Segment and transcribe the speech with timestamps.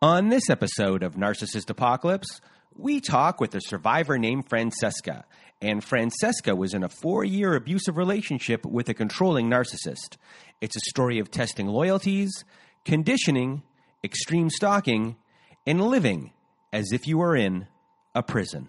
[0.00, 2.40] On this episode of Narcissist Apocalypse,
[2.76, 5.24] we talk with a survivor named Francesca.
[5.60, 10.16] And Francesca was in a four year abusive relationship with a controlling narcissist.
[10.60, 12.44] It's a story of testing loyalties,
[12.84, 13.64] conditioning,
[14.04, 15.16] extreme stalking,
[15.66, 16.30] and living
[16.72, 17.66] as if you were in
[18.14, 18.68] a prison.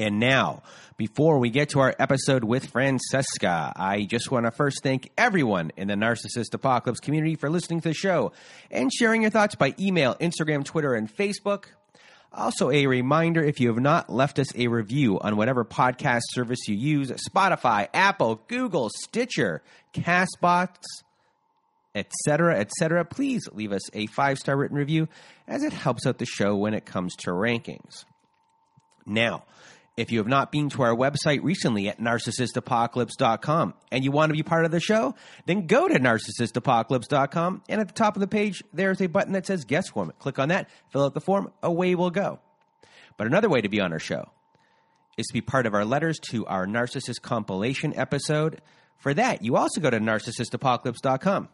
[0.00, 0.62] And now,
[0.96, 5.72] before we get to our episode with Francesca, I just want to first thank everyone
[5.76, 8.30] in the Narcissist Apocalypse community for listening to the show
[8.70, 11.64] and sharing your thoughts by email, Instagram, Twitter, and Facebook.
[12.32, 16.68] Also, a reminder if you have not left us a review on whatever podcast service
[16.68, 19.62] you use Spotify, Apple, Google, Stitcher,
[19.92, 20.76] Castbox,
[21.96, 25.08] etc., etc., please leave us a five star written review
[25.48, 28.04] as it helps out the show when it comes to rankings.
[29.04, 29.42] Now,
[29.98, 34.34] if you have not been to our website recently at narcissistapocalypse.com and you want to
[34.34, 38.28] be part of the show, then go to narcissistapocalypse.com and at the top of the
[38.28, 40.12] page, there's a button that says guest form.
[40.20, 42.38] Click on that, fill out the form, away we'll go.
[43.16, 44.30] But another way to be on our show
[45.16, 48.62] is to be part of our letters to our narcissist compilation episode.
[48.98, 51.48] For that, you also go to narcissistapocalypse.com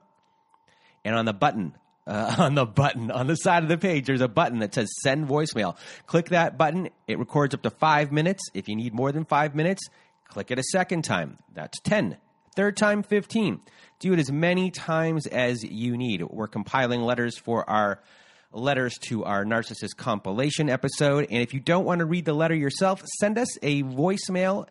[1.02, 1.74] and on the button
[2.06, 3.10] uh, on the button.
[3.10, 5.76] On the side of the page there's a button that says send voicemail.
[6.06, 6.88] Click that button.
[7.06, 8.42] It records up to five minutes.
[8.54, 9.88] If you need more than five minutes
[10.34, 11.38] click it a second time.
[11.52, 12.18] That's 10
[12.56, 13.60] third time 15
[13.98, 16.22] do it as many times as you need.
[16.22, 18.00] We're compiling letters for our
[18.52, 21.26] letters to our narcissist compilation episode.
[21.30, 24.66] And if you don't want to read the letter yourself send us a voicemail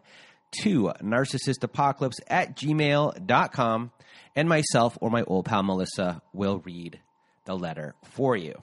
[0.61, 3.91] to narcissistapocalypse at gmail.com
[4.35, 6.99] and myself or my old pal melissa will read
[7.45, 8.61] the letter for you.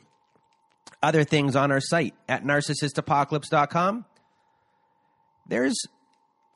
[1.02, 4.04] Other things on our site at narcissistapocalypse.com.
[5.46, 5.76] There's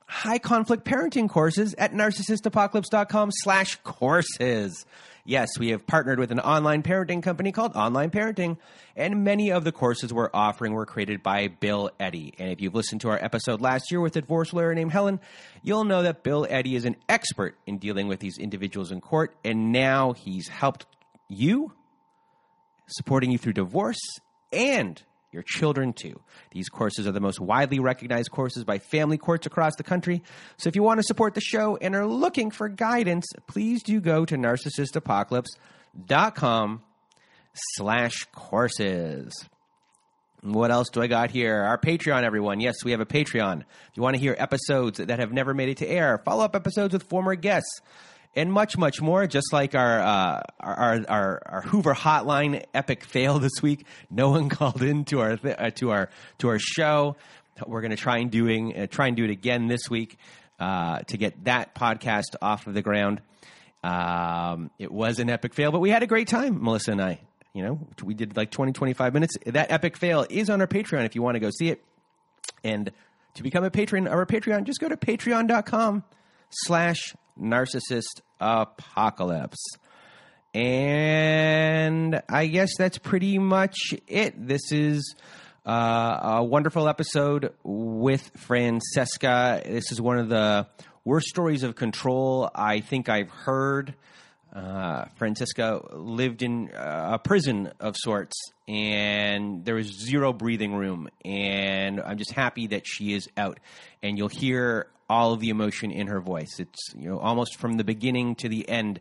[0.06, 4.84] high conflict parenting courses at narcissistapocalypse.com slash courses.
[5.26, 8.58] Yes, we have partnered with an online parenting company called Online Parenting,
[8.94, 12.34] and many of the courses we're offering were created by Bill Eddy.
[12.38, 15.20] And if you've listened to our episode last year with a divorce lawyer named Helen,
[15.62, 19.34] you'll know that Bill Eddy is an expert in dealing with these individuals in court,
[19.42, 20.84] and now he's helped
[21.28, 21.72] you
[22.86, 24.00] supporting you through divorce
[24.52, 25.00] and
[25.32, 26.20] your children too.
[26.52, 30.22] These courses are the most widely recognized courses by family courts across the country.
[30.56, 34.00] So if you want to support the show and are looking for guidance, please do
[34.00, 36.82] go to narcissistapocalypse.com
[37.54, 39.32] slash courses.
[40.42, 41.62] What else do I got here?
[41.62, 42.60] Our Patreon, everyone.
[42.60, 43.62] Yes, we have a Patreon.
[43.62, 46.54] If you want to hear episodes that have never made it to air, follow up
[46.54, 47.80] episodes with former guests
[48.36, 49.26] and much, much more.
[49.26, 54.48] Just like our, uh, our, our, our Hoover Hotline epic fail this week, no one
[54.50, 57.16] called in to our th- uh, to our to our show.
[57.66, 60.18] We're going to try and doing uh, try and do it again this week
[60.58, 63.20] uh, to get that podcast off of the ground.
[63.82, 67.20] Um, it was an epic fail, but we had a great time, Melissa and I.
[67.52, 69.34] You know, we did like 20, 25 minutes.
[69.46, 71.84] That epic fail is on our Patreon if you want to go see it.
[72.64, 72.90] And
[73.34, 76.02] to become a patron of our Patreon, just go to patreon.com
[76.50, 79.58] slash narcissist apocalypse.
[80.54, 84.46] And I guess that's pretty much it.
[84.46, 85.16] This is
[85.66, 89.62] uh, a wonderful episode with Francesca.
[89.64, 90.68] This is one of the
[91.04, 93.94] worst stories of control I think I've heard.
[94.52, 98.36] Uh, Francesca lived in a prison of sorts,
[98.68, 101.08] and there was zero breathing room.
[101.24, 103.58] And I'm just happy that she is out.
[104.04, 106.58] And you'll hear all of the emotion in her voice.
[106.58, 109.00] It's you know almost from the beginning to the end,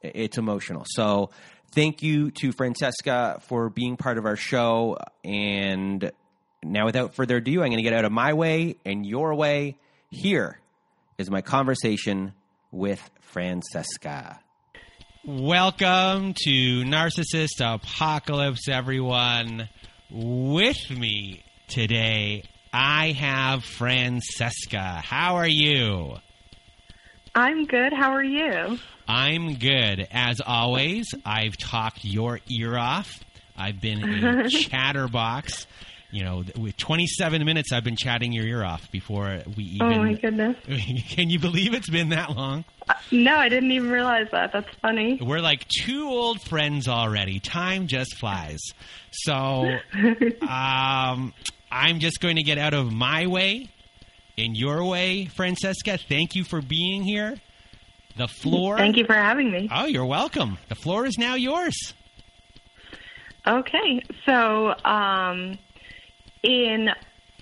[0.00, 0.84] it's emotional.
[0.88, 1.30] So
[1.70, 4.98] thank you to Francesca for being part of our show.
[5.22, 6.10] And
[6.64, 9.76] now, without further ado, I'm going to get out of my way and your way.
[10.10, 10.58] Here
[11.16, 12.32] is my conversation
[12.72, 14.40] with Francesca.
[15.24, 19.68] Welcome to Narcissist Apocalypse, everyone.
[20.10, 22.42] With me today,
[22.72, 25.02] I have Francesca.
[25.04, 26.16] How are you?
[27.34, 27.92] I'm good.
[27.92, 28.78] How are you?
[29.06, 30.08] I'm good.
[30.10, 33.22] As always, I've talked your ear off.
[33.56, 35.66] I've been a chatterbox.
[36.10, 39.92] You know, with 27 minutes, I've been chatting your ear off before we even.
[39.92, 40.56] Oh my goodness!
[41.08, 42.64] Can you believe it's been that long?
[42.86, 44.52] Uh, no, I didn't even realize that.
[44.52, 45.18] That's funny.
[45.22, 47.40] We're like two old friends already.
[47.40, 48.60] Time just flies.
[49.10, 49.70] So,
[50.46, 51.32] um,
[51.72, 53.68] I'm just going to get out of my way
[54.36, 55.96] in your way, Francesca.
[55.96, 57.36] Thank you for being here.
[58.18, 58.76] The floor.
[58.76, 59.70] Thank you for having me.
[59.72, 60.58] Oh, you're welcome.
[60.68, 61.94] The floor is now yours.
[63.46, 65.58] Okay, so um,
[66.42, 66.90] in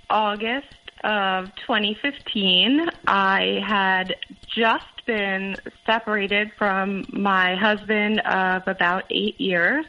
[0.09, 0.67] August
[1.03, 4.15] of 2015, I had
[4.57, 9.87] just been separated from my husband of about eight years,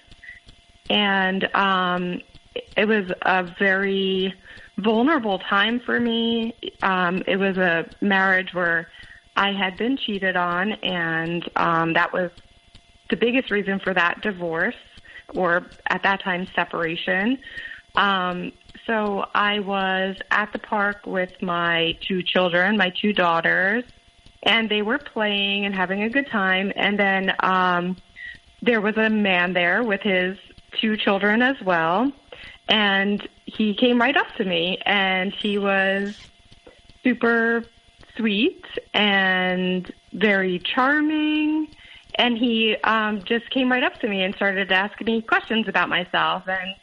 [0.89, 2.21] and um,
[2.56, 4.33] it was a very
[4.77, 6.53] vulnerable time for me.
[6.81, 8.89] Um, it was a marriage where
[9.36, 12.31] I had been cheated on, and um, that was
[13.09, 14.75] the biggest reason for that divorce,
[15.33, 17.38] or at that time, separation.
[17.95, 18.51] Um,
[18.88, 23.83] so I was at the park with my two children, my two daughters,
[24.44, 26.71] and they were playing and having a good time.
[26.75, 27.98] And then um,
[28.62, 30.38] there was a man there with his
[30.80, 32.12] two children as well.
[32.67, 36.13] And he came right up to me and he was
[37.03, 37.65] super
[38.15, 38.63] sweet
[38.93, 41.67] and very charming.
[42.15, 45.89] And he um, just came right up to me and started asking me questions about
[45.89, 46.43] myself.
[46.47, 46.75] And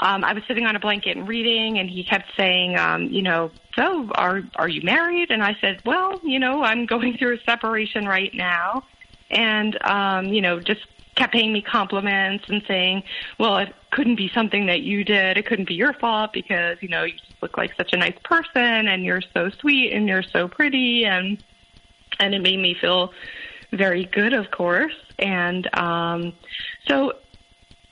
[0.00, 3.22] um, I was sitting on a blanket and reading, and he kept saying, um, you
[3.22, 5.30] know, so are are you married?
[5.30, 8.84] And I said, well, you know, I'm going through a separation right now,
[9.30, 10.86] and um, you know, just
[11.16, 13.02] kept paying me compliments and saying,
[13.38, 15.36] well, it couldn't be something that you did.
[15.36, 18.16] It couldn't be your fault because, you know, you just look like such a nice
[18.22, 21.42] person and you're so sweet and you're so pretty and
[22.18, 23.12] and it made me feel
[23.72, 24.94] very good, of course.
[25.18, 26.32] And um
[26.86, 27.14] so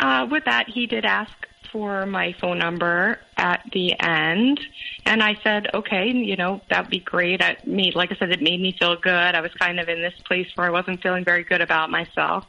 [0.00, 1.32] uh with that he did ask
[1.72, 4.60] for my phone number at the end
[5.06, 7.42] and I said, okay, you know, that'd be great.
[7.42, 9.34] I made, like I said, it made me feel good.
[9.34, 12.44] I was kind of in this place where I wasn't feeling very good about myself.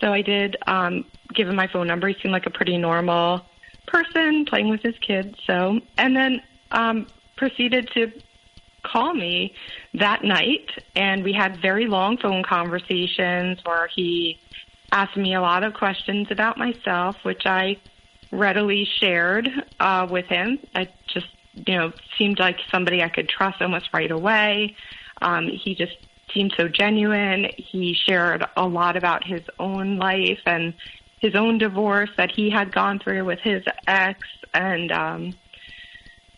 [0.00, 1.04] So I did um,
[1.34, 2.08] give him my phone number.
[2.08, 3.44] He seemed like a pretty normal
[3.86, 5.36] person playing with his kids.
[5.46, 7.06] So, and then um,
[7.36, 8.12] proceeded to
[8.82, 9.54] call me
[9.94, 14.38] that night, and we had very long phone conversations where he
[14.92, 17.76] asked me a lot of questions about myself, which I
[18.32, 19.48] readily shared
[19.78, 20.58] uh, with him.
[20.74, 21.26] I just,
[21.66, 24.76] you know, seemed like somebody I could trust almost right away.
[25.20, 25.96] Um, he just
[26.32, 27.50] seemed so genuine.
[27.56, 30.74] He shared a lot about his own life and
[31.20, 34.20] his own divorce that he had gone through with his ex.
[34.52, 35.34] And um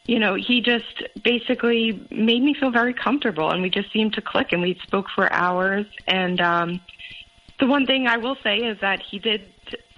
[0.04, 4.20] you know he just basically made me feel very comfortable and we just seemed to
[4.20, 5.86] click and we spoke for hours.
[6.06, 6.80] And um
[7.60, 9.42] the one thing I will say is that he did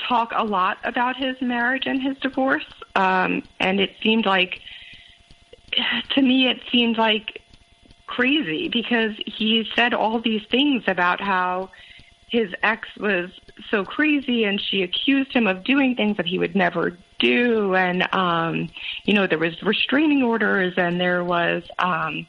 [0.06, 2.66] talk a lot about his marriage and his divorce.
[2.94, 4.60] Um and it seemed like
[6.10, 7.40] to me it seemed like
[8.14, 11.70] crazy because he said all these things about how
[12.28, 13.30] his ex was
[13.70, 17.74] so crazy and she accused him of doing things that he would never do.
[17.74, 18.70] And um
[19.04, 22.26] you know there was restraining orders and there was um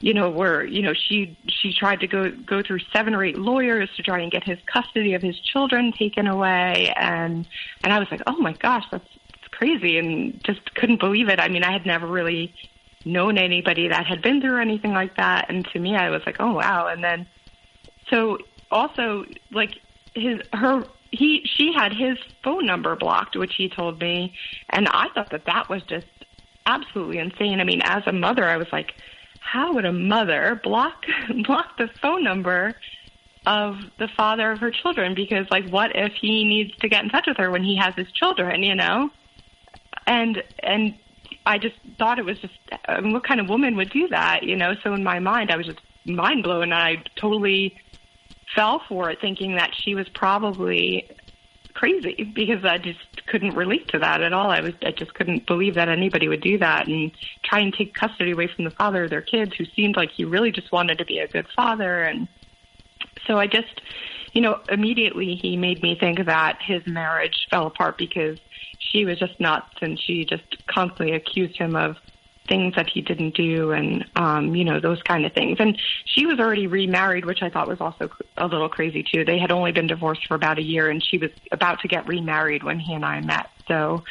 [0.00, 3.38] you know where you know she she tried to go go through seven or eight
[3.38, 6.92] lawyers to try and get his custody of his children taken away.
[6.96, 7.46] And
[7.82, 9.98] and I was like oh my gosh that's, that's crazy.
[9.98, 11.40] And just couldn't believe it.
[11.40, 12.54] I mean I had never really
[13.04, 15.46] known anybody that had been through anything like that.
[15.48, 16.88] And to me, I was like, oh wow.
[16.88, 17.26] And then,
[18.10, 18.38] so
[18.70, 19.74] also like
[20.14, 24.34] his, her, he, she had his phone number blocked, which he told me.
[24.70, 26.06] And I thought that that was just
[26.66, 27.60] absolutely insane.
[27.60, 28.94] I mean, as a mother, I was like,
[29.40, 31.06] how would a mother block,
[31.46, 32.74] block the phone number
[33.46, 35.14] of the father of her children?
[35.14, 37.94] Because like, what if he needs to get in touch with her when he has
[37.94, 39.10] his children, you know?
[40.06, 40.94] And, and
[41.46, 42.54] I just thought it was just
[42.86, 44.74] I mean, what kind of woman would do that, you know?
[44.82, 46.72] So in my mind, I was just mind blown.
[46.72, 47.76] I totally
[48.54, 51.08] fell for it, thinking that she was probably
[51.74, 54.50] crazy because I just couldn't relate to that at all.
[54.50, 57.12] I was I just couldn't believe that anybody would do that and
[57.44, 60.24] try and take custody away from the father of their kids, who seemed like he
[60.24, 62.02] really just wanted to be a good father.
[62.02, 62.26] And
[63.26, 63.80] so I just,
[64.32, 68.38] you know, immediately he made me think that his marriage fell apart because
[68.78, 71.96] she was just nuts and she just constantly accused him of
[72.48, 76.24] things that he didn't do and um you know those kind of things and she
[76.24, 78.08] was already remarried which i thought was also
[78.38, 81.18] a little crazy too they had only been divorced for about a year and she
[81.18, 84.02] was about to get remarried when he and i met So,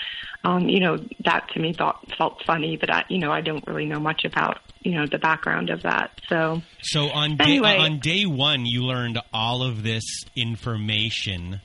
[0.44, 3.66] um, you know, that to me thought felt funny, but I, you know, I don't
[3.68, 6.12] really know much about you know the background of that.
[6.30, 11.60] So, so on day on day one, you learned all of this information.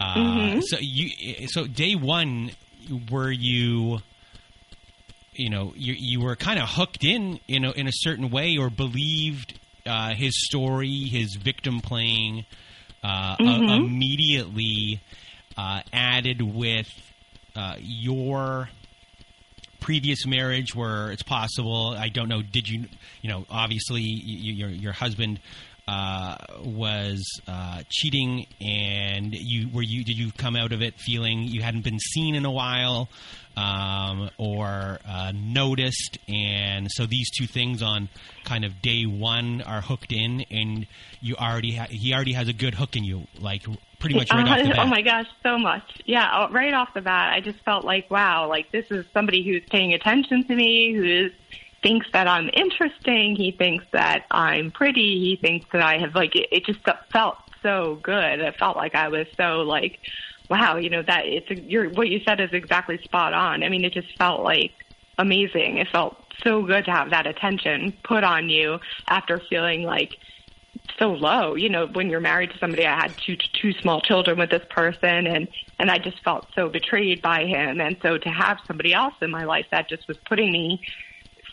[0.00, 0.60] Uh, Mm-hmm.
[0.62, 2.50] So you so day one,
[3.10, 4.00] were you?
[5.32, 8.56] You know, you you were kind of hooked in, you know, in a certain way,
[8.56, 12.44] or believed uh, his story, his victim playing,
[13.02, 13.68] uh, Mm-hmm.
[13.70, 15.00] uh, immediately
[15.56, 16.88] uh, added with
[17.56, 18.68] uh, your
[19.84, 21.94] previous marriage where it's possible.
[21.96, 22.86] I don't know did you
[23.22, 25.40] you know obviously y- y- your your husband
[25.86, 31.42] uh, was uh, cheating and you were you did you come out of it feeling
[31.42, 33.10] you hadn't been seen in a while
[33.58, 36.16] um, or uh, noticed?
[36.28, 38.08] And so these two things on
[38.44, 40.86] kind of day one are hooked in and
[41.20, 43.26] you already ha- he already has a good hook in you.
[43.38, 43.64] Like
[44.04, 46.02] pretty much right off the Uh, bat oh my gosh, so much.
[46.04, 49.42] Yeah, uh, right off the bat, I just felt like, wow, like this is somebody
[49.42, 51.30] who's paying attention to me, who
[51.82, 53.36] thinks that I'm interesting.
[53.36, 55.18] He thinks that I'm pretty.
[55.20, 56.80] He thinks that I have like it, it just
[57.12, 58.40] felt so good.
[58.40, 59.98] It felt like I was so like,
[60.50, 63.62] wow, you know that it's a, you're what you said is exactly spot on.
[63.62, 64.72] I mean, it just felt like
[65.18, 65.78] amazing.
[65.78, 70.18] It felt so good to have that attention put on you after feeling like
[70.98, 71.54] so low.
[71.54, 74.62] You know, when you're married to somebody, I had two two small children with this
[74.70, 77.80] person, and and I just felt so betrayed by him.
[77.80, 80.80] And so to have somebody else in my life that just was putting me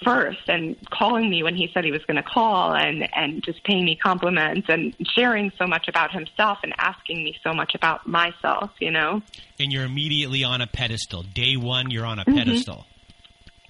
[0.04, 3.64] first and calling me when he said he was going to call and and just
[3.64, 8.08] paying me compliments and sharing so much about himself and asking me so much about
[8.08, 9.22] myself you know
[9.60, 12.32] and you're immediately on a pedestal day one you're on Mm-hmm.
[12.32, 12.86] a pedestal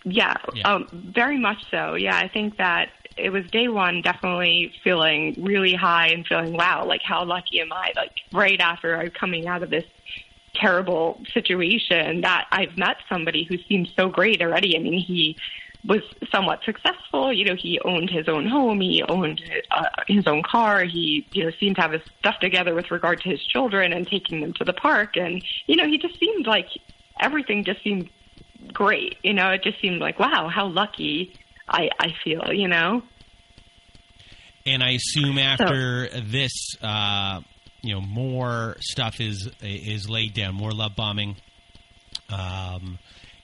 [0.06, 0.74] yeah, Yeah.
[0.74, 5.74] Um, very much so yeah i think that it was day one definitely feeling really
[5.74, 9.64] high and feeling wow like how lucky am i like right after i'm coming out
[9.64, 9.86] of this
[10.54, 15.36] terrible situation that i've met somebody who seems so great already i mean he
[15.86, 16.02] was
[16.32, 17.34] somewhat successful.
[17.34, 19.42] You know, he owned his own home, he owned
[19.72, 20.84] uh, his own car.
[20.84, 24.08] He, you know, seemed to have his stuff together with regard to his children and
[24.08, 25.18] taking them to the park.
[25.18, 26.68] And you know, he just seemed like
[27.20, 28.10] everything just seemed
[28.74, 29.18] great.
[29.24, 31.34] You know, it just seemed like wow, how lucky
[31.72, 32.54] I I feel.
[32.54, 33.02] You know.
[34.66, 37.42] and i assume after this uh,
[37.82, 41.36] you know more stuff is is laid down more love bombing
[42.30, 43.00] um,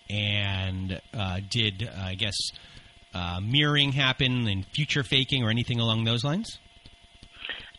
[0.09, 2.37] and uh, did uh, i guess
[3.15, 6.59] uh, mirroring happen and future faking or anything along those lines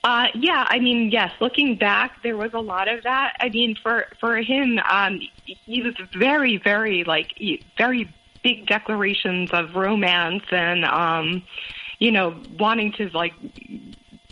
[0.05, 1.33] Uh, yeah, I mean, yes.
[1.41, 3.33] Looking back, there was a lot of that.
[3.41, 7.33] I mean, for for him, um, he was very, very like
[7.77, 8.09] very
[8.43, 11.43] big declarations of romance and um,
[11.99, 13.35] you know wanting to like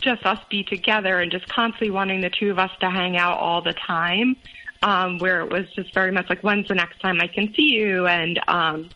[0.01, 3.37] just us be together and just constantly wanting the two of us to hang out
[3.37, 4.35] all the time.
[4.83, 7.73] Um, where it was just very much like, when's the next time I can see
[7.73, 8.05] you?
[8.05, 8.91] And um,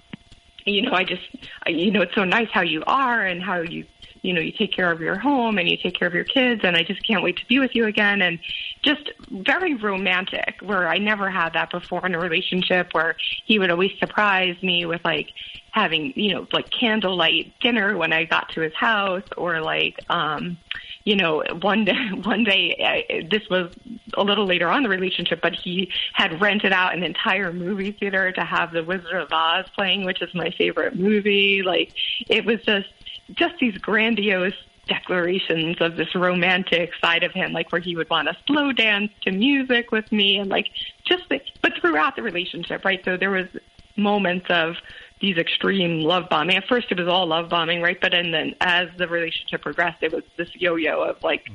[0.66, 1.24] you know, I just,
[1.68, 3.86] you know, it's so nice how you are and how you,
[4.22, 6.62] you know, you take care of your home and you take care of your kids,
[6.64, 8.22] and I just can't wait to be with you again.
[8.22, 8.40] And
[8.84, 13.72] just very romantic, where I never had that before in a relationship, where he would
[13.72, 15.30] always surprise me with like
[15.72, 20.58] having, you know, like candlelight dinner when I got to his house, or like, um,
[21.04, 23.74] you know, one day, one day, uh, this was
[24.14, 28.32] a little later on the relationship, but he had rented out an entire movie theater
[28.32, 31.64] to have The Wizard of Oz playing, which is my favorite movie.
[31.64, 31.94] Like,
[32.30, 32.88] it was just,
[33.34, 34.54] just these grandiose
[34.88, 39.12] declarations of this romantic side of him, like where he would want to slow dance
[39.22, 40.68] to music with me and like
[41.06, 43.02] just, the, but throughout the relationship, right?
[43.06, 43.48] So there was
[43.96, 44.76] moments of
[45.20, 46.58] these extreme love bombing.
[46.58, 48.00] At first, it was all love bombing, right?
[48.02, 51.50] But and then as the relationship progressed, it was this yo-yo of like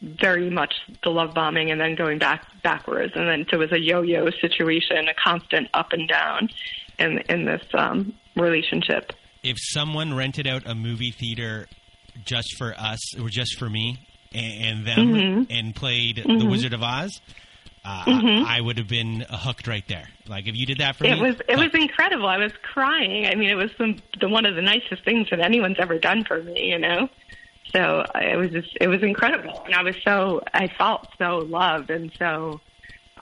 [0.00, 3.72] very much the love bombing and then going back backwards, and then so it was
[3.72, 6.50] a yo-yo situation, a constant up and down
[6.98, 9.12] in in this um, relationship.
[9.42, 11.66] If someone rented out a movie theater
[12.24, 13.98] just for us or just for me
[14.34, 15.42] and, and them Mm-hmm.
[15.50, 17.20] and played The Wizard of Oz,
[17.84, 20.08] uh, I, I would have been hooked right there.
[20.26, 21.10] Like if you did that for me.
[21.10, 22.26] It me, was it was incredible.
[22.26, 23.26] I was crying.
[23.26, 26.24] I mean, it was some, the one of the nicest things that anyone's ever done
[26.24, 26.70] for me.
[26.70, 27.08] You know,
[27.72, 31.90] so it was just it was incredible, and I was so I felt so loved
[31.90, 32.60] and so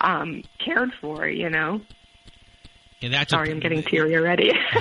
[0.01, 1.29] um cared for.
[1.29, 1.81] You know.
[3.03, 4.51] And that's Sorry, I'm getting teary already.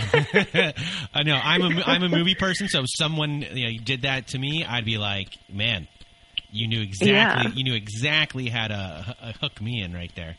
[1.13, 4.27] I know I'm a I'm a movie person, so if someone you know, did that
[4.27, 5.87] to me, I'd be like, man,
[6.49, 7.51] you knew exactly Yeah.
[7.55, 10.37] you knew exactly how to h- uh, hook me in right there.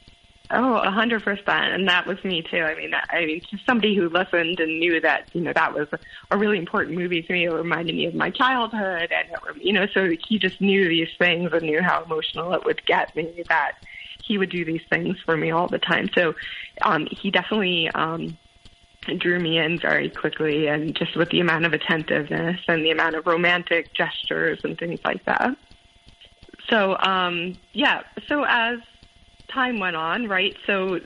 [0.48, 2.58] Oh, a hundred percent, and that was me too.
[2.60, 5.74] I mean, that, I mean, just somebody who listened and knew that you know that
[5.74, 5.88] was
[6.30, 7.46] a really important movie to me.
[7.46, 11.08] It reminded me of my childhood, and it, you know, so he just knew these
[11.18, 13.42] things and knew how emotional it would get me.
[13.48, 13.72] That
[14.26, 16.10] he would do these things for me all the time.
[16.14, 16.34] So
[16.82, 18.36] um, he definitely um,
[19.18, 23.14] drew me in very quickly, and just with the amount of attentiveness and the amount
[23.14, 25.56] of romantic gestures and things like that.
[26.68, 28.78] So um, yeah, so as
[29.48, 30.56] time went on, right?
[30.66, 31.00] So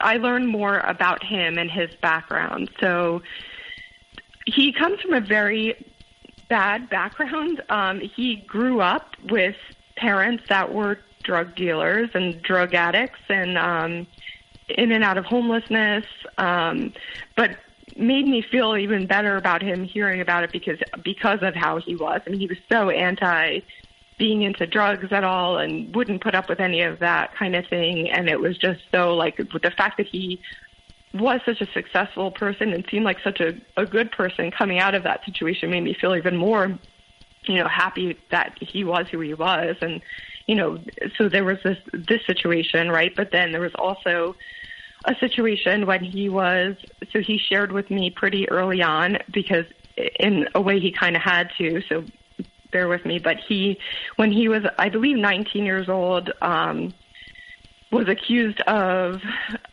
[0.00, 2.70] I learned more about him and his background.
[2.80, 3.22] So
[4.46, 5.86] he comes from a very
[6.48, 7.62] bad background.
[7.68, 9.56] Um, he grew up with
[9.96, 14.06] parents that were drug dealers and drug addicts and um,
[14.68, 16.04] in and out of homelessness.
[16.38, 16.92] Um,
[17.36, 17.56] but
[17.96, 21.96] made me feel even better about him hearing about it because because of how he
[21.96, 22.20] was.
[22.26, 23.60] I mean, he was so anti
[24.18, 27.66] being into drugs at all and wouldn't put up with any of that kind of
[27.66, 28.10] thing.
[28.10, 30.40] And it was just so like with the fact that he
[31.14, 34.94] was such a successful person and seemed like such a, a good person coming out
[34.94, 36.78] of that situation made me feel even more,
[37.44, 39.76] you know, happy that he was who he was.
[39.80, 40.00] And,
[40.46, 40.78] you know,
[41.16, 43.14] so there was this, this situation, right?
[43.14, 44.36] But then there was also
[45.04, 46.76] a situation when he was,
[47.12, 49.66] so he shared with me pretty early on because
[50.18, 51.82] in a way he kind of had to.
[51.88, 52.04] So
[52.70, 53.78] bear with me, but he,
[54.16, 56.94] when he was, I believe, 19 years old, um,
[57.92, 59.20] was accused of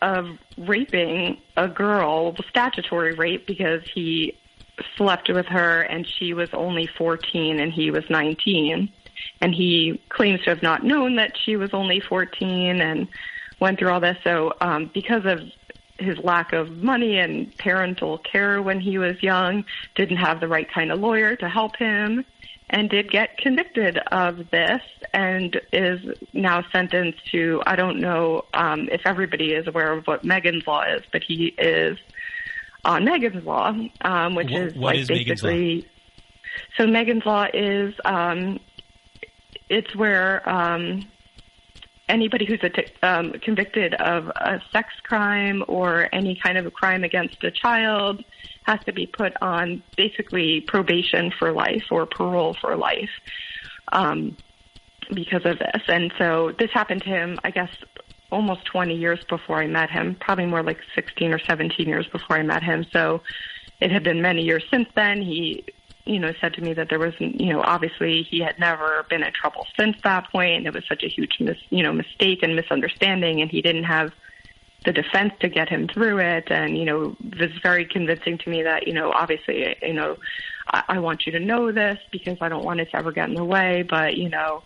[0.01, 0.25] of
[0.57, 4.37] raping a girl, statutory rape, because he
[4.97, 8.91] slept with her and she was only 14 and he was 19.
[9.41, 13.07] And he claims to have not known that she was only 14 and
[13.59, 14.17] went through all this.
[14.23, 15.39] So, um, because of
[15.97, 20.69] his lack of money and parental care when he was young, didn't have the right
[20.71, 22.25] kind of lawyer to help him
[22.69, 24.81] and did get convicted of this
[25.13, 25.99] and is
[26.33, 30.83] now sentenced to I don't know um, if everybody is aware of what Megan's Law
[30.83, 31.97] is, but he is
[32.85, 35.87] on Megan's Law, um, which what, is what like is basically.
[36.77, 38.59] So Megan's Law is um,
[39.69, 41.07] it's where um,
[42.07, 46.71] anybody who's a t- um, convicted of a sex crime or any kind of a
[46.71, 48.23] crime against a child
[48.63, 53.09] has to be put on basically probation for life or parole for life
[53.91, 54.35] um,
[55.13, 55.81] because of this.
[55.87, 57.69] And so this happened to him, I guess,
[58.31, 62.37] almost 20 years before I met him, probably more like 16 or 17 years before
[62.37, 62.85] I met him.
[62.91, 63.21] So
[63.79, 65.21] it had been many years since then.
[65.21, 65.65] He,
[66.05, 69.23] you know, said to me that there was, you know, obviously he had never been
[69.23, 72.43] in trouble since that point, and it was such a huge, mis- you know, mistake
[72.43, 74.11] and misunderstanding, and he didn't have
[74.85, 78.49] the defense to get him through it and you know it was very convincing to
[78.49, 80.15] me that you know obviously you know
[80.67, 83.27] I, I want you to know this because I don't want it to ever get
[83.27, 84.63] in the way but you know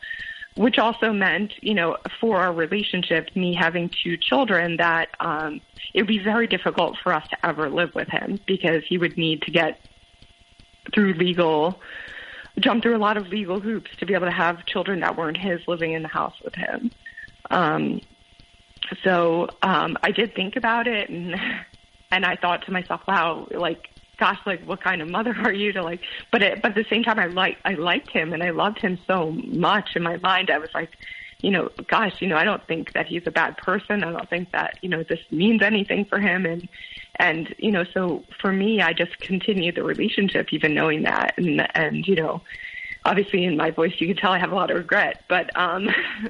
[0.55, 5.61] which also meant you know for our relationship me having two children that um
[5.93, 9.17] it would be very difficult for us to ever live with him because he would
[9.17, 9.79] need to get
[10.93, 11.79] through legal
[12.59, 15.37] jump through a lot of legal hoops to be able to have children that weren't
[15.37, 16.91] his living in the house with him.
[17.49, 18.01] Um
[19.03, 21.35] so um, I did think about it, and
[22.11, 25.71] and I thought to myself, wow, like gosh, like what kind of mother are you
[25.73, 26.01] to like?
[26.31, 28.79] But it, but at the same time, I like I liked him and I loved
[28.79, 29.95] him so much.
[29.95, 30.91] In my mind, I was like,
[31.41, 34.03] you know, gosh, you know, I don't think that he's a bad person.
[34.03, 36.67] I don't think that you know this means anything for him, and
[37.17, 41.67] and you know, so for me, I just continued the relationship, even knowing that, and
[41.75, 42.41] and you know,
[43.05, 45.89] obviously in my voice, you can tell I have a lot of regret, but um,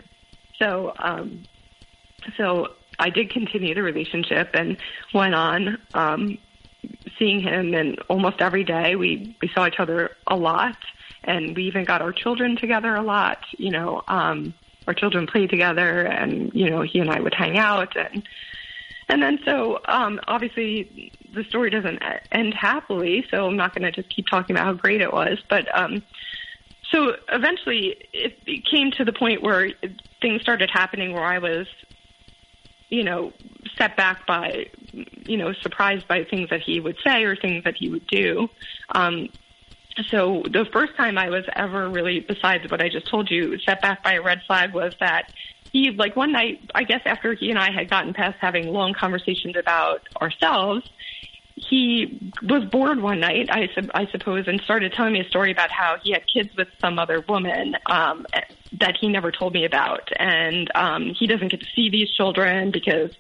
[0.60, 1.46] so um
[2.38, 2.70] so
[3.00, 4.78] I did continue the relationship and
[5.14, 6.38] went on um,
[7.18, 10.78] seeing him, and almost every day we we saw each other a lot,
[11.24, 13.40] and we even got our children together a lot.
[13.58, 14.54] You know, um,
[14.88, 18.28] our children played together, and you know he and I would hang out, and
[19.10, 23.92] and then so um, obviously the story doesn't end happily, so I'm not going to
[23.92, 25.68] just keep talking about how great it was, but.
[25.78, 26.04] Um,
[26.92, 29.72] so eventually, it came to the point where
[30.22, 31.66] things started happening where I was
[32.94, 33.34] you know,
[33.76, 34.68] set back by,
[35.26, 38.48] you know, surprised by things that he would say or things that he would do.
[38.90, 39.30] Um,
[40.10, 43.82] so the first time I was ever really, besides what I just told you, set
[43.82, 45.32] back by a red flag was that
[45.72, 48.94] he, like one night, I guess after he and I had gotten past having long
[48.94, 50.88] conversations about ourselves,
[51.56, 55.70] he was bored one night, I, I suppose, and started telling me a story about
[55.72, 58.26] how he had kids with some other woman um,
[58.80, 62.72] that he never told me about, and um, he doesn't get to see these children
[62.72, 63.12] because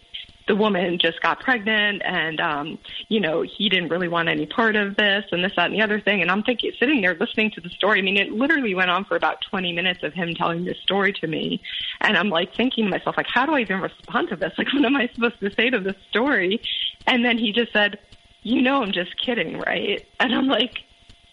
[0.48, 4.76] the woman just got pregnant, and um, you know he didn't really want any part
[4.76, 6.22] of this, and this, that, and the other thing.
[6.22, 8.00] And I'm thinking, sitting there listening to the story.
[8.00, 11.13] I mean, it literally went on for about 20 minutes of him telling this story
[11.13, 11.62] to me,
[12.02, 14.54] and I'm like thinking to myself, like, how do I even respond to this?
[14.58, 16.62] Like, what am I supposed to say to this story?
[17.06, 18.00] And then he just said
[18.43, 20.06] you know I'm just kidding, right?
[20.19, 20.79] And I'm like,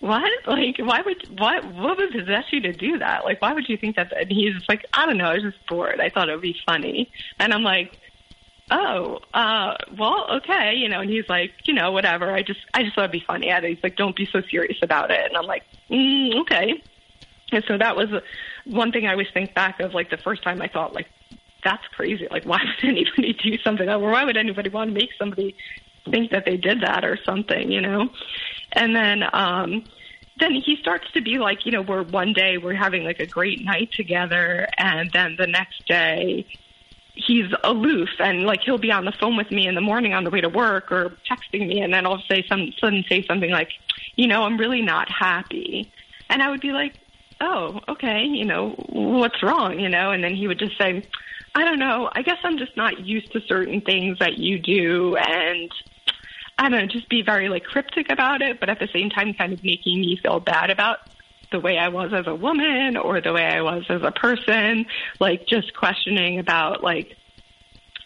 [0.01, 0.31] what?
[0.47, 3.25] Like, why would what what would possess you to do that?
[3.25, 4.13] Like, why would you think that?
[4.17, 5.27] And he's like, I don't know.
[5.27, 6.01] I was just bored.
[6.01, 7.13] I thought it would be funny.
[7.39, 7.99] And I'm like,
[8.71, 11.01] oh, uh, well, okay, you know.
[11.01, 12.33] And he's like, you know, whatever.
[12.33, 13.51] I just I just thought it'd be funny.
[13.51, 15.21] And he's like, don't be so serious about it.
[15.27, 16.83] And I'm like, mm, okay.
[17.53, 18.09] And so that was
[18.65, 21.09] one thing I always think back of, like the first time I thought, like,
[21.63, 22.27] that's crazy.
[22.31, 23.89] Like, why would anybody do something?
[23.89, 25.57] Or why would anybody want to make somebody
[26.11, 28.09] think that they did that or something, you know?
[28.73, 29.85] And then, um,
[30.39, 33.27] then he starts to be like, you know, we're one day we're having like a
[33.27, 36.47] great night together, and then the next day
[37.15, 40.25] he's aloof and like he'll be on the phone with me in the morning on
[40.25, 43.51] the way to work or texting me, and then I'll say some sudden say something
[43.51, 43.69] like,
[44.17, 45.93] you know, I'm really not happy,
[46.29, 46.95] and I would be like,
[47.41, 51.07] oh, okay, you know, what's wrong, you know, and then he would just say,
[51.55, 55.17] I don't know, I guess I'm just not used to certain things that you do,
[55.17, 55.71] and
[56.61, 59.33] I don't know, just be very like cryptic about it, but at the same time,
[59.33, 60.99] kind of making me feel bad about
[61.51, 64.85] the way I was as a woman or the way I was as a person,
[65.19, 67.17] like just questioning about like,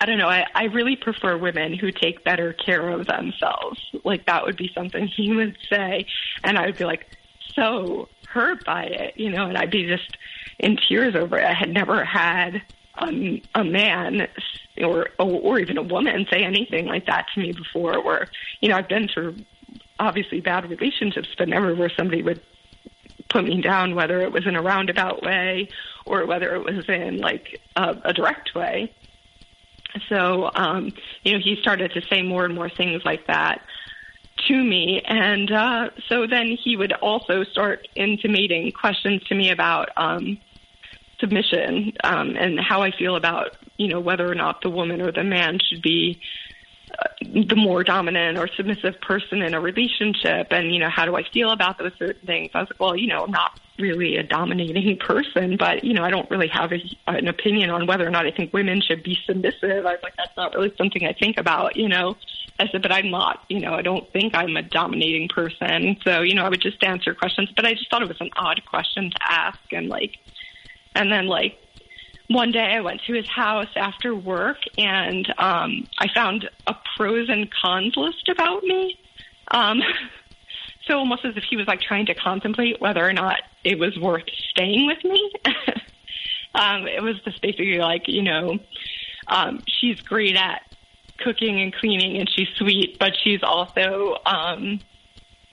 [0.01, 3.81] I don't know, I, I really prefer women who take better care of themselves.
[4.05, 6.07] Like that would be something he would say.
[6.45, 7.09] And I would be like
[7.57, 10.17] so hurt by it, you know, and I'd be just
[10.61, 11.45] in tears over it.
[11.45, 12.63] I had never had
[12.99, 14.29] a, a man
[14.79, 18.03] or or even a woman say anything like that to me before.
[18.03, 18.29] Where
[18.61, 19.37] you know I've been through
[19.99, 22.41] obviously bad relationships, but never where somebody would
[23.29, 25.69] put me down, whether it was in a roundabout way
[26.07, 28.93] or whether it was in like a, a direct way.
[30.09, 33.63] So um, you know he started to say more and more things like that
[34.49, 35.03] to me.
[35.05, 40.39] And uh, so then he would also start intimating questions to me about um,
[41.19, 45.13] submission um, and how I feel about you know whether or not the woman or
[45.13, 46.21] the man should be
[46.99, 51.17] uh, the more dominant or submissive person in a relationship and you know how do
[51.17, 52.51] I feel about those certain things?
[52.55, 56.05] I was like well you know I'm not really a dominating person but you know
[56.05, 59.03] I don't really have a, an opinion on whether or not I think women should
[59.03, 59.87] be submissive.
[59.87, 62.17] I was like that's not really something I think about you know?
[62.61, 65.97] I said but I'm not you know I don't think I'm a dominating person.
[66.05, 68.31] So you know I would just answer questions but I just thought it was an
[68.37, 70.19] odd question to ask and like
[70.95, 71.59] and then like
[72.29, 77.29] one day I went to his house after work and um, I found a pros
[77.29, 78.99] and cons list about me.
[79.49, 79.83] Um,
[80.87, 83.99] so almost as if he was like trying to contemplate whether or not it was
[83.99, 85.33] worth staying with me.
[86.55, 88.59] um, it was just basically like, you know,
[89.27, 90.63] um, she's great at
[91.19, 94.81] cooking and cleaning and she's sweet, but she's also, um,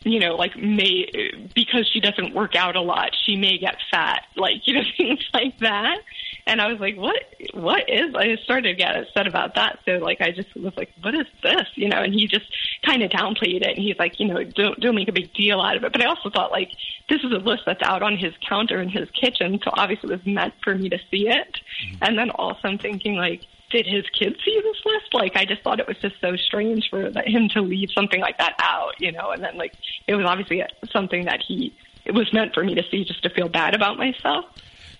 [0.03, 1.09] you know, like may
[1.53, 5.23] because she doesn't work out a lot, she may get fat, like you know things
[5.33, 5.99] like that.
[6.47, 7.21] And I was like, what?
[7.53, 8.15] What is?
[8.15, 9.79] I started to get upset about that.
[9.85, 11.67] So like, I just was like, what is this?
[11.75, 12.01] You know?
[12.01, 12.45] And he just
[12.83, 13.77] kind of downplayed it.
[13.77, 15.91] And he's like, you know, don't don't make a big deal out of it.
[15.91, 16.69] But I also thought like,
[17.09, 20.17] this is a list that's out on his counter in his kitchen, so obviously it
[20.17, 21.59] was meant for me to see it.
[21.85, 22.03] Mm-hmm.
[22.03, 25.13] And then also I'm thinking like, did his kids see this list?
[25.13, 28.37] Like, I just thought it was just so strange for him to leave something like
[28.37, 29.31] that out, you know.
[29.31, 29.73] And then, like,
[30.07, 31.73] it was obviously something that he
[32.05, 34.45] it was meant for me to see, just to feel bad about myself.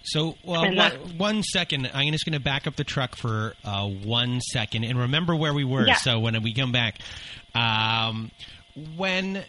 [0.04, 1.90] So, well, one, one second.
[1.94, 5.54] I'm just going to back up the truck for uh, one second and remember where
[5.54, 5.86] we were.
[5.86, 5.96] Yeah.
[5.96, 7.00] So when we come back,
[7.54, 8.32] um,
[8.96, 9.44] when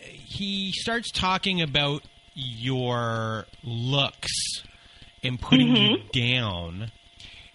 [0.00, 2.02] he starts talking about
[2.34, 4.32] your looks
[5.22, 6.16] and putting mm-hmm.
[6.16, 6.90] you down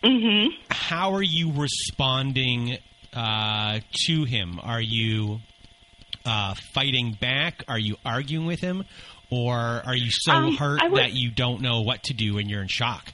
[0.03, 0.61] Mm-hmm.
[0.69, 2.77] How are you responding
[3.13, 4.59] uh, to him?
[4.61, 5.39] Are you
[6.25, 7.63] uh, fighting back?
[7.67, 8.83] Are you arguing with him?
[9.29, 12.61] Or are you so um, hurt that you don't know what to do and you're
[12.61, 13.13] in shock?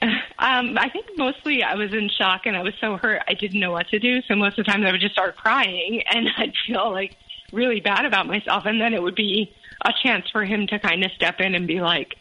[0.40, 3.58] Um, I think mostly I was in shock and I was so hurt I didn't
[3.58, 4.22] know what to do.
[4.28, 7.16] So most of the times I would just start crying and I'd feel like
[7.52, 8.64] really bad about myself.
[8.64, 9.52] And then it would be
[9.84, 12.14] a chance for him to kind of step in and be like,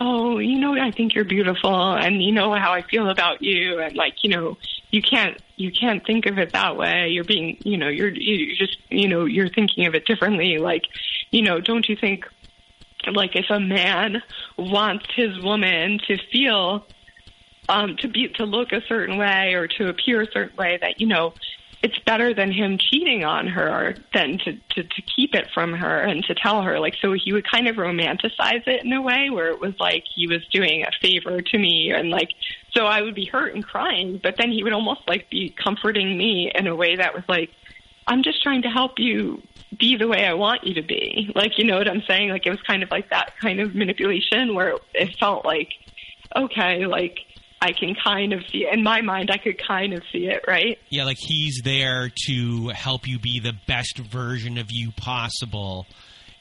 [0.00, 3.80] oh, you know, I think you're beautiful and you know how I feel about you.
[3.80, 4.56] And like, you know,
[4.90, 7.08] you can't, you can't think of it that way.
[7.08, 10.58] You're being, you know, you're, you just, you know, you're thinking of it differently.
[10.58, 10.84] Like,
[11.30, 12.24] you know, don't you think
[13.12, 14.22] like if a man
[14.56, 16.86] wants his woman to feel,
[17.68, 20.98] um, to be, to look a certain way or to appear a certain way that,
[21.00, 21.34] you know,
[21.82, 26.00] it's better than him cheating on her than to, to, to keep it from her
[26.00, 26.78] and to tell her.
[26.78, 30.04] Like, so he would kind of romanticize it in a way where it was like
[30.14, 31.90] he was doing a favor to me.
[31.90, 32.30] And like,
[32.72, 36.18] so I would be hurt and crying, but then he would almost like be comforting
[36.18, 37.50] me in a way that was like,
[38.06, 39.42] I'm just trying to help you
[39.78, 41.32] be the way I want you to be.
[41.34, 42.28] Like, you know what I'm saying?
[42.28, 45.70] Like, it was kind of like that kind of manipulation where it felt like,
[46.36, 47.20] okay, like,
[47.62, 48.72] I can kind of see it.
[48.72, 50.78] In my mind, I could kind of see it, right?
[50.88, 55.86] Yeah, like he's there to help you be the best version of you possible.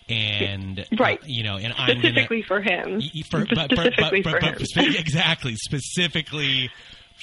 [0.08, 1.20] and Right.
[1.22, 3.00] uh, you know, and I'm gonna Specifically for him.
[3.30, 4.66] For, but, Specifically but, for but, him.
[4.66, 6.72] spe- exactly, specifically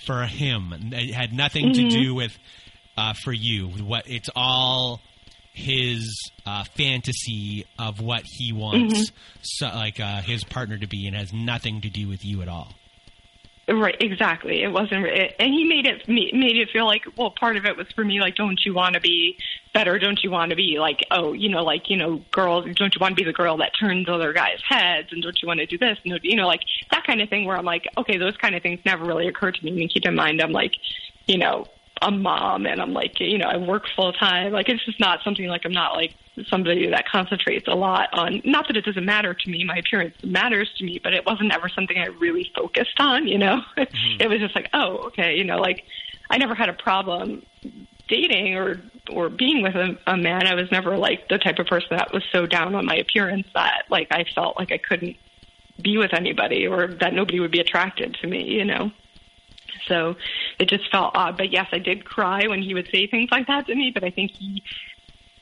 [0.06, 0.72] for him.
[0.92, 1.88] It had nothing Mm-hmm.
[1.88, 2.38] to do with
[2.96, 3.68] uh, for you.
[3.68, 5.00] What it's all
[5.52, 9.16] his uh, fantasy of what he wants, Mm-hmm.
[9.42, 12.48] so, like uh, his partner to be, and has nothing to do with you at
[12.48, 12.74] all.
[13.68, 14.62] Right, exactly.
[14.62, 17.88] It wasn't, and he made it made it feel like, well, part of it was
[17.96, 19.38] for me, like, don't you want to be
[19.74, 19.98] better?
[19.98, 23.00] Don't you want to be like, oh, you know, like, you know, girls, don't you
[23.00, 25.66] want to be the girl that turns other guys' heads, and don't you want to
[25.66, 27.44] do this, and you know, like that kind of thing.
[27.44, 29.82] Where I'm like, okay, those kind of things never really occurred to me.
[29.82, 30.74] And keep in mind, I'm like,
[31.26, 31.66] you know,
[32.00, 34.52] a mom, and I'm like, you know, I work full time.
[34.52, 36.14] Like, it's just not something like I'm not like
[36.48, 38.42] somebody that concentrates a lot on.
[38.44, 41.54] Not that it doesn't matter to me, my appearance matters to me, but it wasn't
[41.54, 43.26] ever something I really focused on.
[43.26, 44.20] You know, mm-hmm.
[44.20, 45.84] it was just like, oh, okay, you know, like
[46.30, 47.42] I never had a problem
[48.08, 50.46] dating or or being with a, a man.
[50.46, 53.46] I was never like the type of person that was so down on my appearance
[53.54, 55.16] that like I felt like I couldn't
[55.80, 58.44] be with anybody or that nobody would be attracted to me.
[58.44, 58.90] You know.
[59.86, 60.16] So
[60.58, 61.36] it just felt odd.
[61.36, 63.92] But yes, I did cry when he would say things like that to me.
[63.92, 64.62] But I think he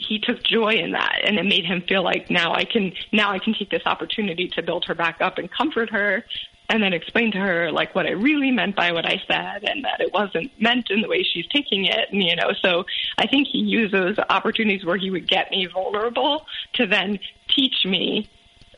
[0.06, 3.30] he took joy in that, and it made him feel like now I can now
[3.32, 6.24] I can take this opportunity to build her back up and comfort her,
[6.68, 9.84] and then explain to her like what I really meant by what I said, and
[9.84, 12.08] that it wasn't meant in the way she's taking it.
[12.10, 12.84] And you know, so
[13.18, 17.84] I think he used those opportunities where he would get me vulnerable to then teach
[17.84, 18.28] me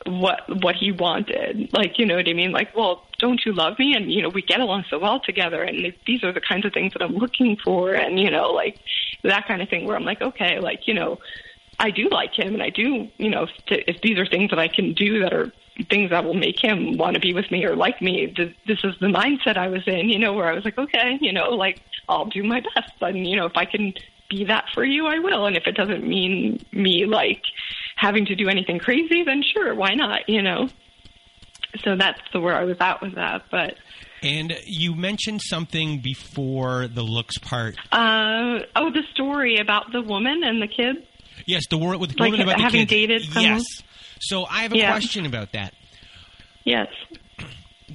[0.05, 1.69] what what he wanted.
[1.73, 2.51] Like, you know what I mean?
[2.51, 3.95] Like, well, don't you love me?
[3.95, 6.73] And you know, we get along so well together, and these are the kinds of
[6.73, 8.79] things that I'm looking for, and you know, like
[9.27, 9.85] that kind of thing.
[9.85, 11.19] Where I'm like, okay, like you know,
[11.79, 14.59] I do like him, and I do, you know, if, if these are things that
[14.59, 15.51] I can do that are
[15.89, 18.27] things that will make him want to be with me or like me.
[18.27, 21.19] th- This is the mindset I was in, you know, where I was like, okay,
[21.21, 23.93] you know, like I'll do my best, and you know, if I can
[24.29, 25.45] be that for you, I will.
[25.45, 27.43] And if it doesn't mean me like
[27.95, 30.27] having to do anything crazy, then sure, why not?
[30.27, 30.69] You know.
[31.83, 33.75] So that's the where I was at with that, but.
[34.23, 37.75] And you mentioned something before the looks part.
[37.91, 40.99] Uh, oh, the story about the woman and the kids.
[41.45, 42.89] Yes, the word with the Like woman about the having kids.
[42.89, 43.43] dated someone?
[43.43, 43.63] Yes.
[44.19, 44.91] So I have a Yeah.
[44.91, 45.73] question about that.
[46.63, 46.87] Yes.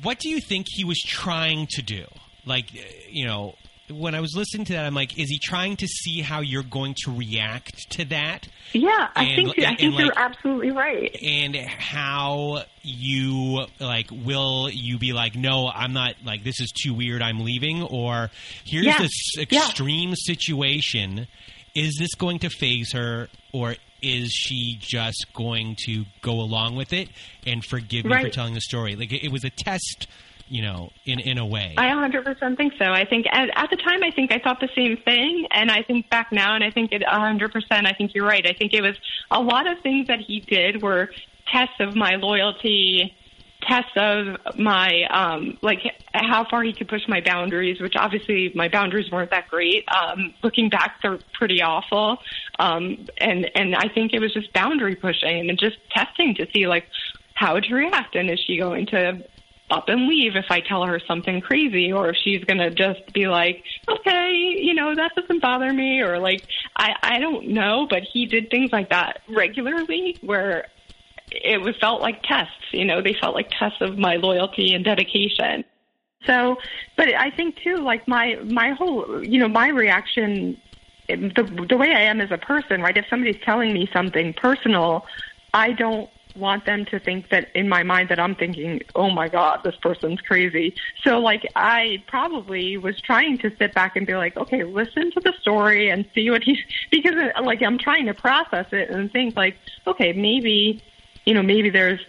[0.02, 2.06] What do you think he was trying to do?
[2.46, 2.66] Like,
[3.10, 3.56] you know,
[3.90, 6.62] when I was listening to that, I'm like, is he trying to see how you're
[6.62, 8.48] going to react to that?
[8.72, 11.16] Yeah, I And- think I and, think like- you're absolutely right.
[11.22, 16.92] and how you like will you be like no i'm not like this is too
[16.92, 18.28] weird i'm leaving or
[18.64, 18.98] here's Yeah.
[18.98, 19.42] this Yeah.
[19.42, 21.28] extreme situation
[21.76, 26.92] is this going to faze her or is she just going to go along with
[26.92, 27.08] it
[27.46, 30.08] and forgive me for telling the story like it, it was a test
[30.52, 32.84] you know in in a way I 100% think so.
[32.84, 35.82] I think at, at the time, I think I thought the same thing, and I
[35.82, 37.64] think back now, and I think it 100%.
[37.70, 38.46] I think you're right.
[38.46, 38.96] I think it was
[39.30, 41.10] a lot of things that he did were
[41.50, 43.14] tests of my loyalty,
[43.62, 45.80] tests of my um, like
[46.12, 47.80] how far he could push my boundaries.
[47.80, 49.86] Which obviously my boundaries weren't that great.
[49.88, 52.18] Um, looking back, they're pretty awful.
[52.58, 56.66] Um, and and I think it was just boundary pushing and just testing to see
[56.66, 56.84] like
[57.34, 59.24] how would she react, and is she going to
[59.72, 63.12] up and leave if I tell her something crazy or if she's going to just
[63.12, 66.42] be like, okay, you know, that doesn't bother me or like,
[66.76, 70.66] I, I don't know, but he did things like that regularly where
[71.30, 74.84] it was felt like tests, you know, they felt like tests of my loyalty and
[74.84, 75.64] dedication.
[76.26, 76.58] So,
[76.96, 80.60] but I think too, like my, my whole, you know, my reaction,
[81.08, 82.96] the, the way I am as a person, right?
[82.96, 85.06] If somebody's telling me something personal,
[85.54, 89.28] I don't want them to think that in my mind that I'm thinking, oh my
[89.28, 90.74] God, this person's crazy.
[91.04, 95.20] So like I probably was trying to sit back and be like, okay, listen to
[95.20, 96.58] the story and see what he's,
[96.90, 100.82] because uh, like I'm trying to process it and think like, okay, maybe,
[101.24, 102.00] you know, maybe there's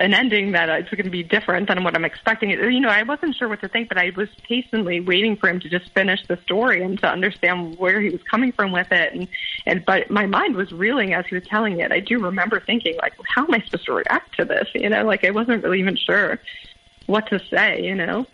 [0.00, 2.50] an ending that it's going to be different than what I'm expecting.
[2.50, 5.60] You know, I wasn't sure what to think, but I was patiently waiting for him
[5.60, 9.12] to just finish the story and to understand where he was coming from with it.
[9.12, 9.28] And,
[9.66, 11.92] and but my mind was reeling as he was telling it.
[11.92, 14.68] I do remember thinking, like, how am I supposed to react to this?
[14.74, 16.40] You know, like I wasn't really even sure
[17.06, 17.82] what to say.
[17.82, 18.26] You know.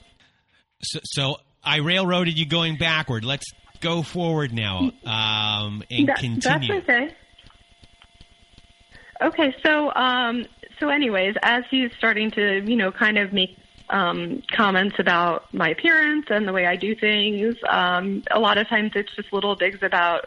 [0.82, 3.46] so, so i railroaded you going backward let's
[3.80, 7.16] go forward now um and That- continue That's okay.
[9.22, 10.44] Okay, so um,
[10.78, 13.56] so anyways, as he's starting to, you know, kind of make
[13.88, 18.68] um, comments about my appearance and the way I do things, um, a lot of
[18.68, 20.26] times it's just little digs about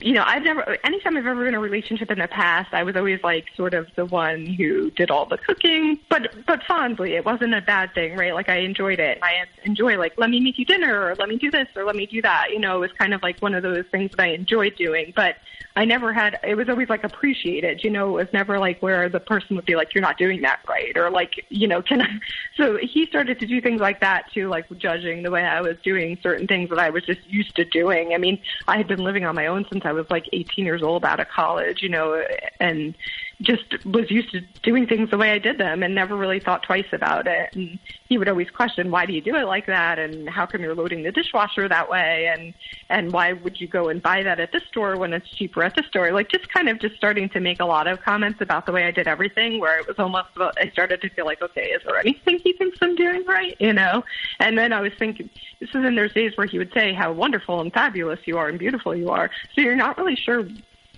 [0.00, 2.82] you know, I've never, anytime I've ever been in a relationship in the past, I
[2.82, 7.14] was always like sort of the one who did all the cooking, but, but fondly.
[7.14, 8.34] It wasn't a bad thing, right?
[8.34, 9.18] Like I enjoyed it.
[9.22, 11.96] I enjoy like, let me make you dinner or let me do this or let
[11.96, 12.50] me do that.
[12.50, 15.12] You know, it was kind of like one of those things that I enjoyed doing.
[15.14, 15.36] But
[15.78, 19.08] I never had, it was always like appreciated, you know, it was never like where
[19.08, 20.96] the person would be like, you're not doing that right.
[20.96, 22.08] Or like, you know, can I,
[22.56, 25.76] so he started to do things like that too, like judging the way I was
[25.84, 28.12] doing certain things that I was just used to doing.
[28.12, 30.82] I mean, I had been living on my own since I was like 18 years
[30.82, 32.24] old out of college, you know,
[32.58, 32.96] and
[33.40, 36.64] just was used to doing things the way I did them and never really thought
[36.64, 37.54] twice about it.
[37.54, 39.98] And he would always question, why do you do it like that?
[39.98, 42.32] And how come you're loading the dishwasher that way?
[42.32, 42.52] And,
[42.88, 45.76] and why would you go and buy that at this store when it's cheaper at
[45.76, 46.10] the store?
[46.10, 48.84] Like just kind of just starting to make a lot of comments about the way
[48.84, 51.96] I did everything where it was almost, I started to feel like, okay, is there
[51.96, 53.56] anything he thinks I'm doing right?
[53.60, 54.04] You know?
[54.40, 55.30] And then I was thinking,
[55.70, 58.58] so then there's days where he would say how wonderful and fabulous you are and
[58.58, 59.30] beautiful you are.
[59.54, 60.44] So you're not really sure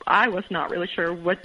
[0.06, 1.38] I was not really sure what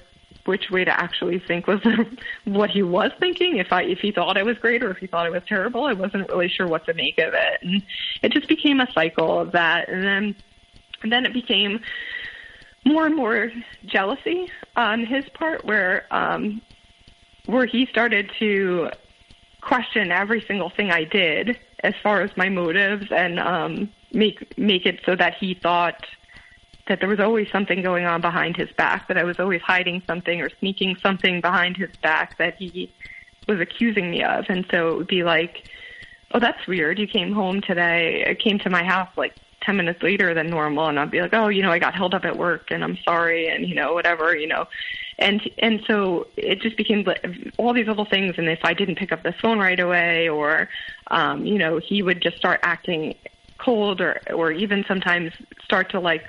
[0.46, 1.82] which way to actually think was
[2.46, 3.58] what he was thinking.
[3.58, 5.86] If I if he thought I was great or if he thought I was terrible,
[5.86, 7.84] I wasn't really sure what to make of it, and
[8.22, 9.90] it just became a cycle of that.
[9.90, 10.36] And then
[11.04, 11.80] and then it became
[12.86, 13.52] more and more
[13.86, 16.62] jealousy on his part, where um,
[17.46, 18.90] where he started to
[19.62, 24.86] question every single thing I did as far as my motives and um, make make
[24.86, 26.06] it so that he thought
[26.88, 30.04] that there was always something going on behind his back, that I was always hiding
[30.06, 32.94] something or sneaking something behind his back that he
[33.48, 34.46] was accusing me of.
[34.50, 35.68] And so it would be like,
[36.34, 37.00] oh, that's weird.
[37.00, 40.88] You came home today, I came to my house like 10 minutes later than normal.
[40.88, 42.98] And I'd be like, oh, you know, I got held up at work and I'm
[43.04, 43.48] sorry.
[43.48, 44.68] And, you know, whatever, you know,
[45.18, 47.06] and, and so it just became
[47.58, 48.36] all these little things.
[48.38, 50.70] And if I didn't pick up the phone right away or,
[51.08, 53.16] um, you know, he would just start acting
[53.58, 55.32] cold or, or even sometimes
[55.64, 56.24] start to like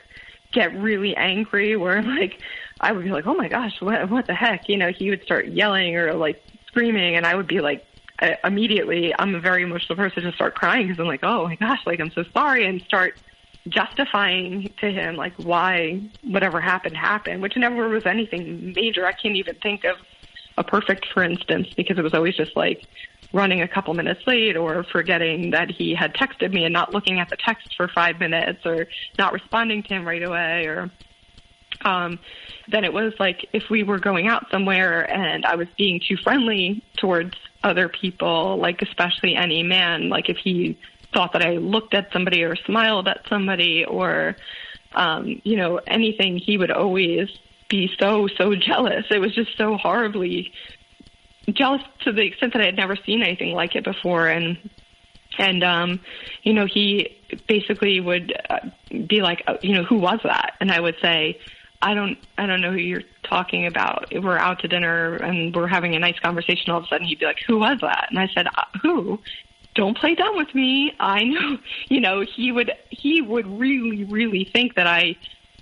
[0.57, 2.41] get really angry where like
[2.81, 5.23] I would be like, "Oh my gosh, what what the heck?" You know, he would
[5.23, 7.87] start yelling or like screaming and I would be like
[8.21, 11.55] uh, immediately I'm a very emotional person to start crying because I'm like, "Oh my
[11.55, 13.15] gosh, like I'm so sorry." and start
[13.69, 19.07] justifying to him like why whatever happened happened, which never was anything major.
[19.07, 19.97] I can't even think of
[20.57, 22.87] a perfect for instance because it was always just like
[23.33, 27.19] running a couple minutes late or forgetting that he had texted me and not looking
[27.19, 28.87] at the text for five minutes or
[29.19, 30.91] not responding to him right away or
[31.85, 32.19] um
[32.69, 36.17] then it was like if we were going out somewhere and I was being too
[36.17, 40.79] friendly towards other people, like especially any man, like if he
[41.13, 44.37] thought that I looked at somebody or smiled at somebody or
[44.93, 47.29] um, you know, anything, he would always
[47.69, 49.05] be so, so jealous.
[49.11, 50.53] It was just so horribly
[51.49, 54.29] jealous to the extent that I had never seen anything like it before.
[54.29, 54.59] And,
[55.39, 56.01] and, um,
[56.43, 58.59] you know, he basically would uh,
[59.07, 60.55] be like, uh, you know, who was that?
[60.61, 61.39] And I would say,
[61.83, 64.13] I don't, I don't know who you're talking about.
[64.13, 66.71] We're out to dinner and we're having a nice conversation.
[66.71, 68.09] All of a sudden he'd be like, who was that?
[68.11, 69.21] And I said, uh, who?
[69.75, 70.95] Don't play dumb with me.
[70.99, 75.17] I know, you know, he would, he would really, really think that I,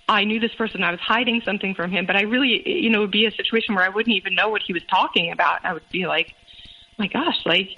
[0.09, 0.83] I knew this person.
[0.83, 3.31] I was hiding something from him, but I really, you know, it would be a
[3.31, 5.65] situation where I wouldn't even know what he was talking about.
[5.65, 6.35] I would be like,
[6.99, 7.71] my gosh, like,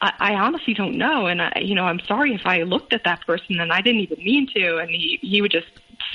[0.00, 1.26] I, I honestly don't know.
[1.26, 4.02] And I, you know, I'm sorry if I looked at that person and I didn't
[4.02, 4.78] even mean to.
[4.78, 5.68] And he, he would just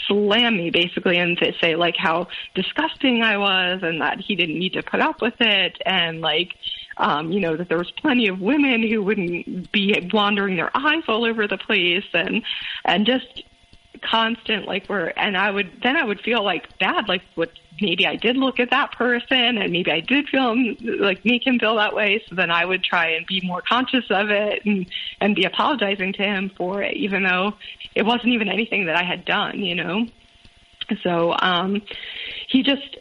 [0.05, 4.73] slam me basically and say like how disgusting I was and that he didn't need
[4.73, 5.81] to put up with it.
[5.85, 6.53] And like,
[6.97, 11.03] um, you know, that there was plenty of women who wouldn't be wandering their eyes
[11.07, 12.43] all over the place and,
[12.85, 13.43] and just,
[14.01, 18.07] constant like where and I would then I would feel like bad like what maybe
[18.07, 20.55] I did look at that person and maybe I did feel
[20.99, 22.23] like make him feel that way.
[22.27, 24.87] So then I would try and be more conscious of it and
[25.21, 27.53] and be apologizing to him for it even though
[27.95, 30.07] it wasn't even anything that I had done you know?
[31.03, 31.81] So um
[32.47, 32.97] he just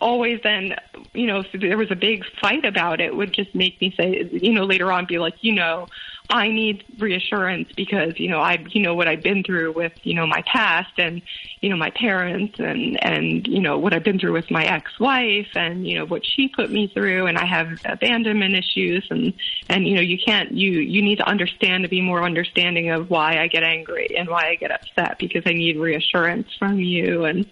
[0.00, 0.76] always then
[1.12, 4.28] you know if there was a big fight about it would just make me say
[4.32, 5.88] you know later on be like you know
[6.30, 10.12] I need reassurance because, you know, I, you know, what I've been through with, you
[10.12, 11.22] know, my past and,
[11.62, 15.48] you know, my parents and, and, you know, what I've been through with my ex-wife
[15.54, 19.32] and, you know, what she put me through and I have abandonment issues and,
[19.70, 23.08] and, you know, you can't, you, you need to understand to be more understanding of
[23.08, 27.24] why I get angry and why I get upset because I need reassurance from you.
[27.24, 27.48] And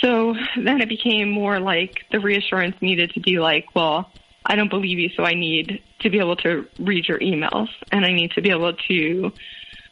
[0.00, 4.10] so then it became more like the reassurance needed to be like, well,
[4.46, 8.04] I don't believe you, so I need to be able to read your emails and
[8.04, 9.32] I need to be able to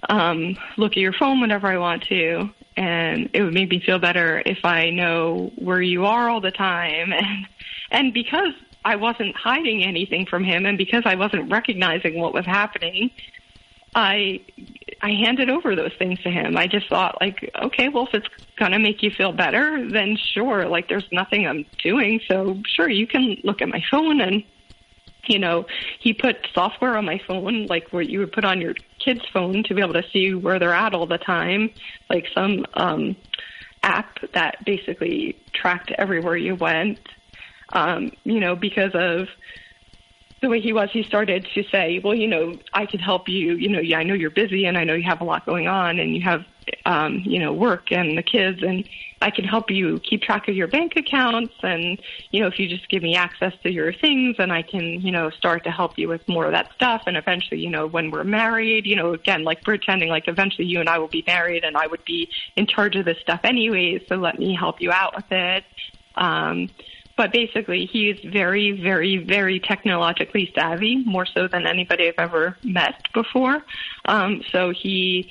[0.09, 2.51] um, look at your phone whenever I want to.
[2.77, 6.51] And it would make me feel better if I know where you are all the
[6.51, 7.13] time.
[7.23, 7.47] And,
[7.91, 8.55] and because
[8.85, 13.11] I wasn't hiding anything from him and because I wasn't recognizing what was happening,
[13.95, 14.41] I
[15.03, 16.57] I handed over those things to him.
[16.57, 18.29] I just thought like, okay, well if it's
[18.59, 20.67] gonna make you feel better, then sure.
[20.67, 24.45] Like there's nothing I'm doing, so sure you can look at my phone and
[25.27, 25.67] you know,
[26.01, 29.63] he put software on my phone, like what you would put on your kid's phone
[29.65, 31.71] to be able to see where they're at all the time,
[32.11, 33.17] like some um
[33.83, 36.99] app that basically tracked everywhere you went.
[37.73, 39.29] Um, you know, because of
[40.43, 43.55] the way he was, he started to say, "Well, you know, I can help you.
[43.55, 45.69] You know, yeah, I know you're busy, and I know you have a lot going
[45.69, 46.45] on, and you have,
[46.85, 48.87] um, you know, work and the kids, and
[49.23, 51.99] I can help you keep track of your bank accounts, and
[52.33, 55.13] you know, if you just give me access to your things, and I can, you
[55.13, 58.11] know, start to help you with more of that stuff, and eventually, you know, when
[58.11, 61.63] we're married, you know, again, like pretending like eventually you and I will be married,
[61.63, 64.91] and I would be in charge of this stuff anyways, so let me help you
[64.91, 65.65] out with it."
[66.17, 66.69] Um,
[67.23, 73.01] but basically, he's very, very, very technologically savvy, more so than anybody I've ever met
[73.15, 73.65] before.
[74.07, 75.31] Um, so he,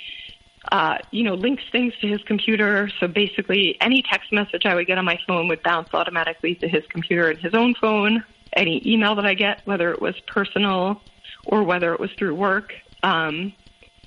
[0.71, 2.89] uh, you know, links things to his computer.
[3.01, 6.67] So basically, any text message I would get on my phone would bounce automatically to
[6.69, 8.23] his computer and his own phone.
[8.53, 11.01] Any email that I get, whether it was personal
[11.45, 12.71] or whether it was through work,
[13.03, 13.51] um,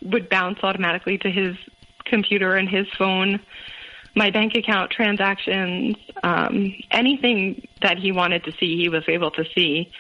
[0.01, 1.55] would bounce automatically to his
[2.07, 3.41] computer and his phone
[4.15, 9.45] my bank account transactions, um, anything that he wanted to see, he was able to
[9.55, 9.91] see.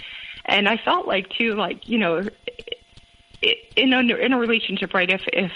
[0.45, 2.23] And I felt like too, like you know,
[3.77, 5.11] in a in a relationship, right?
[5.11, 5.53] If if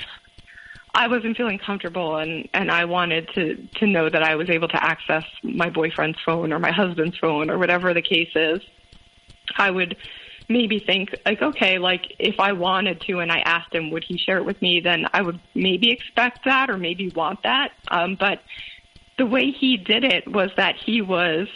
[0.95, 4.69] I wasn't feeling comfortable and and I wanted to to know that I was able
[4.69, 8.61] to access my boyfriend's phone or my husband's phone or whatever the case is,
[9.57, 9.97] I would
[10.49, 14.17] maybe think like, okay, like if I wanted to and I asked him, would he
[14.17, 14.81] share it with me?
[14.81, 17.73] Then I would maybe expect that or maybe want that.
[17.89, 18.41] Um, but
[19.19, 21.49] the way he did it was that he was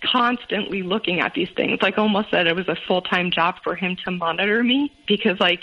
[0.00, 3.74] constantly looking at these things, like almost that it was a full time job for
[3.74, 5.60] him to monitor me because like,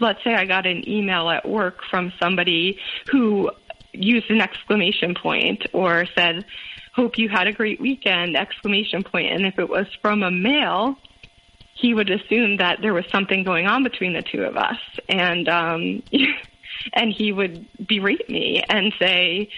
[0.00, 2.78] let's say I got an email at work from somebody
[3.10, 3.50] who
[3.92, 6.44] used an exclamation point or said,
[6.94, 10.96] hope you had a great weekend exclamation point and if it was from a male
[11.80, 15.48] he would assume that there was something going on between the two of us, and
[15.48, 16.02] um,
[16.92, 19.48] and he would berate me and say,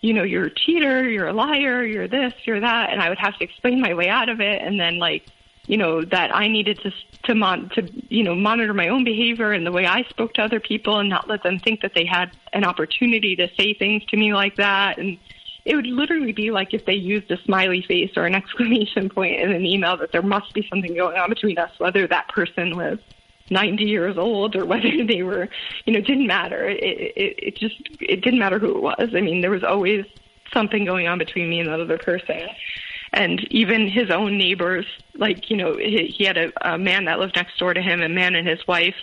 [0.00, 3.18] you know, you're a cheater, you're a liar, you're this, you're that, and I would
[3.18, 5.24] have to explain my way out of it, and then like,
[5.66, 6.92] you know, that I needed to
[7.24, 10.42] to mon- to you know monitor my own behavior and the way I spoke to
[10.42, 14.04] other people, and not let them think that they had an opportunity to say things
[14.06, 15.18] to me like that, and
[15.70, 19.40] it would literally be like if they used a smiley face or an exclamation point
[19.40, 22.76] in an email that there must be something going on between us, whether that person
[22.76, 22.98] was
[23.50, 25.48] 90 years old or whether they were,
[25.84, 26.68] you know, it didn't matter.
[26.68, 29.10] It, it, it just, it didn't matter who it was.
[29.14, 30.04] I mean, there was always
[30.52, 32.48] something going on between me and that other person.
[33.12, 37.20] And even his own neighbors, like, you know, he, he had a, a man that
[37.20, 38.96] lived next door to him, a man and his wife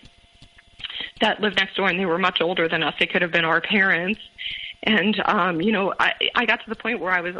[1.21, 2.93] that lived next door, and they were much older than us.
[2.99, 4.19] They could have been our parents
[4.83, 7.35] and, um, you know, I, I got to the point where I was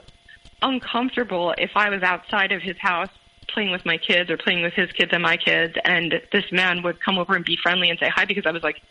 [0.61, 3.09] uncomfortable if I was outside of his house
[3.47, 6.83] playing with my kids or playing with his kids and my kids, and this man
[6.83, 8.81] would come over and be friendly and say hi because I was like,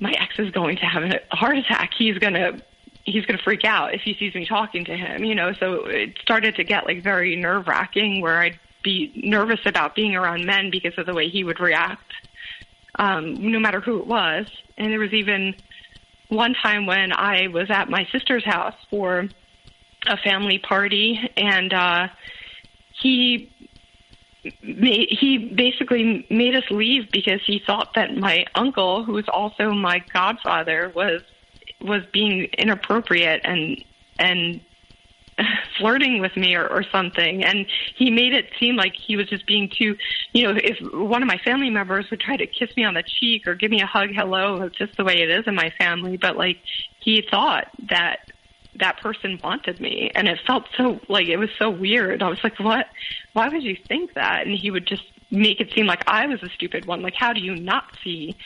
[0.00, 1.92] my ex is going to have a heart attack.
[1.96, 2.62] He's going to
[3.04, 5.52] he's going to freak out if he sees me talking to him, you know.
[5.52, 10.14] So it started to get like very nerve wracking where I'd be nervous about being
[10.14, 12.12] around men because of the way he would react,
[12.96, 14.46] um, no matter who it was.
[14.76, 15.54] And there was even
[16.28, 19.28] one time when I was at my sister's house for
[20.06, 22.08] a family party, and uh,
[23.00, 23.50] he
[24.62, 29.72] made, he basically made us leave because he thought that my uncle, who was also
[29.72, 31.22] my godfather, was
[31.80, 33.82] was being inappropriate and
[34.18, 34.60] and
[35.78, 37.44] flirting with me or, or something.
[37.44, 37.66] And
[37.96, 39.96] he made it seem like he was just being too
[40.32, 43.02] you know if one of my family members would try to kiss me on the
[43.02, 45.70] cheek or give me a hug hello it's just the way it is in my
[45.78, 46.16] family.
[46.16, 46.58] But like
[47.00, 48.30] he thought that
[48.76, 50.10] that person wanted me.
[50.14, 52.22] And it felt so like it was so weird.
[52.22, 52.86] I was like what?
[53.32, 54.46] Why would you think that?
[54.46, 57.02] And he would just make it seem like i was a stupid one.
[57.02, 58.36] Like how do you not see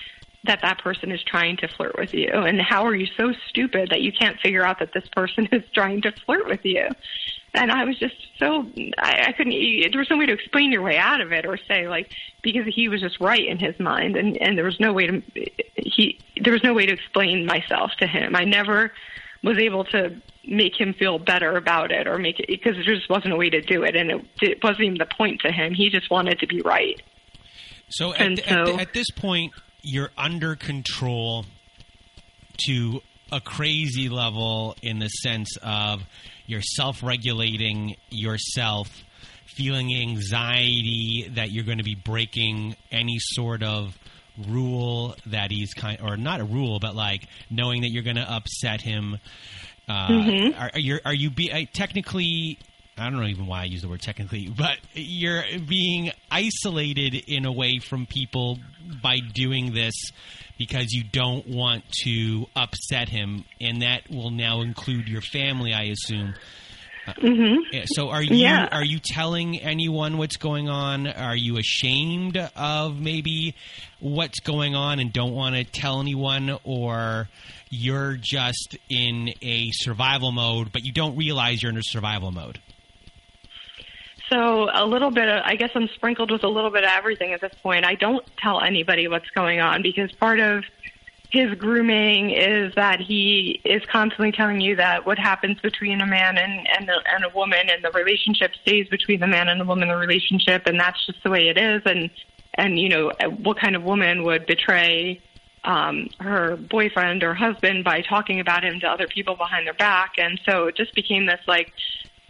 [0.45, 2.31] that that person is trying to flirt with you?
[2.31, 5.63] And how are you so stupid that you can't figure out that this person is
[5.75, 6.89] trying to flirt with you?
[7.55, 8.67] And i was just so
[8.99, 9.55] i, I couldn't
[9.91, 12.13] there was no way to explain your way out of it or say like
[12.43, 15.23] because he was just right in his mind and and there was no way to
[15.77, 18.37] he there was no way to explain myself to him.
[18.37, 18.93] I never
[19.43, 23.09] was able to make him feel better about it or make it because there just
[23.09, 25.75] wasn't a way to do it and it, it wasn't even the point to him.
[25.75, 27.01] He just wanted to be right.
[27.91, 29.53] So at, so, at, at this point
[29.83, 31.45] you're under control
[32.67, 33.01] to
[33.31, 36.03] a crazy level in the sense of
[36.47, 38.89] you're self-regulating yourself
[39.47, 43.97] feeling anxiety that you're going to be breaking any sort of
[44.49, 48.33] rule that he's kind or not a rule but like knowing that you're going to
[48.33, 49.19] upset him
[49.89, 50.61] uh, mm-hmm.
[50.61, 52.59] are, are you are you be uh, technically
[52.99, 57.45] I don't know even why I use the word technically, but you're being isolated in
[57.45, 58.59] a way from people
[59.03, 59.95] by doing this
[60.59, 65.85] because you don't want to upset him, and that will now include your family, I
[65.85, 66.35] assume.
[67.07, 67.85] Mm-hmm.
[67.87, 68.69] So are you Yeah.
[68.71, 71.07] are you telling anyone what's going on?
[71.07, 73.55] Are you ashamed of maybe
[74.01, 77.29] what's going on and don't want to tell anyone or
[77.71, 82.61] you're just in a survival mode but you don't realize you're in a survival mode?
[84.31, 87.33] So a little bit of, I guess I'm sprinkled with a little bit of everything
[87.33, 87.85] at this point.
[87.85, 90.65] I don't tell anybody what's going on because part of
[91.31, 96.39] his grooming is that he is constantly telling you that what happens between a man
[96.39, 99.65] and and a, and a woman and the relationship stays between the man and the
[99.65, 102.09] woman the relationship and that's just the way it is and
[102.55, 103.13] and you know
[103.43, 105.21] what kind of woman would betray
[105.65, 110.13] um her boyfriend or husband by talking about him to other people behind their back
[110.17, 111.71] and so it just became this like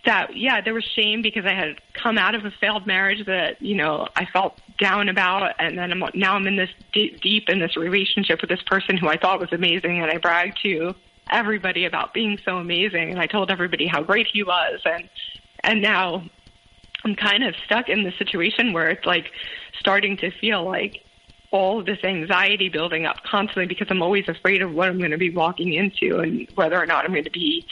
[0.09, 3.61] that yeah there was shame because i had come out of a failed marriage that
[3.61, 5.55] you know i felt down about.
[5.59, 8.97] And then I'm, now i'm in this deep, deep in this relationship with this person
[8.97, 10.01] who i thought was amazing.
[10.01, 10.95] And i bragged to
[11.31, 13.11] everybody about being so amazing.
[13.11, 14.81] And i told everybody how great he was.
[14.85, 15.09] And
[15.63, 16.25] and now
[17.05, 19.27] i'm kind of stuck in the situation where it's like
[19.79, 21.05] starting to feel like
[21.51, 25.19] all this anxiety building up constantly because i'm always afraid of what i'm going to
[25.19, 27.65] be walking into and whether or not i'm going to be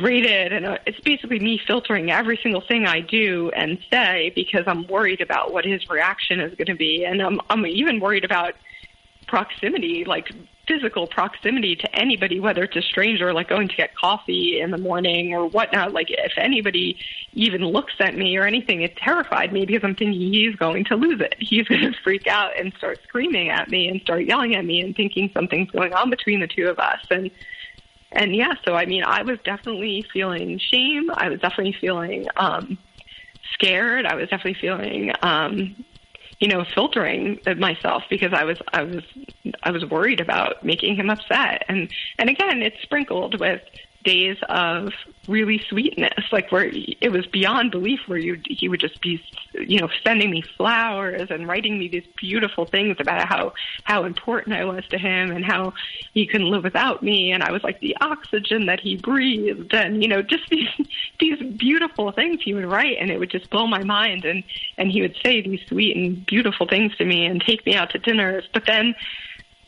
[0.00, 4.64] berated and uh, it's basically me filtering every single thing I do and say because
[4.66, 8.24] I'm worried about what his reaction is going to be and I'm I'm even worried
[8.24, 8.54] about
[9.26, 10.32] proximity like
[10.66, 14.78] physical proximity to anybody whether it's a stranger like going to get coffee in the
[14.78, 15.92] morning or whatnot.
[15.92, 16.98] Like if anybody
[17.34, 20.96] even looks at me or anything it terrified me because I'm thinking he's going to
[20.96, 21.36] lose it.
[21.44, 24.80] He's going to freak out and start screaming at me and start yelling at me
[24.80, 27.00] and thinking something's going on between the two of us.
[27.10, 27.30] And
[28.14, 31.10] and yeah, so I mean, I was definitely feeling shame.
[31.12, 32.78] I was definitely feeling um,
[33.52, 34.06] scared.
[34.06, 35.76] I was definitely feeling, um,
[36.40, 39.04] you know, filtering myself because I was, I was,
[39.62, 41.64] I was worried about making him upset.
[41.68, 43.60] And and again, it's sprinkled with
[44.04, 44.92] days of
[45.26, 49.22] really sweetness, like where it was beyond belief, where you he would just be,
[49.54, 53.52] you know, sending me flowers and writing me these beautiful things about how
[53.84, 55.72] how important I was to him and how
[56.12, 60.02] he couldn't live without me, and I was like the oxygen that he breathed, and
[60.02, 60.68] you know, just these
[61.18, 64.44] these beautiful things he would write, and it would just blow my mind, and
[64.78, 67.90] and he would say these sweet and beautiful things to me and take me out
[67.90, 68.94] to dinners, but then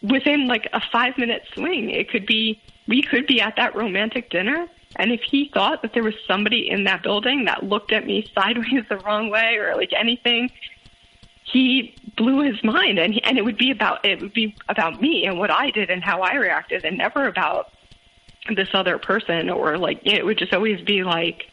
[0.03, 4.31] within like a five minute swing, it could be we could be at that romantic
[4.31, 4.67] dinner.
[4.97, 8.31] And if he thought that there was somebody in that building that looked at me
[8.35, 10.51] sideways the wrong way or like anything,
[11.45, 12.99] he blew his mind.
[12.99, 15.71] And he, and it would be about it would be about me and what I
[15.71, 17.73] did and how I reacted and never about
[18.55, 21.47] this other person or like it would just always be like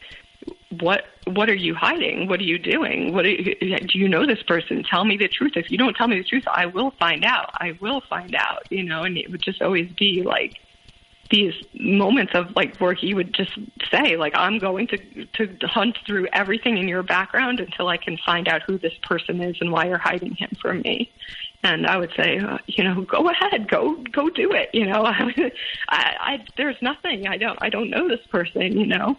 [0.80, 2.28] what what are you hiding?
[2.28, 3.14] What are you doing?
[3.14, 4.82] What you, do you know this person?
[4.82, 5.52] Tell me the truth.
[5.56, 7.50] If you don't tell me the truth i will find out.
[7.54, 9.02] I will find out you know?
[9.02, 10.58] And it would just always be like
[11.30, 13.52] these moments of like where he would just
[13.90, 14.98] say like i'm going to
[15.32, 19.40] to hunt through everything in your background until i can find out who this person
[19.42, 21.10] is and why you're hiding him from me.
[21.62, 23.68] And i would say uh, you know go ahead.
[23.68, 25.04] Go go do it you know?
[25.06, 25.50] I,
[25.88, 27.26] I there's nothing.
[27.26, 29.16] I don't i don't know this person you know?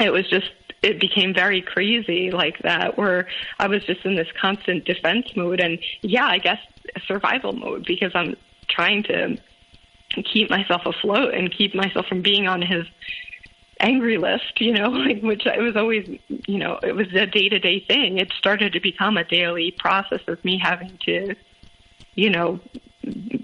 [0.00, 0.50] It was just
[0.82, 5.60] it became very crazy like that where i was just in this constant defense mode.
[5.60, 6.58] And yeah i guess
[7.06, 8.34] survival mode because i'm
[8.68, 9.36] trying to
[10.22, 12.86] keep myself afloat and keep myself from being on his
[13.80, 17.48] angry list, you know, like which I was always, you know, it was a day
[17.48, 18.18] to day thing.
[18.18, 21.34] It started to become a daily process of me having to,
[22.14, 22.60] you know,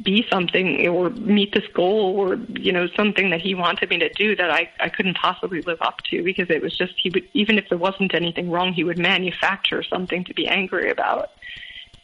[0.02, 4.08] be something or meet this goal or, you know, something that he wanted me to
[4.10, 7.28] do that I, I couldn't possibly live up to because it was just, he would,
[7.32, 11.30] even if there wasn't anything wrong, he would manufacture something to be angry about.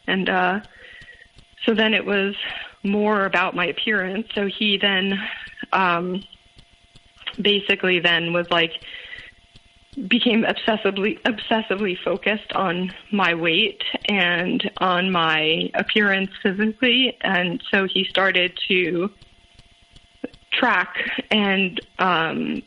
[0.06, 0.60] And, uh,
[1.64, 2.34] so then it was
[2.84, 4.28] more about my appearance.
[4.34, 5.18] So he then,
[5.72, 6.22] um,
[7.40, 8.72] basically then was like
[10.08, 18.04] became obsessively obsessively focused on my weight and on my appearance physically and so he
[18.04, 19.08] started to
[20.50, 20.96] track
[21.30, 22.60] and um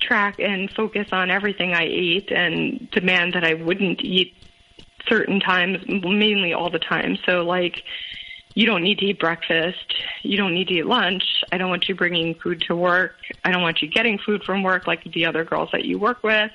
[0.00, 4.34] track and focus on everything I ate and demand that I wouldn't eat
[5.08, 7.84] certain times mainly all the time so like
[8.54, 9.94] you don't need to eat breakfast.
[10.22, 11.44] You don't need to eat lunch.
[11.52, 13.14] I don't want you bringing food to work.
[13.44, 16.22] I don't want you getting food from work like the other girls that you work
[16.22, 16.50] with.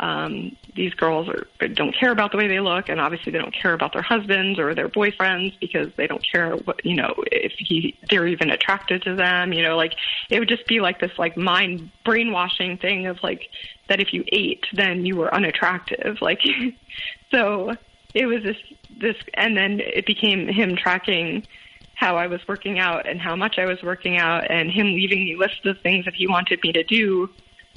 [0.00, 3.54] um, these girls are, don't care about the way they look, and obviously they don't
[3.54, 7.52] care about their husbands or their boyfriends because they don't care what you know if
[7.58, 9.52] he they're even attracted to them.
[9.52, 9.94] You know, like
[10.30, 13.48] it would just be like this like mind brainwashing thing of like
[13.88, 16.20] that if you ate then you were unattractive.
[16.20, 16.40] Like
[17.30, 17.74] so
[18.14, 18.56] it was this
[19.00, 21.46] this, and then it became him tracking
[21.94, 25.24] how I was working out and how much I was working out, and him leaving
[25.24, 27.28] me lists of things that he wanted me to do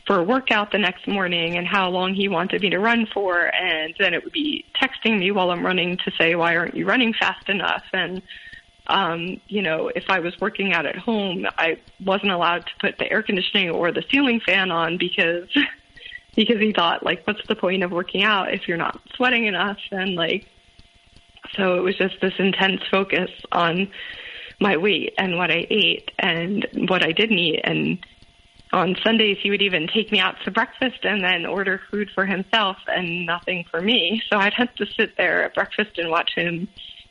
[0.07, 3.53] for a workout the next morning and how long he wanted me to run for.
[3.53, 6.85] And then it would be texting me while I'm running to say, why aren't you
[6.85, 7.83] running fast enough?
[7.91, 8.21] And,
[8.87, 12.97] um, you know, if I was working out at home, I wasn't allowed to put
[12.97, 15.49] the air conditioning or the ceiling fan on because,
[16.37, 19.79] because he thought like, what's the point of working out if you're not sweating enough?
[19.91, 20.45] And like,
[21.55, 23.89] so it was just this intense focus on
[24.61, 27.99] my weight and what I ate and what I didn't eat and
[28.73, 32.25] on Sundays he would even take me out to breakfast and then order food for
[32.25, 34.21] himself and nothing for me.
[34.29, 36.67] So I'd have to sit there at breakfast and watch him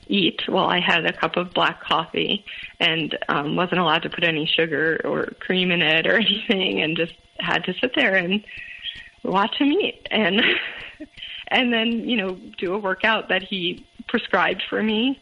[0.06, 2.44] eat while I had a cup of black coffee
[2.78, 6.96] and um, wasn't allowed to put any sugar or cream in it or anything and
[6.96, 8.44] just had to sit there and
[9.26, 10.40] watch him eat and
[11.48, 15.20] and then you know do a workout that he prescribed for me.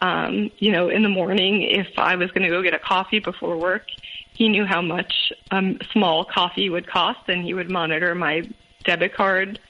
[0.00, 3.20] Um you know in the morning if I was going to go get a coffee
[3.20, 3.86] before work
[4.34, 8.42] he knew how much a um, small coffee would cost, and he would monitor my
[8.84, 9.60] debit card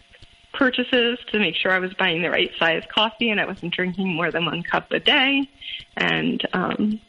[0.55, 4.09] purchases to make sure I was buying the right size coffee and I wasn't drinking
[4.09, 5.49] more than one cup a day,
[5.97, 7.01] and um,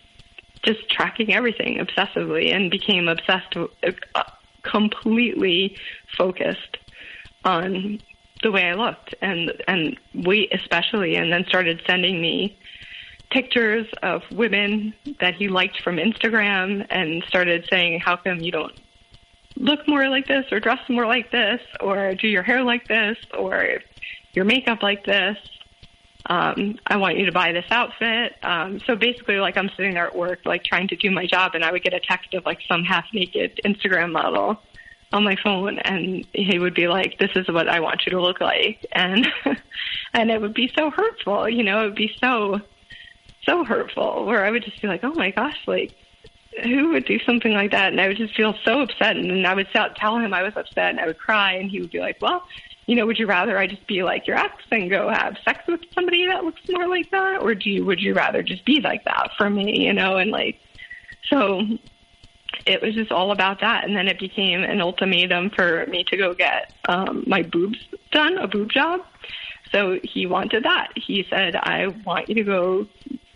[0.63, 4.23] just tracking everything obsessively, and became obsessed, uh,
[4.63, 5.77] completely
[6.17, 6.77] focused
[7.45, 8.01] on
[8.41, 12.57] the way I looked and and weight especially, and then started sending me
[13.33, 18.79] pictures of women that he liked from Instagram and started saying, How come you don't
[19.55, 23.17] look more like this or dress more like this or do your hair like this
[23.37, 23.79] or
[24.33, 25.37] your makeup like this?
[26.25, 28.35] Um, I want you to buy this outfit.
[28.43, 31.55] Um, so basically, like I'm sitting there at work, like trying to do my job,
[31.55, 34.61] and I would get a text of like some half naked Instagram model
[35.11, 38.21] on my phone, and he would be like, "This is what I want you to
[38.21, 39.27] look like," and
[40.13, 42.61] and it would be so hurtful, you know, it would be so
[43.45, 45.93] so hurtful where I would just be like, oh my gosh, like
[46.61, 47.91] who would do something like that?
[47.91, 49.17] And I would just feel so upset.
[49.17, 51.53] And I would tell him I was upset and I would cry.
[51.53, 52.43] And he would be like, well,
[52.85, 55.65] you know, would you rather I just be like your ex and go have sex
[55.67, 57.41] with somebody that looks more like that?
[57.41, 60.17] Or do you, would you rather just be like that for me, you know?
[60.17, 60.59] And like,
[61.29, 61.61] so
[62.65, 63.85] it was just all about that.
[63.85, 67.79] And then it became an ultimatum for me to go get um, my boobs
[68.11, 69.01] done, a boob job.
[69.71, 70.89] So he wanted that.
[70.95, 72.87] He said, I want you to go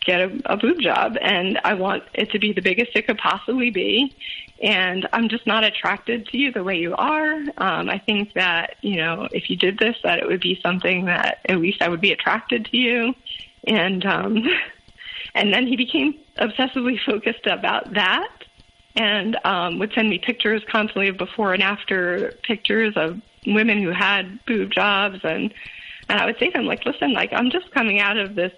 [0.06, 3.18] get a, a boob job and I want it to be the biggest it could
[3.18, 4.16] possibly be.
[4.62, 7.34] And I'm just not attracted to you the way you are.
[7.58, 11.06] Um, I think that, you know, if you did this, that it would be something
[11.06, 13.14] that at least I would be attracted to you.
[13.68, 14.44] And, um,
[15.36, 18.30] and then he became obsessively focused about that
[18.98, 23.92] and um, would send me pictures constantly of before and after pictures of women who
[23.92, 25.54] had boob jobs and
[26.10, 28.52] and I would say to him like listen like I'm just coming out of this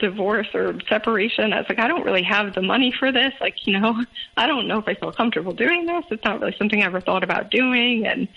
[0.00, 1.52] divorce or separation.
[1.52, 3.32] I was like, I don't really have the money for this.
[3.40, 4.04] Like, you know,
[4.36, 6.04] I don't know if I feel comfortable doing this.
[6.10, 8.06] It's not really something I ever thought about doing.
[8.06, 8.28] And,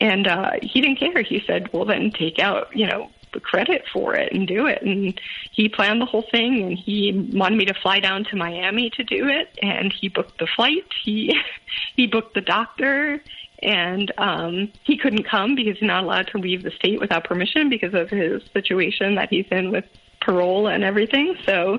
[0.00, 1.22] and, uh, he didn't care.
[1.22, 4.82] He said, well, then take out, you know, the credit for it and do it.
[4.82, 8.90] And he planned the whole thing and he wanted me to fly down to Miami
[8.90, 9.58] to do it.
[9.62, 10.86] And he booked the flight.
[11.04, 11.36] He,
[11.96, 13.20] he booked the doctor
[13.62, 17.68] and um he couldn't come because he's not allowed to leave the state without permission
[17.68, 19.84] because of his situation that he's in with
[20.24, 21.36] parole and everything.
[21.44, 21.78] So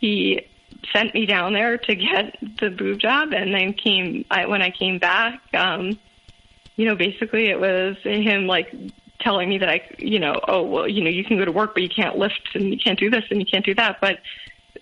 [0.00, 0.46] he
[0.92, 4.70] sent me down there to get the boob job, and then came I, when I
[4.70, 5.40] came back.
[5.54, 5.98] Um,
[6.76, 8.72] you know, basically it was him like
[9.20, 11.74] telling me that I, you know, oh well, you know, you can go to work,
[11.74, 14.18] but you can't lift and you can't do this and you can't do that, but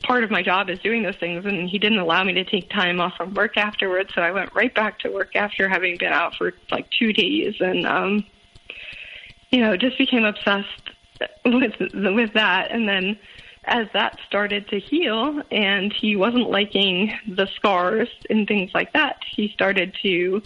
[0.03, 2.69] part of my job is doing those things and he didn't allow me to take
[2.71, 6.13] time off from work afterwards so i went right back to work after having been
[6.13, 8.25] out for like two days and um
[9.51, 10.84] you know just became obsessed
[11.45, 12.71] with with that.
[12.71, 13.19] And then
[13.65, 19.17] as that started to heal and he wasn't liking the scars and things like that
[19.35, 20.43] he started to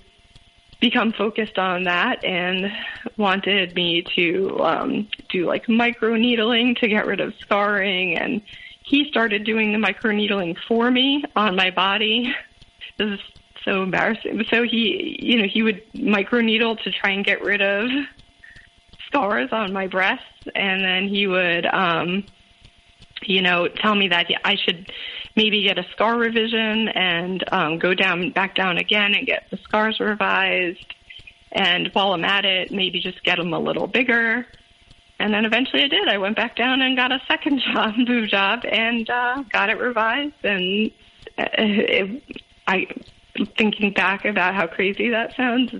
[0.81, 2.73] become focused on that and
[3.17, 8.17] wanted me to um do like micro needling to get rid of scarring.
[8.17, 8.41] And
[8.83, 12.35] he started doing the micro needling for me on my body.
[12.97, 13.21] This is
[13.65, 14.45] so embarrassing.
[14.51, 17.89] So he you know he would micro needle to try and get rid of
[19.09, 22.25] scars on my breasts and then he would um
[23.23, 24.93] you know tell me that I should
[25.35, 29.59] maybe get a scar revision and um go down back down again and get the
[29.65, 30.85] scars revised
[31.51, 34.47] And while I'm at it, maybe just get them a little bigger.
[35.21, 36.09] And then eventually I did.
[36.09, 39.79] I went back down and got a second job, boob job, and uh, got it
[39.79, 40.35] revised.
[40.45, 40.91] And
[41.39, 42.23] uh, it,
[42.67, 42.87] I,
[43.57, 45.73] thinking back about how crazy that sounds,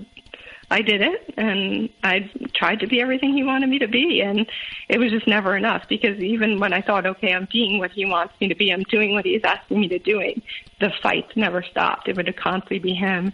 [0.71, 4.45] I did it and I tried to be everything he wanted me to be and
[4.87, 8.05] it was just never enough because even when I thought, okay, I'm being what he
[8.05, 10.41] wants me to be, I'm doing what he's asking me to doing,
[10.79, 12.07] the fights never stopped.
[12.07, 13.33] It would constantly be him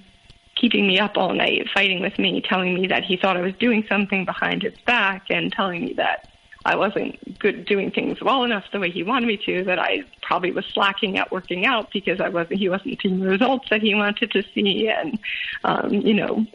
[0.55, 3.55] keeping me up all night, fighting with me, telling me that he thought I was
[3.55, 6.29] doing something behind his back and telling me that
[6.63, 10.03] I wasn't good doing things well enough the way he wanted me to, that I
[10.23, 13.81] probably was slacking at working out because I wasn't he wasn't seeing the results that
[13.81, 15.19] he wanted to see and
[15.63, 16.45] um, you know,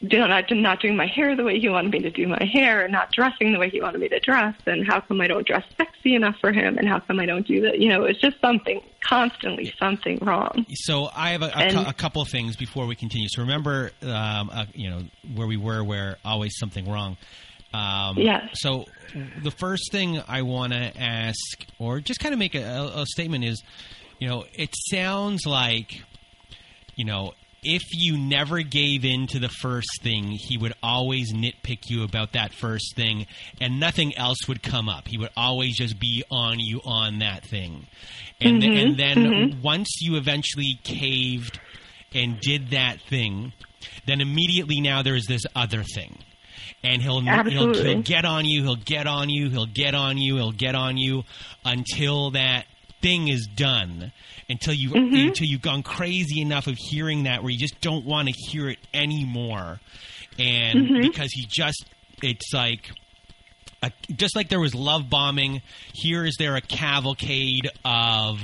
[0.00, 2.92] not not doing my hair the way he wanted me to do my hair, and
[2.92, 5.64] not dressing the way he wanted me to dress, and how come I don't dress
[5.76, 7.78] sexy enough for him, and how come I don't do that?
[7.78, 10.64] You know, it's just something constantly something wrong.
[10.72, 13.28] So I have a, a, and, a couple of things before we continue.
[13.30, 15.02] So remember, um, uh, you know,
[15.34, 17.16] where we were, where always something wrong.
[17.72, 18.48] Um, yes.
[18.54, 18.86] So
[19.42, 23.44] the first thing I want to ask, or just kind of make a, a statement,
[23.44, 23.62] is,
[24.18, 26.02] you know, it sounds like,
[26.96, 27.32] you know,
[27.62, 32.32] if you never gave in to the first thing, he would always nitpick you about
[32.32, 33.26] that first thing,
[33.60, 35.08] and nothing else would come up.
[35.08, 37.86] He would always just be on you on that thing,
[38.40, 38.72] and mm-hmm.
[38.72, 39.62] th- and then mm-hmm.
[39.62, 41.60] once you eventually caved
[42.14, 43.52] and did that thing,
[44.06, 46.18] then immediately now there's this other thing.
[46.82, 50.36] And he'll, he'll he'll get on you, he'll get on you, he'll get on you,
[50.36, 51.24] he'll get on you
[51.62, 52.64] until that
[53.00, 54.12] thing is done
[54.48, 55.28] until you mm-hmm.
[55.28, 58.68] until you've gone crazy enough of hearing that where you just don't want to hear
[58.68, 59.80] it anymore
[60.38, 61.02] and mm-hmm.
[61.02, 61.84] because he just
[62.22, 62.90] it's like
[63.82, 68.40] a, just like there was love bombing here is there a cavalcade of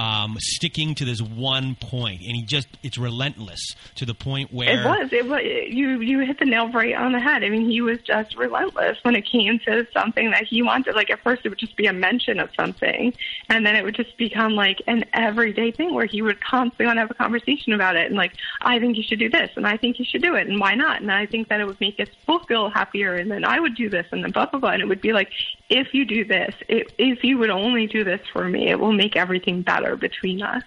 [0.00, 3.60] um, sticking to this one point, and he just it's relentless
[3.96, 5.12] to the point where it was.
[5.12, 6.00] It was you.
[6.00, 7.44] You hit the nail right on the head.
[7.44, 10.94] I mean, he was just relentless when it came to something that he wanted.
[10.94, 13.12] Like at first, it would just be a mention of something,
[13.50, 16.96] and then it would just become like an everyday thing where he would constantly want
[16.96, 18.32] to have a conversation about it, and like,
[18.62, 20.74] I think you should do this, and I think you should do it, and why
[20.74, 21.02] not?
[21.02, 23.74] And I think that it would make us both feel happier, and then I would
[23.74, 25.28] do this, and then blah blah blah, and it would be like,
[25.68, 28.92] if you do this, it, if you would only do this for me, it will
[28.92, 30.62] make everything better between us.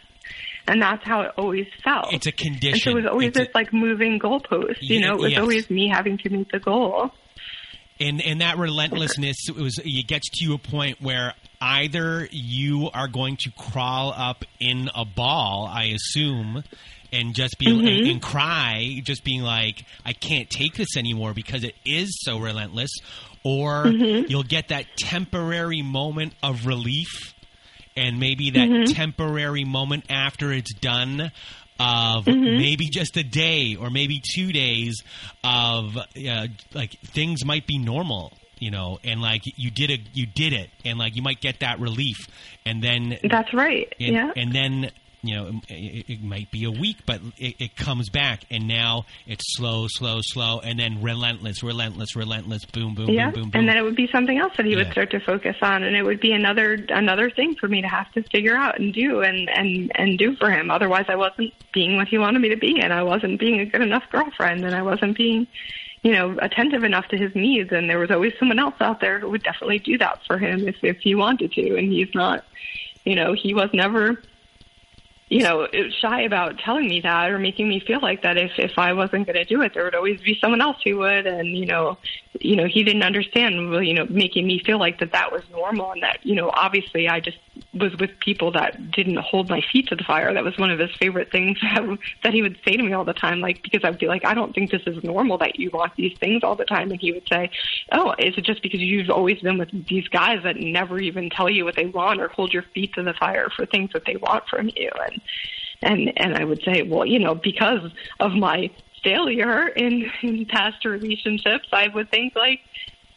[0.67, 2.13] And that's how it always felt.
[2.13, 2.73] It's a condition.
[2.73, 4.77] And so it was always it's this a, like moving goalpost.
[4.79, 5.41] You know, it was yes.
[5.41, 7.11] always me having to meet the goal.
[7.99, 13.07] And and that relentlessness it was it gets to a point where either you are
[13.07, 16.63] going to crawl up in a ball, I assume,
[17.11, 17.87] and just be mm-hmm.
[17.87, 22.39] and, and, cry, just being like, I can't take this anymore because it is so
[22.39, 22.91] relentless,
[23.43, 24.29] or mm-hmm.
[24.29, 27.33] you'll get that temporary moment of relief
[27.95, 28.93] and maybe that mm-hmm.
[28.93, 31.31] temporary moment after it's done
[31.79, 32.57] of Mm-hmm.
[32.57, 35.03] maybe just a day or maybe two days
[35.43, 40.25] of uh, like things might be normal you know and like you did a you
[40.25, 42.27] did it and like you might get that relief
[42.65, 44.91] and then that's right and, yeah and then
[45.23, 49.05] you know, it, it, might be a week, but it, it, comes back, and now
[49.25, 53.31] it's slow, slow, slow, and then relentless, relentless, relentless, boom, boom, yeah.
[53.31, 53.59] boom, boom, boom.
[53.59, 54.79] And then it would be something else that he Yeah.
[54.79, 57.87] would start to focus on, and it would be another another thing for me to
[57.87, 60.69] have to figure out and do and and and do for him.
[60.69, 63.65] Otherwise, I wasn't being what he wanted me to be, and I wasn't being a
[63.65, 65.47] good enough girlfriend, and I wasn't being
[66.03, 67.71] you know, attentive enough to his needs.
[67.71, 70.67] And there was always someone else out there who would definitely do that for him
[70.67, 71.77] if, if he wanted to.
[71.77, 72.43] And he's not,
[73.05, 74.21] you know, he was never
[75.29, 75.67] you know,
[76.01, 78.37] shy about telling me that or making me feel like that.
[78.37, 80.97] If if I wasn't going to do it, there would always be someone else who
[80.97, 81.97] would, and you know,
[82.39, 83.55] you know, he didn't understand,
[83.85, 87.07] you know, making me feel like that that was normal and that you know, obviously,
[87.07, 87.37] I just
[87.73, 90.33] was with people that didn't hold my feet to the fire.
[90.33, 91.57] That was one of his favorite things
[92.23, 94.33] that, he would say to me all the time, like because I'd be like, I
[94.33, 97.11] don't think this is normal that you want these things all the time, and he
[97.11, 97.49] would say,
[97.91, 101.49] Oh, is it just because you've always been with these guys that never even tell
[101.49, 104.15] you what they want or hold your feet to the fire for things that they
[104.15, 104.91] want from you?
[105.07, 105.21] And
[105.81, 108.69] and and I would say, well, you know, because of my
[109.03, 112.61] failure in, in past relationships, I would think like,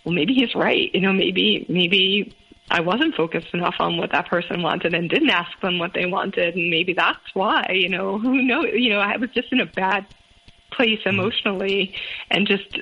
[0.05, 0.91] well, maybe he's right.
[0.95, 2.35] You know, maybe maybe
[2.71, 6.07] I wasn't focused enough on what that person wanted and didn't ask them what they
[6.07, 7.65] wanted, and maybe that's why.
[7.71, 8.67] You know, who knows?
[8.75, 10.07] You know, I was just in a bad
[10.73, 11.95] place emotionally,
[12.31, 12.81] and just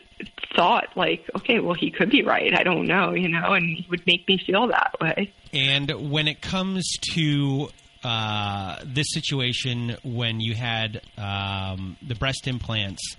[0.56, 2.58] thought like, okay, well, he could be right.
[2.58, 3.12] I don't know.
[3.12, 5.32] You know, and he would make me feel that way.
[5.52, 7.68] And when it comes to
[8.02, 13.16] uh, this situation, when you had um, the breast implants,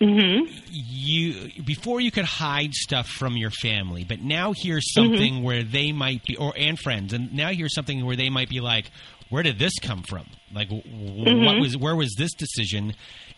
[0.00, 0.52] Mm-hmm.
[0.70, 5.42] you before you could hide stuff from your family, but now here's something mm-hmm.
[5.42, 8.60] where they might be, or and friends, and now here's something where they might be
[8.60, 8.90] like,
[9.30, 10.26] "Where did this come from?
[10.52, 11.60] Like, w- what mm-hmm.
[11.60, 12.94] was where was this decision?"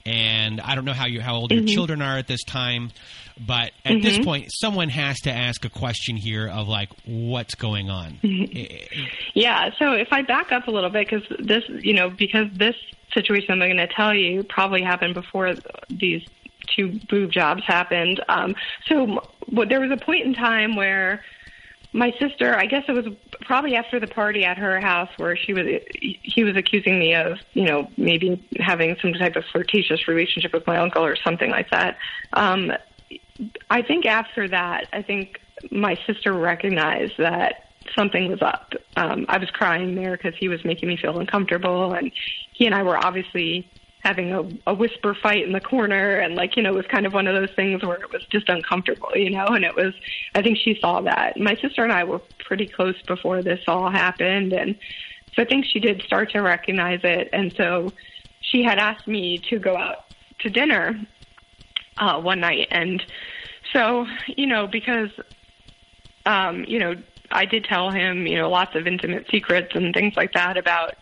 [0.06, 1.74] and I don't know how you how old your mm-hmm.
[1.74, 2.90] children are at this time,
[3.38, 7.90] but at this point, someone has to ask a question here of like, what's going
[7.90, 8.18] on?
[9.34, 9.70] Yeah.
[9.78, 12.74] So if I back up a little bit, because this, you know, because this
[13.14, 15.54] situation I'm going to tell you probably happened before
[15.88, 16.22] these
[16.74, 18.22] two boob jobs happened.
[18.28, 18.54] Um,
[18.86, 21.22] so well, there was a point in time where
[21.92, 23.06] my sister, I guess it was
[23.40, 25.66] probably after the party at her house where she was,
[26.00, 30.66] he was accusing me of, you know, maybe having some type of flirtatious relationship with
[30.66, 31.96] my uncle or something like that.
[32.34, 32.72] Um,
[33.70, 35.40] I think after that, I think
[35.70, 38.74] my sister recognized that something was up.
[38.96, 42.12] Um, I was crying there because he was making me feel uncomfortable, and
[42.52, 43.70] he and I were obviously
[44.08, 47.04] having a, a whisper fight in the corner, and like you know, it was kind
[47.04, 49.46] of one of those things where it was just uncomfortable, you know.
[49.48, 49.92] And it was,
[50.34, 51.38] I think she saw that.
[51.38, 54.76] My sister and I were pretty close before this all happened, and
[55.36, 57.92] so I think she did start to recognize it, and so
[58.40, 60.06] she had asked me to go out
[60.38, 60.98] to dinner
[61.98, 63.04] uh, one night, and
[63.74, 65.10] so you know because
[66.24, 66.94] um, you know
[67.30, 70.94] I did tell him you know lots of intimate secrets and things like that about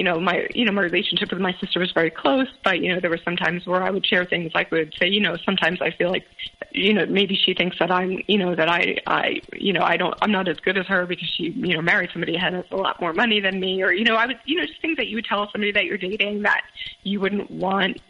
[0.00, 2.90] you know my you know my relationship with my sister was very close, but you
[2.90, 5.36] know there were some times where I would share things like would say you know
[5.44, 6.24] sometimes I feel like
[6.70, 9.98] you know maybe she thinks that I'm you know that I I you know I
[9.98, 12.64] don't I'm not as good as her because she you know married somebody who has
[12.70, 14.96] a lot more money than me or you know I would you know just things
[14.96, 16.62] that you would tell somebody that you're dating that
[17.02, 18.00] you wouldn't want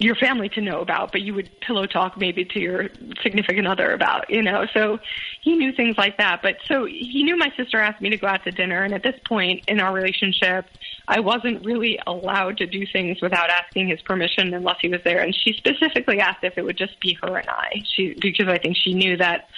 [0.00, 2.88] your family to know about, but you would pillow talk maybe to your
[3.22, 4.66] significant other about, you know.
[4.72, 4.98] So
[5.40, 6.40] he knew things like that.
[6.40, 8.84] But so he knew my sister asked me to go out to dinner.
[8.84, 10.66] And at this point in our relationship,
[11.08, 15.20] I wasn't really allowed to do things without asking his permission unless he was there.
[15.20, 18.58] And she specifically asked if it would just be her and I, she, because I
[18.58, 19.48] think she knew that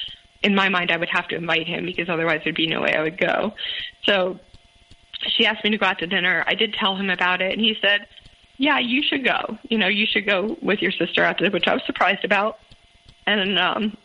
[0.42, 2.94] in my mind I would have to invite him because otherwise there'd be no way
[2.94, 3.52] I would go.
[4.04, 4.38] So
[5.36, 6.44] she asked me to go out to dinner.
[6.46, 8.06] I did tell him about it, and he said,
[8.60, 9.58] "Yeah, you should go.
[9.70, 12.58] You know, you should go with your sister out to," which I was surprised about.
[13.26, 13.96] And um,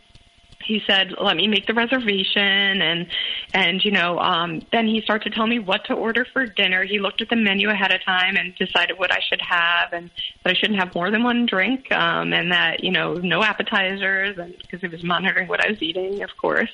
[0.64, 3.08] he said, "Let me make the reservation," and
[3.54, 6.86] and you know, um, then he started to tell me what to order for dinner.
[6.86, 10.10] He looked at the menu ahead of time and decided what I should have, and
[10.44, 14.38] that I shouldn't have more than one drink, um, and that you know, no appetizers,
[14.38, 16.72] and because he was monitoring what I was eating, of course.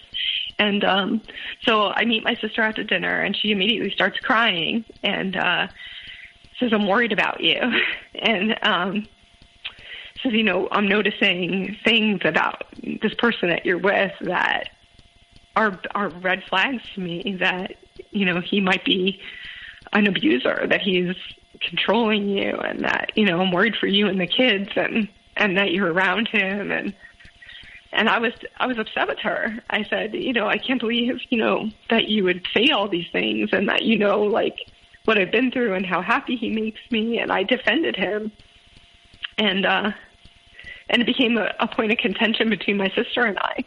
[0.60, 1.22] And um,
[1.66, 5.68] so I meet my sister out to dinner, and she immediately starts crying and uh,
[6.62, 7.60] says, "I'm worried about you,"
[8.16, 9.08] and um,
[10.24, 14.70] says, "You know, I'm noticing things about this person that you're with that
[15.56, 17.38] are are red flags to me.
[17.40, 17.76] That
[18.12, 19.20] you know he might be
[19.92, 21.16] an abuser, that he's
[21.60, 25.58] controlling you, and that you know I'm worried for you and the kids, and and
[25.58, 26.94] that you're around him and."
[27.94, 29.60] and I was I was upset with her.
[29.70, 33.08] I said, you know, I can't believe, you know, that you would say all these
[33.12, 34.71] things and that you know like
[35.12, 38.32] what I've been through and how happy he makes me and I defended him.
[39.38, 39.92] And uh
[40.90, 43.66] and it became a, a point of contention between my sister and I.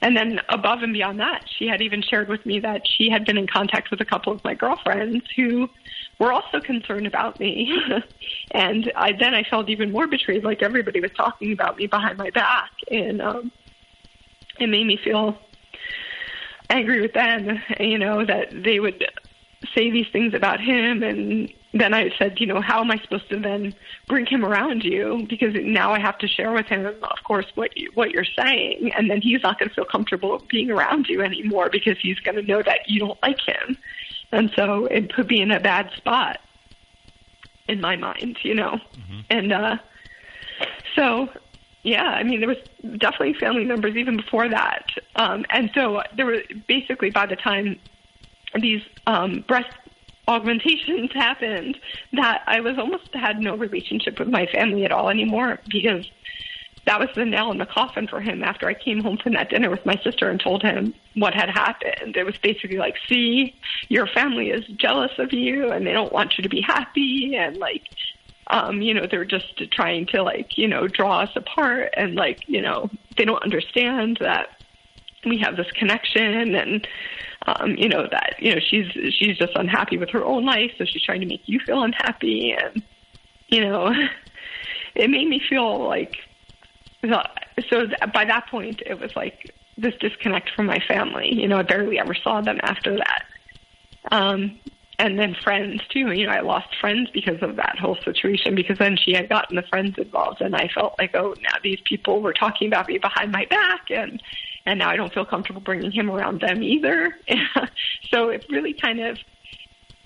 [0.00, 3.24] And then above and beyond that, she had even shared with me that she had
[3.26, 5.68] been in contact with a couple of my girlfriends who
[6.20, 7.76] were also concerned about me.
[8.52, 12.16] and I then I felt even more betrayed, like everybody was talking about me behind
[12.16, 12.70] my back.
[12.88, 13.50] And um
[14.60, 15.36] it made me feel
[16.68, 19.04] angry with them, you know, that they would
[19.74, 23.28] say these things about him and then I said, you know, how am I supposed
[23.30, 23.74] to then
[24.08, 25.24] bring him around you?
[25.28, 28.92] Because now I have to share with him, of course, what you, what you're saying,
[28.96, 32.36] and then he's not going to feel comfortable being around you anymore because he's going
[32.36, 33.78] to know that you don't like him,
[34.32, 36.40] and so it put me in a bad spot
[37.68, 38.80] in my mind, you know,
[39.30, 39.76] and uh,
[40.96, 41.28] so
[41.84, 42.58] yeah, I mean, there was
[42.98, 47.78] definitely family members even before that, um, and so there were basically by the time
[48.58, 49.70] these um, breast
[50.28, 51.78] augmentations happened
[52.12, 56.06] that I was almost had no relationship with my family at all anymore because
[56.86, 59.50] that was the nail in the coffin for him after I came home from that
[59.50, 62.16] dinner with my sister and told him what had happened.
[62.16, 63.54] It was basically like, see,
[63.88, 67.58] your family is jealous of you and they don't want you to be happy and
[67.58, 67.84] like
[68.50, 72.48] um, you know, they're just trying to like, you know, draw us apart and like,
[72.48, 74.48] you know, they don't understand that
[75.24, 76.88] we have this connection and
[77.46, 80.84] um, you know that you know she's she's just unhappy with her own life, so
[80.84, 82.82] she's trying to make you feel unhappy, and
[83.48, 83.92] you know,
[84.94, 86.16] it made me feel like
[87.68, 91.34] so by that point it was like this disconnect from my family.
[91.34, 93.24] You know, I barely ever saw them after that.
[94.10, 94.58] Um,
[94.98, 96.12] and then friends too.
[96.12, 99.56] You know, I lost friends because of that whole situation because then she had gotten
[99.56, 102.98] the friends involved, and I felt like, oh, now these people were talking about me
[102.98, 104.22] behind my back, and
[104.66, 107.16] and now I don't feel comfortable bringing him around them either.
[108.10, 109.18] so it really kind of,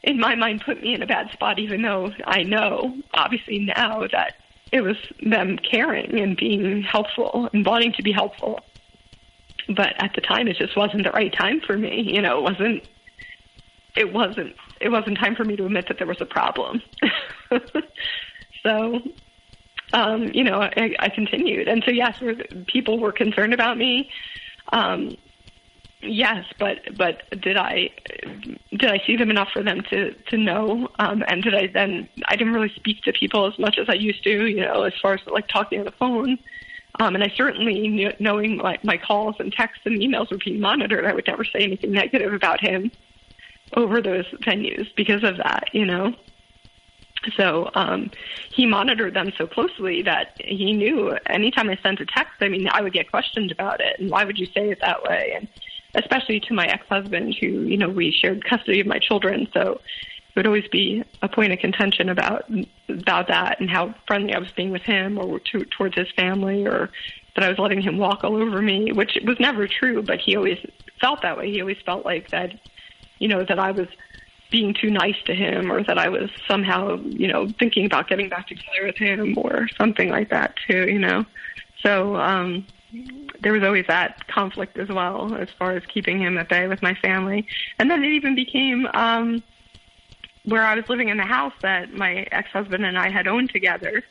[0.03, 1.59] in my mind, put me in a bad spot.
[1.59, 4.35] Even though I know, obviously now that
[4.73, 8.61] it was them caring and being helpful and wanting to be helpful.
[9.69, 12.03] But at the time, it just wasn't the right time for me.
[12.03, 12.89] You know, it wasn't.
[13.97, 14.57] It wasn't.
[14.81, 16.83] It wasn't time for me to admit that there was a problem.
[18.63, 19.01] so,
[19.93, 22.21] um, you know, I, I continued, and so yes,
[22.67, 24.11] people were concerned about me.
[24.73, 25.17] Um,
[26.01, 27.91] yes, but but did I
[28.71, 30.89] did I see them enough for them to to know?
[30.99, 32.09] Um, and did I then?
[32.29, 34.47] I didn't really speak to people as much as I used to.
[34.47, 36.39] You know, as far as like talking on the phone.
[37.01, 40.61] Um, and I certainly, knew, knowing my, my calls and texts and emails were being
[40.61, 42.93] monitored, I would never say anything negative about him
[43.77, 45.71] over those venues because of that.
[45.73, 46.15] You know.
[47.37, 48.11] So um,
[48.53, 52.69] he monitored them so closely that he knew anytime I sent a text, I mean,
[52.71, 53.99] I would get questioned about it.
[53.99, 55.33] And why would you say it that way?
[55.37, 55.49] And
[55.95, 59.49] especially to my ex-husband who, you know, we shared custody of my children.
[59.53, 59.81] So
[60.35, 62.51] it would always be a point of contention about
[62.89, 66.67] about that and how friendly I was being with him or to, towards his family
[66.67, 66.91] or
[67.35, 70.37] that I was letting him walk all over me, which was never true, but he
[70.37, 70.59] always
[71.01, 71.51] felt that way.
[71.51, 72.53] He always felt like that,
[73.19, 73.89] you know, that I was
[74.55, 78.29] being too nice to him or that I was somehow, you know, thinking about getting
[78.29, 81.27] back together with him or something like that too, you know.
[81.83, 82.65] So, um
[83.41, 86.81] there was always that conflict as well as far as keeping him at bay with
[86.83, 87.49] my family.
[87.81, 89.43] And then it even became um
[90.45, 94.05] where I was living in the house that my ex-husband and I had owned together.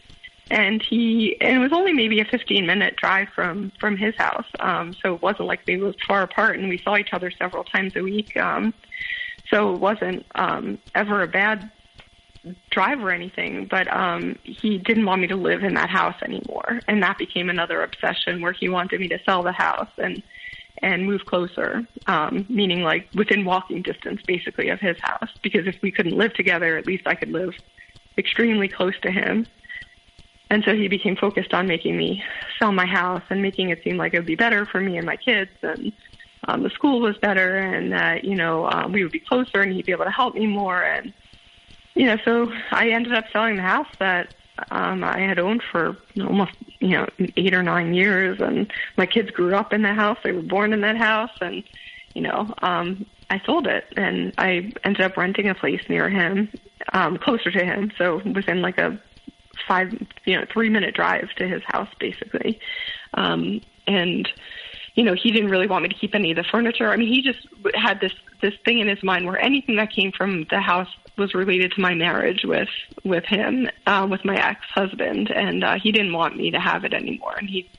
[0.51, 4.49] And he and it was only maybe a 15 minute drive from from his house.
[4.59, 7.63] Um so it wasn't like we lived far apart and we saw each other several
[7.63, 8.35] times a week.
[8.35, 8.73] Um
[9.53, 11.71] so it wasn't um ever a bad
[12.71, 16.81] drive or anything, but um he didn't want me to live in that house anymore.
[16.87, 20.23] And that became another obsession where he wanted me to sell the house and
[20.81, 25.29] and move closer, um, meaning like within walking distance basically of his house.
[25.41, 27.53] Because if we couldn't live together, at least I could live
[28.17, 29.45] extremely close to him.
[30.49, 32.21] And so he became focused on making me
[32.59, 35.05] sell my house and making it seem like it would be better for me and
[35.05, 35.93] my kids and
[36.45, 39.73] um, the school was better and that, you know, um, we would be closer and
[39.73, 40.81] he'd be able to help me more.
[40.81, 41.13] And
[41.95, 44.33] you know, so I ended up selling the house that
[44.71, 49.31] um, I had owned for almost, you know, eight or nine years, and my kids
[49.31, 50.17] grew up in that house.
[50.23, 51.63] They were born in that house, and
[52.13, 56.49] you know, um, I sold it, and I ended up renting a place near him,
[56.93, 58.99] um, closer to him, so within like a
[59.67, 59.93] five,
[60.25, 62.59] you know, three minute drive to his house, basically,
[63.15, 64.29] um, and
[64.95, 66.89] you know, he didn't really want me to keep any of the furniture.
[66.89, 70.11] I mean, he just had this this thing in his mind where anything that came
[70.11, 72.69] from the house was related to my marriage with
[73.03, 76.83] with him, uh, with my ex husband, and uh, he didn't want me to have
[76.85, 77.35] it anymore.
[77.37, 77.69] And he,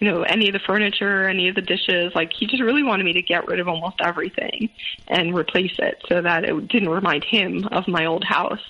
[0.00, 3.04] you know, any of the furniture, any of the dishes, like he just really wanted
[3.04, 4.68] me to get rid of almost everything
[5.08, 8.60] and replace it so that it didn't remind him of my old house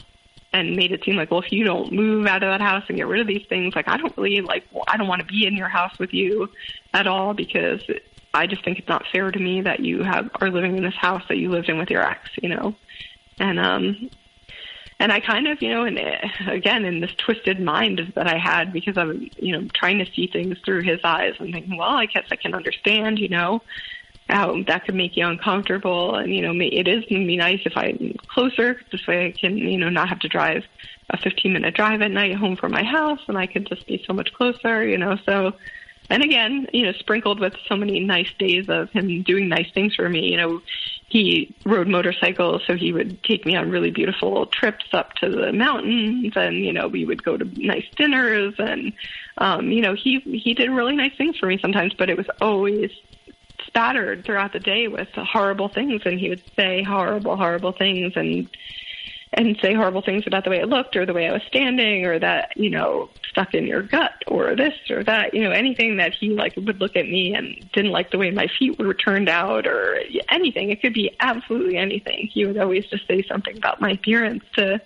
[0.53, 2.97] and made it seem like, well, if you don't move out of that house and
[2.97, 5.27] get rid of these things, like I don't really like, well, I don't want to
[5.27, 6.49] be in your house with you
[6.93, 7.83] at all because
[8.35, 10.95] I just think it's not fair to me that you have are living in this
[10.95, 12.75] house that you lived in with your ex, you know,
[13.39, 14.11] and um,
[14.99, 15.99] and I kind of, you know, and
[16.49, 20.27] again in this twisted mind that I had because I'm, you know, trying to see
[20.27, 23.63] things through his eyes and thinking, well, I guess I can understand, you know,
[24.31, 26.15] how that could make you uncomfortable.
[26.15, 28.81] And, you know, it is going to be nice if I'm closer.
[28.91, 30.65] This way I can, you know, not have to drive
[31.11, 34.03] a 15 minute drive at night home from my house and I could just be
[34.07, 35.17] so much closer, you know.
[35.27, 35.55] So,
[36.09, 39.95] and again, you know, sprinkled with so many nice days of him doing nice things
[39.95, 40.63] for me, you know,
[41.11, 45.53] he rode motorcycles, so he would take me on really beautiful trips up to the
[45.53, 48.93] mountains, and you know we would go to nice dinners, and
[49.39, 52.29] um, you know he he did really nice things for me sometimes, but it was
[52.41, 52.93] always
[53.71, 58.49] spattered throughout the day with horrible things and he would say horrible horrible things and
[59.33, 62.05] and say horrible things about the way it looked or the way I was standing
[62.05, 65.99] or that, you know, stuck in your gut or this or that, you know, anything
[65.99, 68.93] that he like would look at me and didn't like the way my feet were
[68.93, 70.01] turned out or
[70.31, 70.71] anything.
[70.71, 72.29] It could be absolutely anything.
[72.33, 74.81] He would always just say something about my appearance to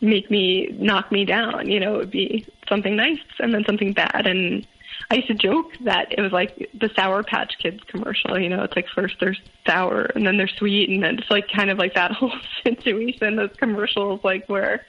[0.00, 1.70] make me knock me down.
[1.70, 4.66] You know, it would be something nice and then something bad and
[5.10, 8.38] I used to joke that it was like the Sour Patch Kids commercial.
[8.38, 9.36] You know, it's like first they're
[9.66, 12.32] sour and then they're sweet, and then it's like kind of like that whole
[12.62, 13.36] situation.
[13.36, 14.84] Those commercials, like where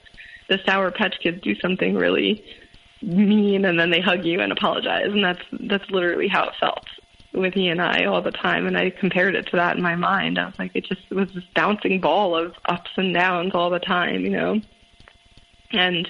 [0.49, 2.43] the Sour Patch Kids do something really
[3.01, 6.85] mean and then they hug you and apologize, and that's that's literally how it felt
[7.33, 8.67] with he and I all the time.
[8.67, 10.39] And I compared it to that in my mind.
[10.39, 13.79] I was like, it just was this bouncing ball of ups and downs all the
[13.79, 14.59] time, you know,
[15.71, 16.09] and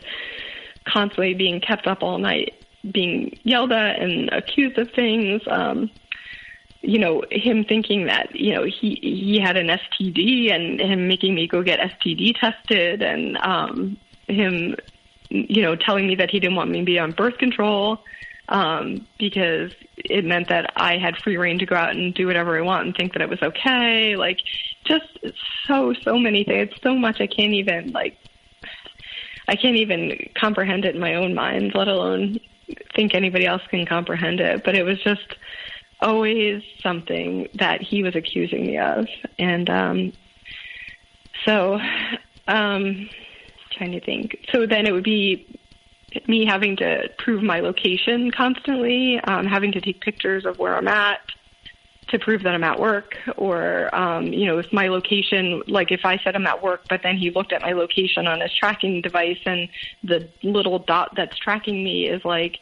[0.87, 2.53] constantly being kept up all night
[2.91, 5.41] being yelled at and accused of things.
[5.47, 5.89] Um,
[6.81, 11.35] you know, him thinking that, you know, he, he had an STD and him making
[11.35, 14.75] me go get STD tested and, um, him
[15.29, 17.99] you know, telling me that he didn't want me to be on birth control
[18.49, 22.57] um, because it meant that I had free rein to go out and do whatever
[22.57, 24.15] I want and think that it was okay.
[24.15, 24.39] Like,
[24.85, 25.05] just
[25.67, 26.71] so so many things.
[26.81, 28.17] So much I can't even like.
[29.47, 32.39] I can't even comprehend it in my own mind, let alone
[32.95, 34.63] think anybody else can comprehend it.
[34.63, 35.35] But it was just
[36.01, 39.07] always something that he was accusing me of,
[39.37, 40.13] and um,
[41.45, 41.79] so
[42.47, 43.09] um,
[43.71, 44.45] trying to think.
[44.51, 45.59] So then it would be
[46.27, 50.87] me having to prove my location constantly, um, having to take pictures of where I'm
[50.87, 51.19] at
[52.09, 56.05] to prove that I'm at work, or um, you know, if my location, like if
[56.05, 59.01] I said I'm at work, but then he looked at my location on his tracking
[59.01, 59.69] device, and
[60.03, 62.59] the little dot that's tracking me is like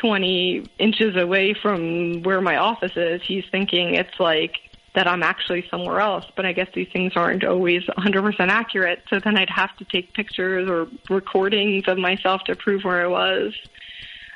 [0.00, 4.56] 20 inches away from where my office is, he's thinking it's like
[4.94, 6.24] that I'm actually somewhere else.
[6.36, 9.02] But I guess these things aren't always 100% accurate.
[9.08, 13.06] So then I'd have to take pictures or recordings of myself to prove where I
[13.06, 13.54] was.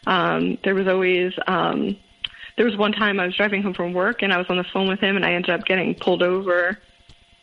[0.07, 1.97] Um, there was always, um,
[2.57, 4.65] there was one time I was driving home from work and I was on the
[4.65, 6.79] phone with him and I ended up getting pulled over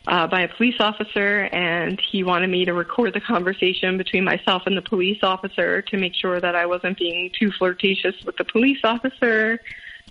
[0.06, 4.64] uh, by a police officer, and he wanted me to record the conversation between myself
[4.66, 8.44] and the police officer to make sure that I wasn't being too flirtatious with the
[8.44, 9.60] police officer.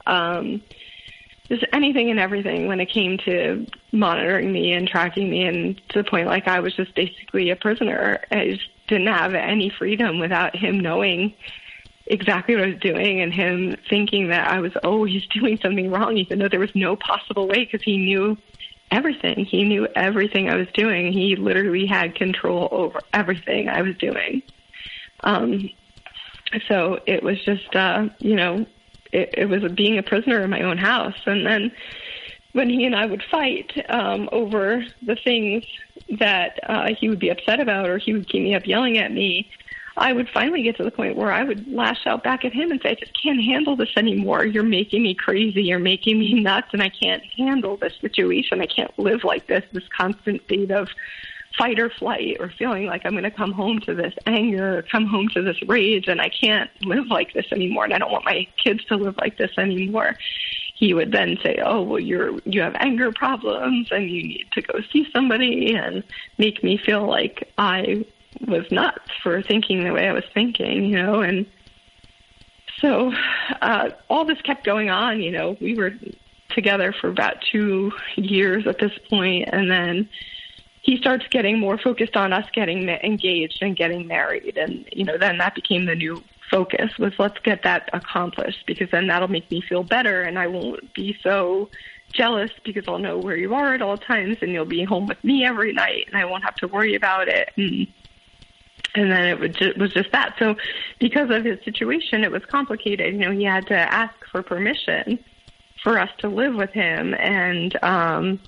[0.08, 0.64] Um,
[1.48, 6.02] just anything and everything when it came to monitoring me and tracking me, and to
[6.02, 8.20] the point like I was just basically a prisoner.
[8.32, 11.36] I just didn't have any freedom without him knowing
[12.06, 16.18] exactly what I was doing and him thinking that I was always doing something wrong,
[16.18, 18.38] even though there was no possible way because he knew
[18.92, 19.46] everything.
[19.46, 21.12] He knew everything I was doing.
[21.12, 24.44] He literally had control over everything I was doing.
[25.22, 25.70] Um,
[26.68, 28.66] so it was just, uh, you know,
[29.12, 31.16] it, it was being a prisoner in my own house.
[31.26, 31.72] And then
[32.52, 35.66] when he and I would fight um, over the things
[36.20, 39.12] that uh, he would be upset about, or he would keep me up yelling at
[39.12, 39.50] me,
[39.96, 42.72] I would finally get to the point where I would lash out back at him
[42.72, 44.46] and say, I just can't handle this anymore.
[44.46, 45.64] You're making me crazy.
[45.64, 48.60] You're making me nuts, and I can't handle this situation.
[48.62, 50.90] I can't live like this, this constant state of
[51.58, 54.82] fight or flight, or feeling like I'm going to come home to this anger, or
[54.82, 57.84] come home to this rage, and I can't live like this anymore.
[57.84, 60.18] And I don't want my kids to live like this anymore.
[60.76, 64.62] He would then say, "Oh, well, you're you have anger problems, and you need to
[64.64, 66.04] go see somebody," and
[66.40, 68.04] make me feel like I
[68.42, 71.46] was nuts for thinking the way I was thinking, you know, and
[72.80, 73.14] so
[73.62, 75.22] uh, all this kept going on.
[75.22, 75.92] You know, we were
[76.50, 80.10] together for about two years at this point, and then
[80.82, 85.18] he starts getting more focused on us getting engaged and getting married, and you know,
[85.18, 86.22] then that became the new
[86.52, 90.48] focus was let's get that accomplished because then that'll make me feel better, and I
[90.48, 91.70] won't be so
[92.12, 95.24] jealous because I'll know where you are at all times, and you'll be home with
[95.24, 97.50] me every night, and I won't have to worry about it.
[97.56, 97.88] And,
[98.96, 100.36] and then it was just, was just that.
[100.38, 100.56] So,
[101.00, 103.14] because of his situation, it was complicated.
[103.14, 105.20] You know, he had to ask for permission
[105.84, 108.40] for us to live with him, and um,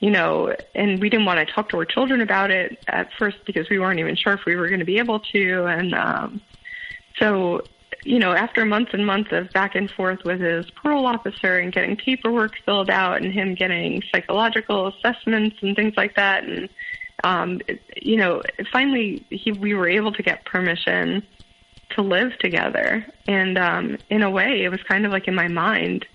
[0.00, 3.38] you know, and we didn't want to talk to our children about it at first
[3.46, 6.40] because we weren't even sure if we were going to be able to, and um,
[7.18, 7.62] so.
[8.04, 11.72] You know, after months and months of back and forth with his parole officer and
[11.72, 16.68] getting paperwork filled out and him getting psychological assessments and things like that, and
[17.24, 17.60] um,
[18.00, 18.42] you know,
[18.72, 21.22] finally he, we were able to get permission
[21.90, 23.06] to live together.
[23.26, 26.06] And um, in a way, it was kind of like in my mind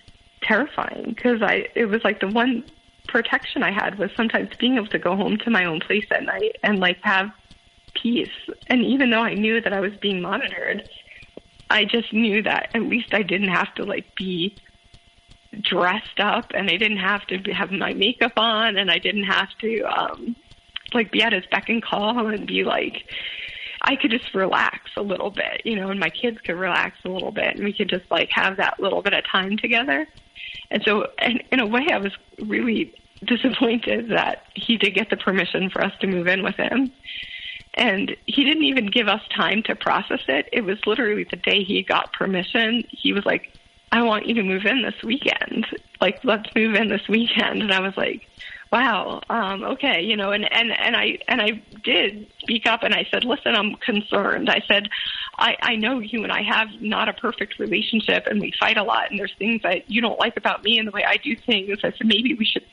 [0.41, 2.64] terrifying because I it was like the one
[3.08, 6.24] protection I had was sometimes being able to go home to my own place at
[6.24, 7.32] night and like have
[7.93, 8.30] peace.
[8.68, 10.88] And even though I knew that I was being monitored,
[11.70, 14.56] I just knew that at least I didn't have to like be
[15.60, 19.49] dressed up and I didn't have to have my makeup on and I didn't have
[19.60, 20.36] to um
[20.94, 23.06] like be at his beck and call and be like
[23.84, 27.10] I could just relax a little bit, you know, and my kids could relax a
[27.10, 30.07] little bit and we could just like have that little bit of time together.
[30.70, 32.94] And so in, in a way I was really
[33.26, 36.91] disappointed that he did get the permission for us to move in with him.
[37.74, 40.49] And he didn't even give us time to process it.
[40.52, 43.53] It was literally the day he got permission, he was like,
[43.94, 45.68] I want you to move in this weekend.
[45.99, 47.61] Like, let's move in this weekend.
[47.61, 48.26] And I was like,
[48.72, 52.93] wow, um, okay, you know, and, and, and I, and I did speak up and
[52.93, 54.49] I said, listen, I'm concerned.
[54.49, 54.88] I said,
[55.38, 58.84] I, I know you and I have not a perfect relationship and we fight a
[58.84, 61.35] lot and there's things that you don't like about me and the way I do
[61.35, 61.80] things.
[61.84, 62.65] I said, maybe we should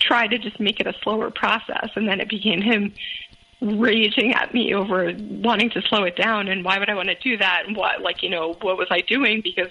[0.00, 1.90] try to just make it a slower process.
[1.94, 2.92] And then it became him
[3.60, 7.14] raging at me over wanting to slow it down and why would I want to
[7.14, 9.68] do that and what like you know what was I doing because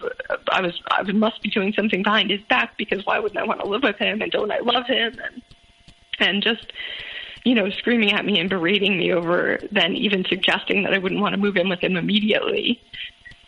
[0.49, 3.59] I was I must be doing something behind his back because why wouldn't I want
[3.59, 5.43] to live with him and don't I love him and
[6.19, 6.71] and just
[7.45, 11.21] you know, screaming at me and berating me over then even suggesting that I wouldn't
[11.21, 12.81] want to move in with him immediately.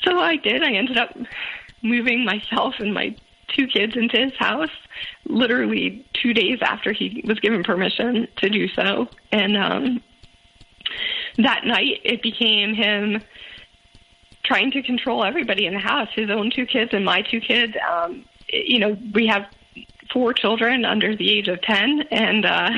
[0.03, 0.63] So I did.
[0.63, 1.17] I ended up
[1.81, 3.15] moving myself and my
[3.47, 4.69] two kids into his house
[5.25, 9.07] literally two days after he was given permission to do so.
[9.31, 10.03] And um,
[11.37, 13.23] that night, it became him
[14.43, 17.73] trying to control everybody in the house his own two kids and my two kids.
[17.89, 19.45] Um, you know, we have
[20.11, 22.69] four children under the age of 10, and uh,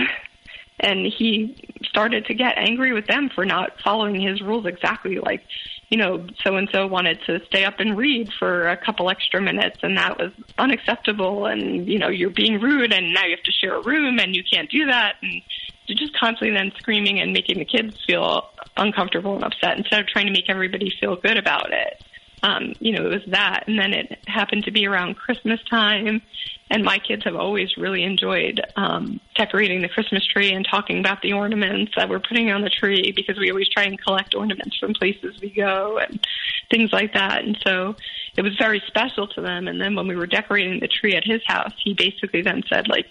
[0.79, 5.43] and he started to get angry with them for not following his rules exactly like
[5.89, 9.41] you know so and so wanted to stay up and read for a couple extra
[9.41, 13.43] minutes and that was unacceptable and you know you're being rude and now you have
[13.43, 15.41] to share a room and you can't do that and
[15.87, 18.47] just constantly then screaming and making the kids feel
[18.77, 22.01] uncomfortable and upset instead of trying to make everybody feel good about it
[22.43, 23.65] um, you know, it was that.
[23.67, 26.21] And then it happened to be around Christmas time.
[26.71, 31.21] And my kids have always really enjoyed um, decorating the Christmas tree and talking about
[31.21, 34.77] the ornaments that we're putting on the tree because we always try and collect ornaments
[34.77, 36.19] from places we go and
[36.69, 37.43] things like that.
[37.43, 37.95] And so
[38.37, 39.67] it was very special to them.
[39.67, 42.87] And then when we were decorating the tree at his house, he basically then said,
[42.87, 43.07] like,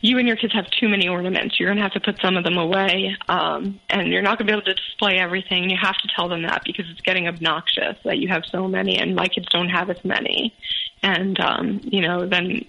[0.00, 1.58] you and your kids have too many ornaments.
[1.58, 4.46] You're going to have to put some of them away, um, and you're not going
[4.46, 5.68] to be able to display everything.
[5.68, 8.98] You have to tell them that because it's getting obnoxious that you have so many,
[8.98, 10.54] and my kids don't have as many.
[11.02, 12.64] And um, you know, then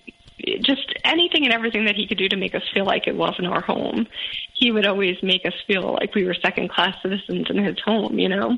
[0.61, 3.47] just anything and everything that he could do to make us feel like it wasn't
[3.47, 4.07] our home.
[4.53, 8.19] He would always make us feel like we were second class citizens in his home.
[8.19, 8.57] You know,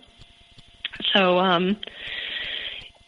[1.14, 1.38] so.
[1.38, 1.78] um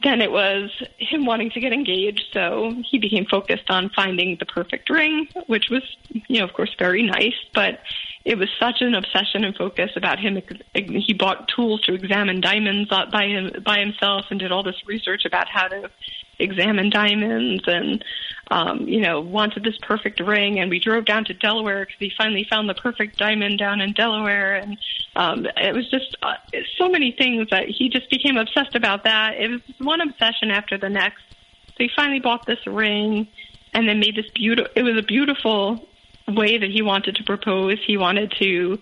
[0.05, 0.69] then it was
[0.99, 5.69] him wanting to get engaged, so he became focused on finding the perfect ring, which
[5.71, 5.81] was,
[6.27, 7.33] you know, of course, very nice.
[7.53, 7.79] But
[8.23, 10.39] it was such an obsession and focus about him.
[10.73, 15.25] He bought tools to examine diamonds by him by himself and did all this research
[15.25, 15.89] about how to
[16.39, 18.03] examine diamonds and
[18.51, 20.59] um, you know wanted this perfect ring.
[20.59, 23.93] And we drove down to Delaware because he finally found the perfect diamond down in
[23.93, 24.55] Delaware.
[24.55, 24.77] And
[25.15, 26.35] um, it was just uh,
[26.77, 29.03] so many things that he just became obsessed about.
[29.03, 31.23] That it was one obsession after the next.
[31.67, 33.27] So he finally bought this ring
[33.73, 34.71] and then made this beautiful.
[34.75, 35.87] It was a beautiful
[36.27, 37.77] way that he wanted to propose.
[37.85, 38.79] He wanted to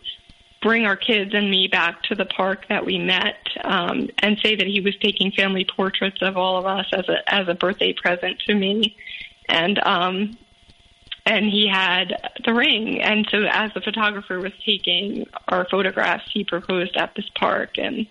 [0.64, 3.35] bring our kids and me back to the park that we met
[3.65, 7.31] um, and say that he was taking family portraits of all of us as a
[7.31, 8.95] as a birthday present to me.
[9.49, 10.38] And um
[11.26, 13.02] and he had the ring.
[13.02, 17.77] And so as the photographer was taking our photographs he proposed at this park.
[17.77, 18.07] And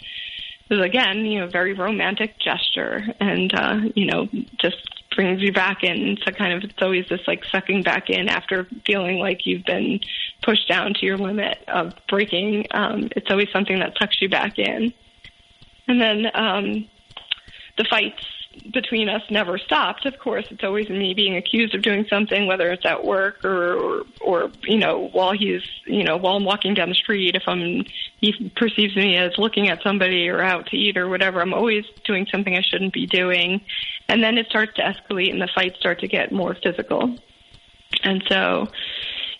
[0.72, 4.28] was again you know very romantic gesture and uh you know
[4.58, 4.76] just
[5.14, 6.16] brings you back in.
[6.24, 10.00] To kind of it's always this like sucking back in after feeling like you've been
[10.42, 12.66] pushed down to your limit of breaking.
[12.70, 14.92] Um it's always something that sucks you back in.
[15.88, 16.88] And then um
[17.76, 18.24] the fights
[18.72, 20.06] between us never stopped.
[20.06, 23.74] Of course, it's always me being accused of doing something, whether it's at work or,
[23.74, 27.34] or, or you know, while he's, you know, while I'm walking down the street.
[27.34, 27.84] If I'm,
[28.18, 31.84] he perceives me as looking at somebody or out to eat or whatever, I'm always
[32.04, 33.60] doing something I shouldn't be doing.
[34.08, 37.16] And then it starts to escalate, and the fights start to get more physical.
[38.04, 38.68] And so,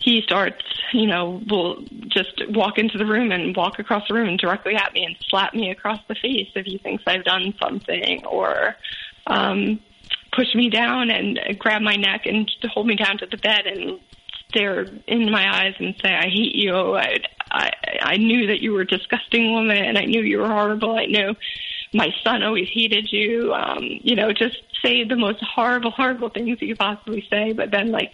[0.03, 4.35] he starts, you know, will just walk into the room and walk across the room
[4.35, 8.25] directly at me and slap me across the face if he thinks I've done something,
[8.25, 8.75] or
[9.27, 9.79] um,
[10.31, 13.99] push me down and grab my neck and hold me down to the bed and
[14.49, 16.95] stare in my eyes and say, "I hate you.
[16.95, 17.17] I,
[17.51, 17.71] I,
[18.01, 20.97] I knew that you were a disgusting woman, and I knew you were horrible.
[20.97, 21.35] I knew."
[21.95, 23.53] My son always hated you.
[23.53, 27.69] Um, you know, just say the most horrible, horrible things you could possibly say, but
[27.69, 28.13] then like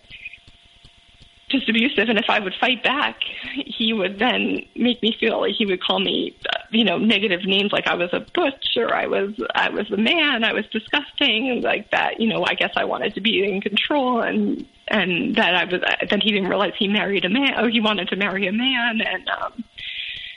[1.49, 2.09] just abusive.
[2.09, 3.17] And if I would fight back,
[3.65, 6.37] he would then make me feel like he would call me,
[6.69, 9.97] you know, negative names like I was a butch or I was I was a
[9.97, 12.19] man, I was disgusting, like that.
[12.19, 15.81] You know, I guess I wanted to be in control, and and that I was.
[16.09, 17.53] Then he didn't realize he married a man.
[17.57, 19.63] Oh, he wanted to marry a man, and um,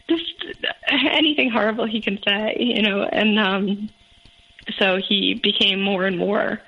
[0.08, 0.44] just
[0.88, 3.02] anything horrible he can say, you know.
[3.02, 3.90] And um,
[4.78, 6.60] so he became more and more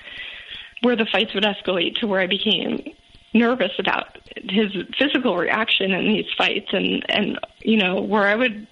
[0.82, 2.94] where the fights would escalate to where I became
[3.34, 6.68] nervous about his physical reaction in these fights.
[6.72, 8.66] And and you know where I would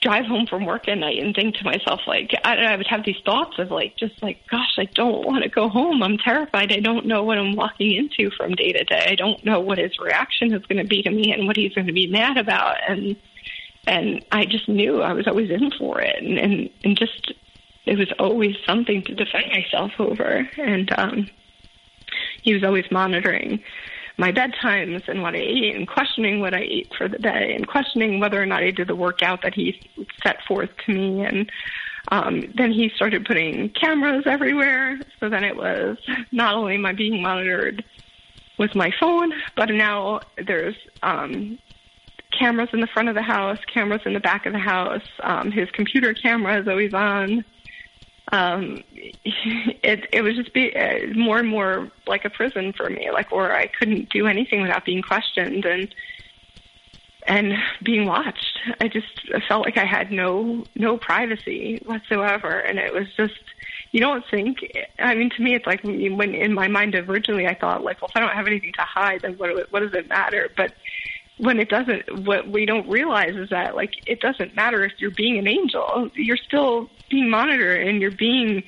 [0.00, 3.04] drive home from work at night and think to myself like I, I would have
[3.04, 6.02] these thoughts of like just like gosh I don't want to go home.
[6.02, 6.72] I'm terrified.
[6.72, 9.06] I don't know what I'm walking into from day to day.
[9.10, 11.74] I don't know what his reaction is going to be to me and what he's
[11.74, 12.76] going to be mad about.
[12.88, 13.14] And
[13.86, 16.16] and I just knew I was always in for it.
[16.22, 17.34] And and, and just
[17.84, 20.48] it was always something to defend myself over.
[20.56, 21.28] And um
[22.42, 23.62] he was always monitoring
[24.20, 27.66] my bedtimes and what I ate and questioning what I ate for the day and
[27.66, 29.80] questioning whether or not I did the workout that he
[30.22, 31.24] set forth to me.
[31.24, 31.50] And
[32.08, 35.00] um, then he started putting cameras everywhere.
[35.18, 35.96] So then it was
[36.32, 37.82] not only am I being monitored
[38.58, 41.58] with my phone, but now there's um,
[42.38, 45.02] cameras in the front of the house, cameras in the back of the house.
[45.22, 47.42] Um, his computer camera is always on.
[48.32, 48.82] Um,
[49.24, 53.32] it it was just be uh, more and more like a prison for me, like
[53.32, 55.94] where I couldn't do anything without being questioned and
[57.26, 58.58] and being watched.
[58.80, 63.40] I just felt like I had no no privacy whatsoever, and it was just
[63.92, 64.58] you don't think.
[64.98, 68.08] I mean, to me, it's like when in my mind originally I thought like, well,
[68.08, 70.50] if I don't have anything to hide, then what what does it matter?
[70.56, 70.72] But
[71.40, 75.10] when it doesn't, what we don't realize is that like it doesn't matter if you're
[75.10, 78.62] being an angel, you're still being monitored and you're being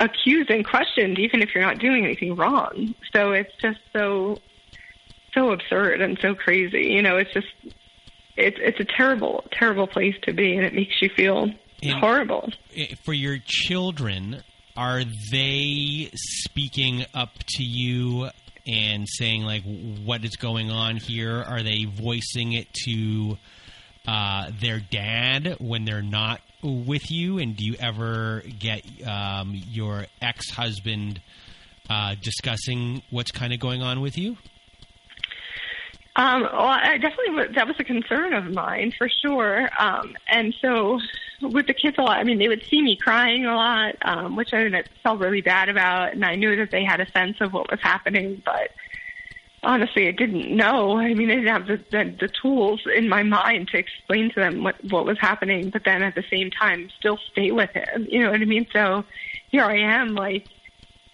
[0.00, 2.94] accused and questioned, even if you're not doing anything wrong.
[3.14, 4.38] So it's just so
[5.32, 6.88] so absurd and so crazy.
[6.88, 7.46] You know, it's just
[8.36, 11.50] it's it's a terrible terrible place to be, and it makes you feel
[11.82, 12.50] and horrible.
[12.76, 14.42] Eh, for your children,
[14.76, 18.30] are they speaking up to you
[18.66, 19.62] and saying like
[20.04, 21.42] what is going on here?
[21.42, 23.38] Are they voicing it to
[24.06, 27.38] uh, their dad when they're not with you?
[27.38, 31.20] And do you ever get um, your ex husband
[31.88, 34.36] uh, discussing what's kind of going on with you?
[36.16, 39.70] Um, well, I definitely that was a concern of mine for sure.
[39.78, 40.98] Um, and so
[41.40, 44.36] with the kids a lot, I mean, they would see me crying a lot, um,
[44.36, 44.70] which I
[45.02, 47.80] felt really bad about, and I knew that they had a sense of what was
[47.80, 48.70] happening, but
[49.62, 50.98] honestly, I didn't know.
[50.98, 54.40] I mean, I didn't have the, the, the tools in my mind to explain to
[54.40, 58.06] them what what was happening, but then at the same time, still stay with him.
[58.10, 58.66] You know what I mean?
[58.72, 59.04] So
[59.50, 60.46] here I am, like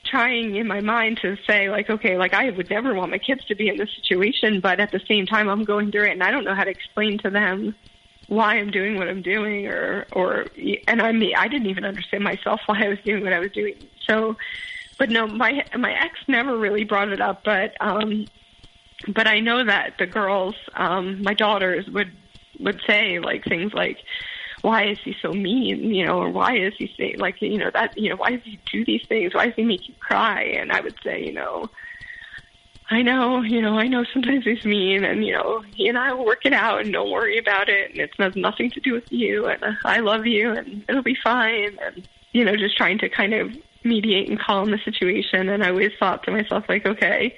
[0.05, 3.45] trying in my mind to say like okay like i would never want my kids
[3.45, 6.23] to be in this situation but at the same time i'm going through it and
[6.23, 7.75] i don't know how to explain to them
[8.29, 10.47] why i'm doing what i'm doing or or
[10.89, 13.75] and i'm i didn't even understand myself why i was doing what i was doing
[14.07, 14.37] so
[14.99, 18.29] but no my my ex never really brought it up but um
[19.09, 22.11] but i know that the girls um my daughters would
[22.59, 23.99] would say like things like
[24.67, 27.71] why is he so mean, you know, or why is he say like, you know,
[27.73, 29.33] that, you know, why does he do these things?
[29.33, 30.43] Why does he make you cry?
[30.43, 31.71] And I would say, you know,
[32.89, 36.13] I know, you know, I know sometimes he's mean and, you know, he and I
[36.13, 38.93] will work it out and don't worry about it and it has nothing to do
[38.93, 42.77] with you and uh, I love you and it'll be fine and, you know, just
[42.77, 45.49] trying to kind of mediate and calm the situation.
[45.49, 47.35] And I always thought to myself, like, okay,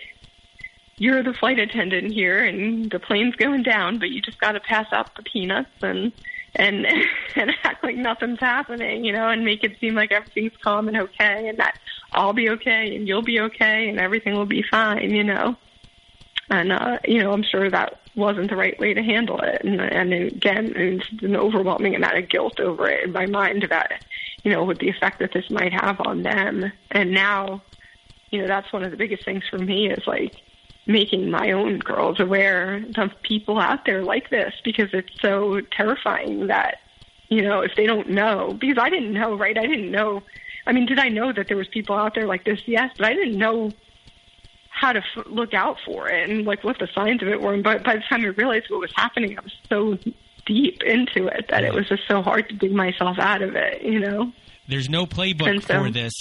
[0.98, 4.60] you're the flight attendant here and the plane's going down, but you just got to
[4.60, 6.12] pass out the peanuts and,
[6.58, 6.86] and
[7.36, 10.96] and act like nothing's happening, you know, and make it seem like everything's calm and
[10.96, 11.78] okay, and that
[12.12, 15.56] I'll be okay and you'll be okay and everything will be fine, you know.
[16.50, 19.80] And uh, you know, I'm sure that wasn't the right way to handle it, and
[19.80, 23.86] and again, it's an overwhelming amount of guilt over it in my mind about,
[24.42, 26.72] you know, what the effect that this might have on them.
[26.90, 27.62] And now,
[28.30, 30.34] you know, that's one of the biggest things for me is like
[30.88, 36.46] making my own girls aware of people out there like this because it's so terrifying
[36.48, 36.78] that
[37.28, 39.56] you know if they don't know because I didn't know right?
[39.56, 40.22] I didn't know.
[40.66, 42.60] I mean did I know that there was people out there like this?
[42.66, 43.70] Yes but I didn't know
[44.70, 47.60] how to f- look out for it and like what the signs of it were.
[47.60, 49.98] But by the time I realized what was happening I was so
[50.46, 53.82] deep into it that it was just so hard to dig myself out of it
[53.82, 54.32] you know?
[54.66, 56.14] There's no playbook so, for this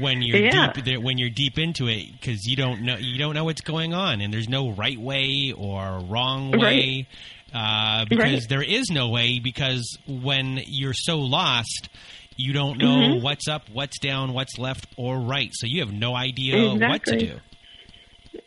[0.00, 0.72] when you're yeah.
[0.72, 3.94] deep when you're deep into it because you don't know you don't know what's going
[3.94, 7.06] on and there's no right way or wrong way
[7.54, 8.00] right.
[8.02, 8.48] uh, because right.
[8.48, 11.88] there is no way because when you're so lost
[12.36, 13.22] you don't know mm-hmm.
[13.22, 16.88] what's up what's down what's left or right so you have no idea exactly.
[16.88, 17.40] what to do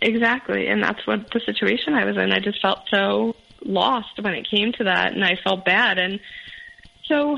[0.01, 4.33] exactly and that's what the situation i was in i just felt so lost when
[4.33, 6.19] it came to that and i felt bad and
[7.09, 7.37] so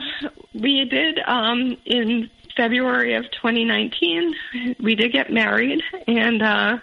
[0.54, 4.36] we did um, in February of 2019,
[4.80, 6.78] we did get married, and uh,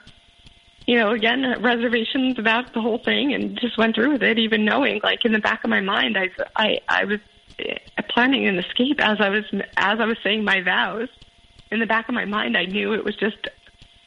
[0.87, 4.65] you know, again, reservations about the whole thing, and just went through with it, even
[4.65, 7.21] knowing, like in the back of my mind, I I I was
[7.61, 9.45] uh, planning an escape as I was
[9.77, 11.09] as I was saying my vows.
[11.71, 13.49] In the back of my mind, I knew it was just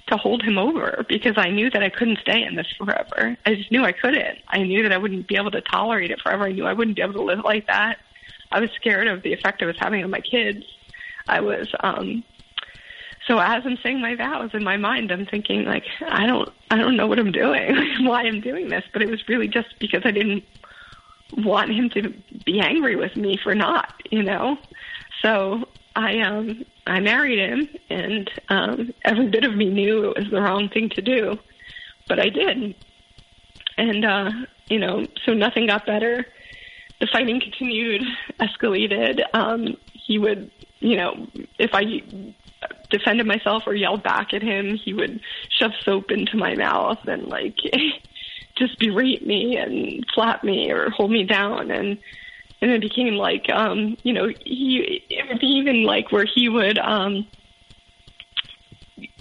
[0.07, 3.37] to hold him over because I knew that I couldn't stay in this forever.
[3.45, 4.39] I just knew I couldn't.
[4.47, 6.45] I knew that I wouldn't be able to tolerate it forever.
[6.45, 7.97] I knew I wouldn't be able to live like that.
[8.51, 10.65] I was scared of the effect it was having on my kids.
[11.27, 12.23] I was um
[13.27, 16.77] so as I'm saying my vows in my mind, I'm thinking like I don't I
[16.77, 17.75] don't know what I'm doing,
[18.05, 20.43] why I'm doing this, but it was really just because I didn't
[21.37, 22.13] want him to
[22.45, 24.57] be angry with me for not, you know.
[25.21, 30.29] So I um I married him and um every bit of me knew it was
[30.31, 31.37] the wrong thing to do.
[32.07, 32.75] But I did.
[33.77, 34.31] And uh,
[34.67, 36.25] you know, so nothing got better.
[36.99, 38.03] The fighting continued,
[38.39, 39.21] escalated.
[39.33, 40.51] Um he would
[40.81, 42.03] you know, if I
[42.89, 45.21] defended myself or yelled back at him, he would
[45.57, 47.55] shove soap into my mouth and like
[48.57, 51.71] just berate me and slap me or hold me down.
[51.71, 51.97] And
[52.61, 56.49] and it became like um you know he it would be even like where he
[56.49, 57.25] would um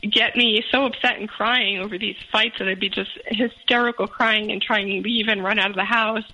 [0.03, 4.51] get me so upset and crying over these fights that I'd be just hysterical crying
[4.51, 6.25] and trying to leave and run out of the house.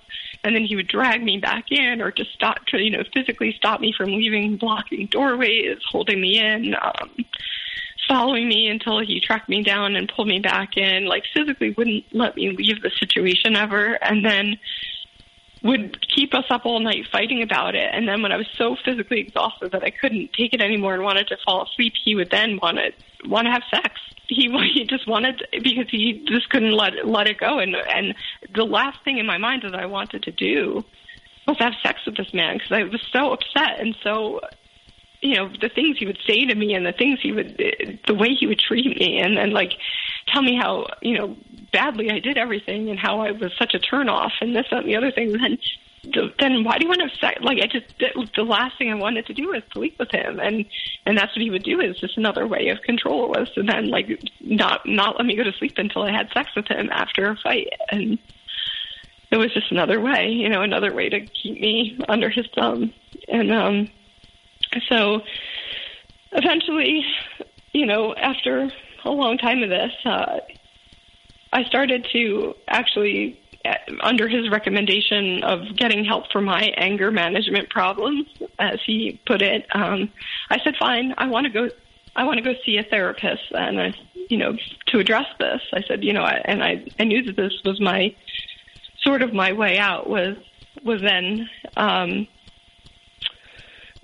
[0.43, 3.53] And then he would drag me back in or just stop, to, you know, physically
[3.53, 7.09] stop me from leaving, blocking doorways, holding me in, um,
[8.07, 12.05] following me until he tracked me down and pulled me back in, like physically wouldn't
[12.13, 13.93] let me leave the situation ever.
[14.01, 14.57] And then
[15.67, 17.89] would keep us up all night fighting about it.
[17.91, 21.03] And then when I was so physically exhausted that I couldn't take it anymore and
[21.03, 23.99] wanted to fall asleep, he would then want to want to have sex.
[24.27, 27.59] He he just wanted because he just couldn't let let it go.
[27.59, 28.15] And and
[28.55, 30.85] the last thing in my mind that I wanted to do
[31.47, 34.41] was have sex with this man because I was so upset and so
[35.21, 37.57] you know the things he would say to me and the things he would
[38.05, 39.71] the way he would treat me and then like
[40.27, 41.35] tell me how you know
[41.71, 44.89] badly I did everything and how I was such a turnoff and this that, and
[44.89, 45.57] the other thing And then
[46.39, 47.39] then why do you want to sex?
[47.41, 47.85] Like I just
[48.35, 50.65] the last thing I wanted to do was sleep with him, and
[51.05, 51.81] and that's what he would do.
[51.81, 54.07] Is just another way of control was to then like
[54.39, 57.35] not not let me go to sleep until I had sex with him after a
[57.35, 58.17] fight, and
[59.31, 62.93] it was just another way, you know, another way to keep me under his thumb,
[63.27, 63.89] and um,
[64.87, 65.21] so
[66.31, 67.05] eventually,
[67.73, 68.71] you know, after
[69.07, 70.39] a long time of this, uh,
[71.53, 77.69] I started to actually, uh, under his recommendation of getting help for my anger management
[77.69, 78.27] problems,
[78.59, 80.11] as he put it, um,
[80.49, 81.69] I said, "Fine, I want to go.
[82.15, 83.93] I want to go see a therapist." And I,
[84.29, 84.57] you know,
[84.87, 87.79] to address this, I said, you know, I, and I, I knew that this was
[87.79, 88.13] my
[89.01, 90.35] sort of my way out was
[90.83, 92.27] was then um,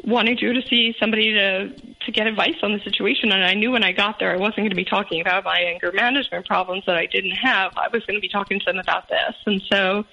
[0.04, 1.70] to go to see somebody to
[2.06, 4.58] to get advice on the situation and I knew when I got there I wasn't
[4.58, 7.74] going to be talking about my anger management problems that I didn't have.
[7.78, 9.36] I was going to be talking to them about this.
[9.46, 10.06] And so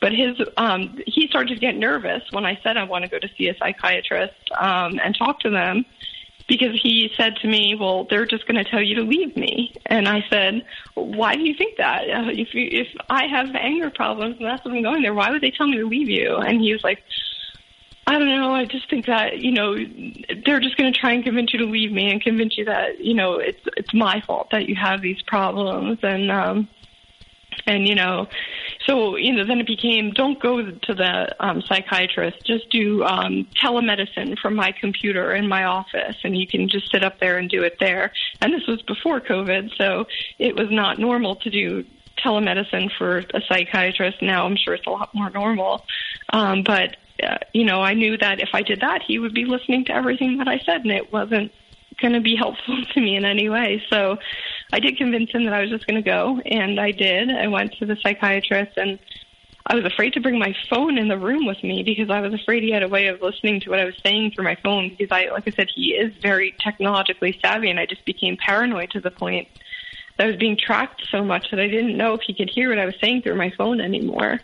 [0.00, 3.18] but his um he started to get nervous when I said I want to go
[3.18, 5.84] to see a psychiatrist um and talk to them
[6.48, 9.74] because he said to me, "Well, they're just going to tell you to leave me."
[9.86, 10.64] And I said,
[10.94, 12.02] "Why do you think that?
[12.06, 15.40] If you, if I have anger problems and that's what I'm going there, why would
[15.40, 17.02] they tell me to leave you?" And he was like,
[18.06, 18.52] I don't know.
[18.52, 19.76] I just think that you know
[20.44, 22.98] they're just going to try and convince you to leave me and convince you that
[23.00, 25.98] you know it's it's my fault that you have these problems.
[26.02, 26.68] And um
[27.66, 28.26] and you know
[28.86, 32.44] so you know then it became don't go to the um psychiatrist.
[32.44, 37.04] Just do um telemedicine from my computer in my office and you can just sit
[37.04, 38.12] up there and do it there.
[38.40, 40.06] And this was before covid so
[40.40, 41.84] it was not normal to do
[42.18, 44.22] telemedicine for a psychiatrist.
[44.22, 45.84] Now i'm sure it's a lot more normal.
[46.30, 49.44] Um but uh, you know, I knew that if I did that, he would be
[49.44, 51.52] listening to everything that I said, and it wasn't
[52.00, 53.82] going to be helpful to me in any way.
[53.90, 54.18] So
[54.72, 57.30] I did convince him that I was just going to go, and I did.
[57.30, 58.98] I went to the psychiatrist, and
[59.66, 62.34] I was afraid to bring my phone in the room with me because I was
[62.34, 64.90] afraid he had a way of listening to what I was saying through my phone.
[64.90, 68.90] Because I, like I said, he is very technologically savvy, and I just became paranoid
[68.90, 69.48] to the point
[70.16, 72.70] that I was being tracked so much that I didn't know if he could hear
[72.70, 74.40] what I was saying through my phone anymore.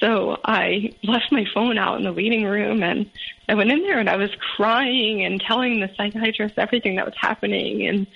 [0.00, 3.10] So I left my phone out in the waiting room and
[3.48, 7.14] I went in there and I was crying and telling the psychiatrist everything that was
[7.18, 8.06] happening and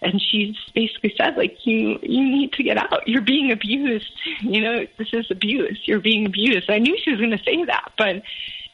[0.00, 3.08] and she basically said like you you need to get out.
[3.08, 4.12] You're being abused.
[4.40, 5.80] You know this is abuse.
[5.84, 6.70] You're being abused.
[6.70, 8.22] I knew she was going to say that but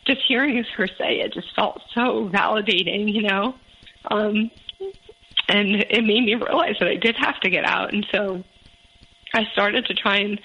[0.04, 3.54] just hearing her say it just felt so validating you know?
[4.10, 4.50] Um
[5.48, 8.42] and it made me realize that i did have to get out and so
[9.34, 10.40] i started to try and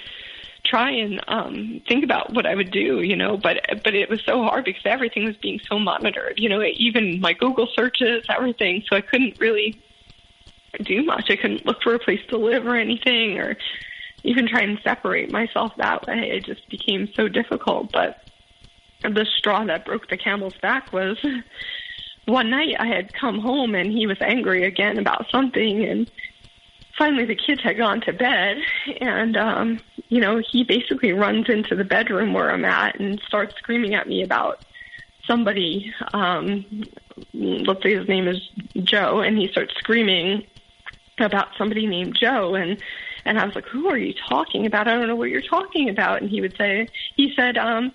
[0.70, 4.22] try and um think about what I would do, you know, but but it was
[4.26, 8.84] so hard because everything was being so monitored, you know, even my Google searches, everything.
[8.90, 9.82] So I couldn't really
[10.84, 11.26] do much.
[11.30, 13.58] I couldn't look for a place to live or anything or
[14.24, 16.30] even try and separate myself that way.
[16.32, 18.18] It just became so difficult, but
[19.04, 21.18] the straw that broke the camel's back was
[22.26, 26.08] one night I had come home and he was angry again about something and
[27.00, 28.58] finally the kids had gone to bed
[29.00, 33.56] and um you know he basically runs into the bedroom where i'm at and starts
[33.56, 34.64] screaming at me about
[35.26, 36.84] somebody um
[37.34, 38.50] let's say his name is
[38.84, 40.46] joe and he starts screaming
[41.18, 42.78] about somebody named joe and
[43.24, 44.88] and i was like who are you talking about?
[44.88, 46.22] I don't know what you're talking about.
[46.22, 47.92] And he would say he said um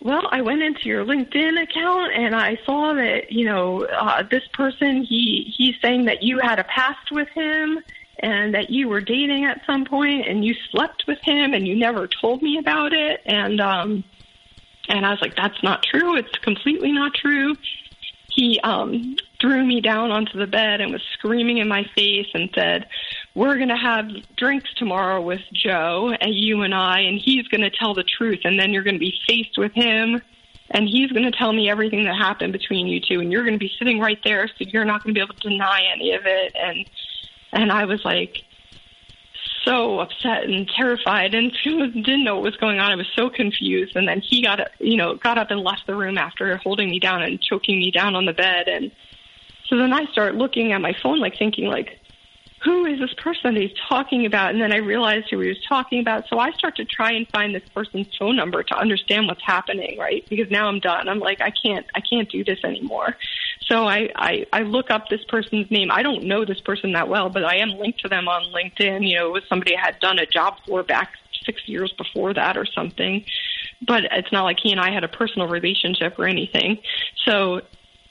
[0.00, 4.46] well, I went into your LinkedIn account and I saw that, you know, uh, this
[4.52, 7.78] person, he, he's saying that you had a past with him
[8.24, 11.76] and that you were dating at some point and you slept with him and you
[11.76, 14.04] never told me about it and um
[14.88, 17.54] and I was like that's not true it's completely not true
[18.34, 22.50] he um threw me down onto the bed and was screaming in my face and
[22.54, 22.86] said,
[23.34, 27.60] "We're going to have drinks tomorrow with Joe and you and I, and he's going
[27.60, 30.20] to tell the truth, and then you're going to be faced with him."
[30.70, 33.54] And he's going to tell me everything that happened between you two, and you're going
[33.54, 36.14] to be sitting right there, so you're not going to be able to deny any
[36.14, 36.56] of it.
[36.56, 36.86] And
[37.54, 38.42] and I was like,
[39.64, 42.92] so upset and terrified and didn't know what was going on.
[42.92, 43.96] I was so confused.
[43.96, 46.98] And then he got, you know, got up and left the room after holding me
[46.98, 48.68] down and choking me down on the bed.
[48.68, 48.90] And
[49.68, 52.00] so then I start looking at my phone, like thinking, like,
[52.62, 54.50] who is this person that he's talking about?
[54.52, 56.24] And then I realized who he was talking about.
[56.28, 59.98] So I start to try and find this person's phone number to understand what's happening,
[59.98, 60.26] right?
[60.30, 61.08] Because now I'm done.
[61.08, 63.16] I'm like, I can't, I can't do this anymore.
[63.66, 65.90] So I, I, I look up this person's name.
[65.90, 69.08] I don't know this person that well, but I am linked to them on LinkedIn.
[69.08, 71.12] You know, it was somebody I had done a job for back
[71.44, 73.24] six years before that or something.
[73.86, 76.78] But it's not like he and I had a personal relationship or anything.
[77.24, 77.62] So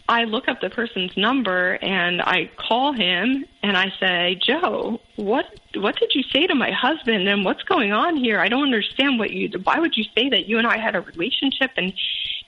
[0.09, 5.45] I look up the person's number and I call him and I say, "Joe, what
[5.75, 8.39] what did you say to my husband and what's going on here?
[8.39, 11.01] I don't understand what you why would you say that you and I had a
[11.01, 11.93] relationship?" And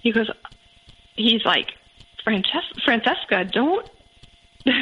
[0.02, 0.30] he goes
[1.16, 1.74] he's like,
[2.26, 3.90] "Francesca, Francesca, don't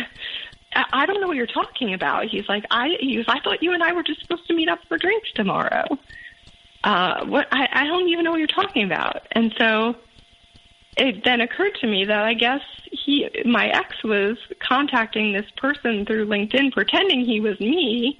[0.75, 3.73] I don't know what you're talking about." He's like, "I he goes, I thought you
[3.73, 5.85] and I were just supposed to meet up for drinks tomorrow."
[6.83, 9.27] Uh, what I, I don't even know what you're talking about.
[9.31, 9.95] And so
[10.97, 12.61] it then occurred to me that I guess
[12.91, 18.19] he, my ex, was contacting this person through LinkedIn, pretending he was me,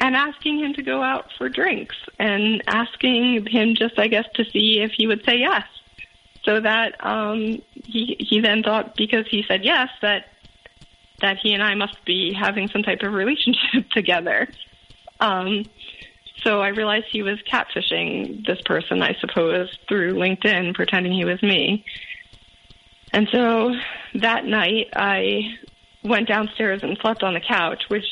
[0.00, 4.44] and asking him to go out for drinks, and asking him just, I guess, to
[4.44, 5.64] see if he would say yes.
[6.44, 10.26] So that um, he he then thought because he said yes that
[11.20, 14.48] that he and I must be having some type of relationship together.
[15.20, 15.64] Um,
[16.42, 21.42] so I realized he was catfishing this person, I suppose, through LinkedIn, pretending he was
[21.42, 21.84] me.
[23.12, 23.74] And so
[24.16, 25.56] that night, I
[26.02, 28.04] went downstairs and slept on the couch, which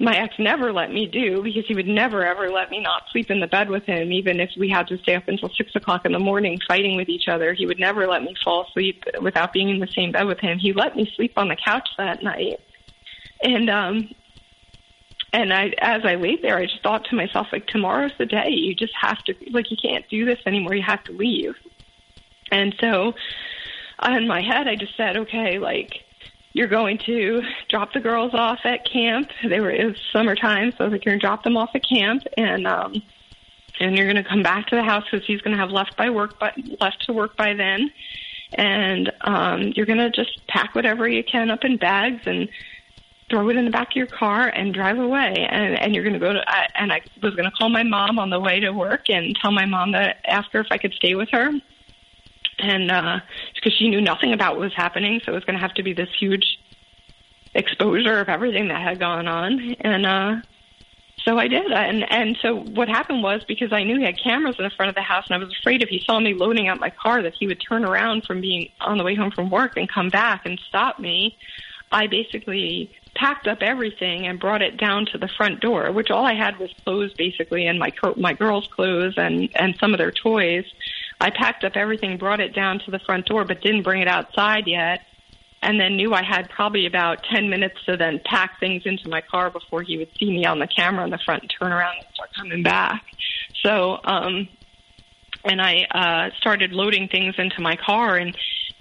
[0.00, 3.30] my ex never let me do because he would never ever let me not sleep
[3.30, 6.06] in the bed with him, even if we had to stay up until six o'clock
[6.06, 7.52] in the morning fighting with each other.
[7.52, 10.58] He would never let me fall asleep without being in the same bed with him.
[10.58, 12.60] He let me sleep on the couch that night.
[13.42, 14.08] And um
[15.34, 18.48] and I as I laid there I just thought to myself, like, tomorrow's the day.
[18.48, 21.56] You just have to like you can't do this anymore, you have to leave.
[22.50, 23.14] And so
[24.08, 26.04] in my head, I just said, okay, like
[26.52, 29.30] you're going to drop the girls off at camp.
[29.46, 31.86] They were it was summertime, so I was like, you're gonna drop them off at
[31.86, 33.02] camp, and um,
[33.78, 36.38] and you're gonna come back to the house because he's gonna have left by work,
[36.40, 37.92] but left to work by then,
[38.54, 42.48] and um, you're gonna just pack whatever you can up in bags and
[43.30, 45.46] throw it in the back of your car and drive away.
[45.48, 47.84] And and you're going to go to I, and I was going to call my
[47.84, 50.78] mom on the way to work and tell my mom that ask her if I
[50.78, 51.52] could stay with her
[52.60, 53.20] and uh,
[53.54, 55.82] because she knew nothing about what was happening, so it was going to have to
[55.82, 56.58] be this huge
[57.54, 60.36] exposure of everything that had gone on, and uh,
[61.24, 61.70] so I did.
[61.70, 64.88] And and so what happened was because I knew he had cameras in the front
[64.88, 67.22] of the house, and I was afraid if he saw me loading out my car
[67.22, 70.08] that he would turn around from being on the way home from work and come
[70.08, 71.36] back and stop me.
[71.92, 76.24] I basically packed up everything and brought it down to the front door, which all
[76.24, 80.12] I had was clothes basically and my my girls' clothes and and some of their
[80.12, 80.64] toys.
[81.20, 84.08] I packed up everything, brought it down to the front door, but didn't bring it
[84.08, 85.00] outside yet.
[85.62, 89.20] And then knew I had probably about 10 minutes to then pack things into my
[89.20, 91.96] car before he would see me on the camera in the front and turn around
[91.98, 93.04] and start coming back.
[93.62, 94.48] So, um,
[95.44, 98.34] and I uh, started loading things into my car and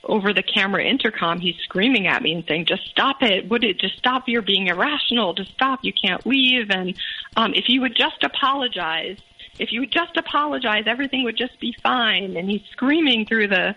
[0.06, 3.50] over the camera intercom he's screaming at me and saying just stop it.
[3.50, 4.24] Would it just stop.
[4.28, 5.34] You're being irrational.
[5.34, 5.80] Just stop.
[5.84, 6.70] You can't leave.
[6.70, 6.98] And
[7.36, 9.18] um if you would just apologize
[9.60, 12.38] if you would just apologize, everything would just be fine.
[12.38, 13.76] And he's screaming through the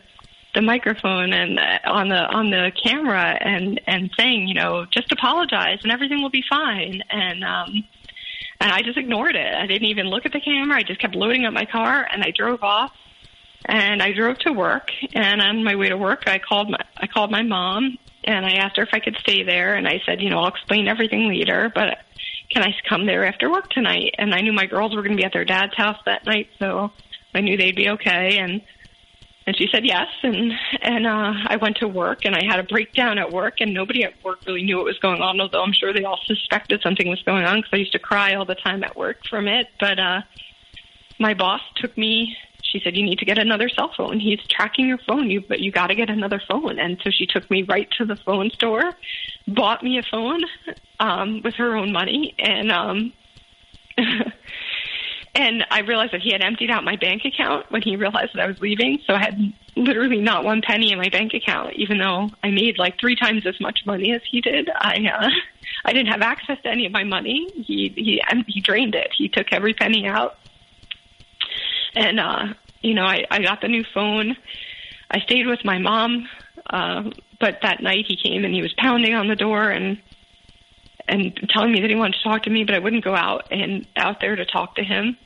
[0.55, 5.11] the microphone and uh, on the on the camera and and saying, you know, just
[5.11, 7.03] apologize and everything will be fine.
[7.11, 7.85] And um,
[8.61, 9.55] and I just ignored it.
[9.55, 10.79] I didn't even look at the camera.
[10.79, 12.93] I just kept loading up my car and I drove off.
[13.65, 14.91] And I drove to work.
[15.15, 18.53] And on my way to work, I called my I called my mom and I
[18.53, 19.75] asked her if I could stay there.
[19.75, 21.99] And I said, you know, I'll explain everything later, but
[22.53, 24.15] can I come there after work tonight?
[24.19, 26.49] And I knew my girls were going to be at their dad's house that night,
[26.59, 26.93] so
[27.35, 28.39] I knew they'd be okay.
[28.39, 28.63] And
[29.45, 30.53] and she said yes, and
[30.83, 34.05] and uh, I went to work, and I had a breakdown at work, and nobody
[34.05, 37.09] at work really knew what was going on, although I'm sure they all suspected something
[37.09, 39.67] was going on because I used to cry all the time at work from it.
[39.81, 40.21] But uh,
[41.19, 42.37] my boss took me
[42.73, 44.19] she said, "You need to get another cell phone.
[44.19, 45.31] He's tracking your phone.
[45.31, 48.07] You but you got to get another phone." And so she took me right to
[48.07, 48.93] the phone store,
[49.47, 50.43] bought me a phone
[50.99, 53.13] um, with her own money, and um,
[55.35, 58.43] and I realized that he had emptied out my bank account when he realized that
[58.43, 58.99] I was leaving.
[59.07, 62.79] So I had literally not one penny in my bank account, even though I made
[62.79, 64.71] like three times as much money as he did.
[64.75, 65.29] I uh,
[65.85, 67.49] I didn't have access to any of my money.
[67.55, 69.11] He he he drained it.
[69.17, 70.39] He took every penny out,
[71.95, 74.37] and uh, you know I I got the new phone.
[75.11, 76.29] I stayed with my mom,
[76.71, 80.01] uh, but that night he came and he was pounding on the door and
[81.09, 83.49] and telling me that he wanted to talk to me, but I wouldn't go out
[83.51, 85.17] and out there to talk to him.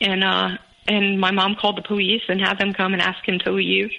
[0.00, 0.56] And uh
[0.86, 3.90] and my mom called the police and had them come and ask him to leave,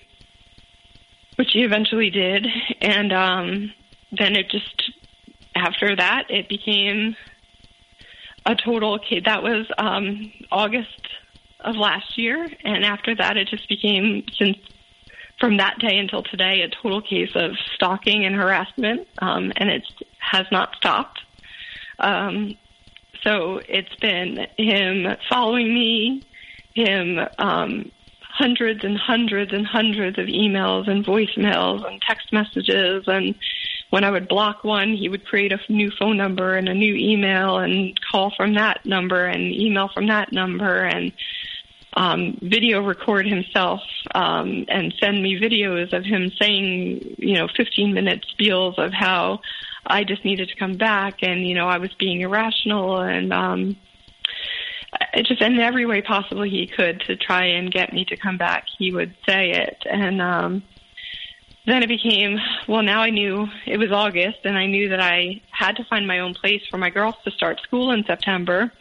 [1.35, 2.47] which he eventually did.
[2.81, 3.73] And um
[4.11, 4.91] then it just
[5.55, 7.15] after that it became
[8.45, 11.07] a total that was um August
[11.63, 14.57] of last year and after that it just became since
[15.39, 19.83] from that day until today a total case of stalking and harassment um and it
[20.31, 21.19] has not stopped.
[21.99, 22.57] Um,
[23.23, 26.23] so it's been him following me,
[26.73, 33.03] him um, hundreds and hundreds and hundreds of emails and voicemails and text messages.
[33.07, 33.35] And
[33.89, 36.95] when I would block one, he would create a new phone number and a new
[36.95, 41.11] email and call from that number and email from that number and
[41.93, 43.81] um, video record himself
[44.15, 49.41] um, and send me videos of him saying, you know, 15 minute spiels of how
[49.85, 53.75] I just needed to come back, and you know I was being irrational, and um,
[55.13, 58.37] it just in every way possible he could to try and get me to come
[58.37, 58.65] back.
[58.77, 60.63] He would say it, and um,
[61.65, 62.37] then it became
[62.67, 62.83] well.
[62.83, 66.19] Now I knew it was August, and I knew that I had to find my
[66.19, 68.71] own place for my girls to start school in September,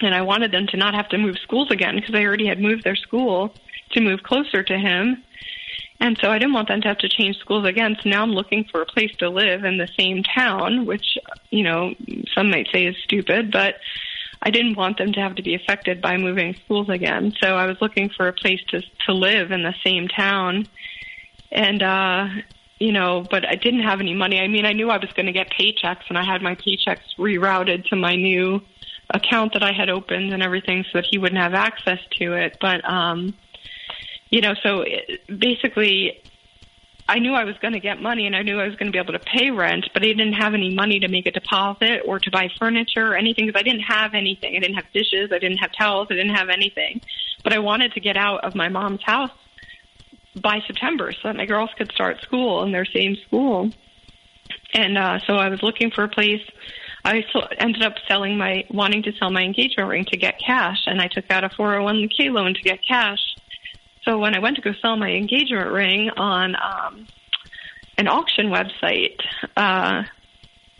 [0.00, 2.60] and I wanted them to not have to move schools again because they already had
[2.60, 3.54] moved their school
[3.92, 5.22] to move closer to him
[6.00, 7.96] and so I didn't want them to have to change schools again.
[8.02, 11.16] So now I'm looking for a place to live in the same town, which,
[11.50, 11.94] you know,
[12.34, 13.76] some might say is stupid, but
[14.42, 17.32] I didn't want them to have to be affected by moving schools again.
[17.42, 20.66] So I was looking for a place to to live in the same town.
[21.50, 22.28] And uh
[22.78, 24.40] you know, but I didn't have any money.
[24.40, 27.16] I mean, I knew I was going to get paychecks and I had my paychecks
[27.16, 28.60] rerouted to my new
[29.10, 32.56] account that I had opened and everything so that he wouldn't have access to it.
[32.60, 33.34] But um
[34.34, 36.20] you know, so it, basically,
[37.08, 38.92] I knew I was going to get money and I knew I was going to
[38.92, 42.00] be able to pay rent, but I didn't have any money to make a deposit
[42.04, 44.56] or to buy furniture or anything because I didn't have anything.
[44.56, 47.00] I didn't have dishes, I didn't have towels, I didn't have anything.
[47.44, 49.30] But I wanted to get out of my mom's house
[50.34, 53.70] by September so that my girls could start school in their same school.
[54.72, 56.42] And uh, so I was looking for a place.
[57.04, 57.22] I
[57.58, 61.08] ended up selling my, wanting to sell my engagement ring to get cash, and I
[61.08, 63.20] took out a 401k loan to get cash
[64.04, 67.06] so when I went to go sell my engagement ring on um,
[67.96, 69.18] an auction website,
[69.56, 70.02] uh,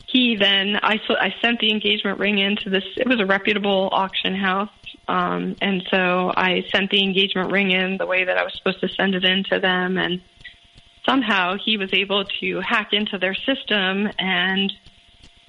[0.07, 2.85] he then I, I sent the engagement ring into this.
[2.97, 4.69] It was a reputable auction house,
[5.09, 8.81] um, and so I sent the engagement ring in the way that I was supposed
[8.81, 10.21] to send it in to them, and
[11.07, 14.73] somehow he was able to hack into their system and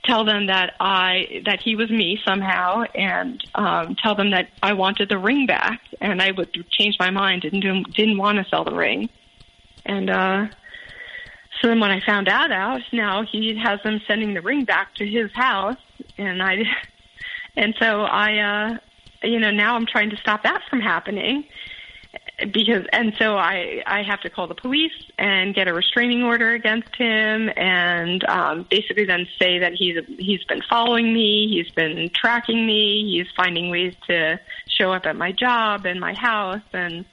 [0.06, 4.74] tell them that I that he was me somehow, and um, tell them that I
[4.74, 8.46] wanted the ring back, and I would change my mind and didn't didn't want to
[8.50, 9.10] sell the ring,
[9.86, 10.48] and uh,
[11.62, 14.94] so then when I found that out, now he has them sending the ring back
[14.96, 15.78] to his house,
[16.18, 16.64] and I,
[17.56, 18.78] and so I, uh,
[19.24, 21.46] you know, now I'm trying to stop that from happening
[22.52, 26.52] because and so I I have to call the police and get a restraining order
[26.52, 32.10] against him and um, basically then say that he's he's been following me, he's been
[32.14, 37.06] tracking me, he's finding ways to show up at my job and my house and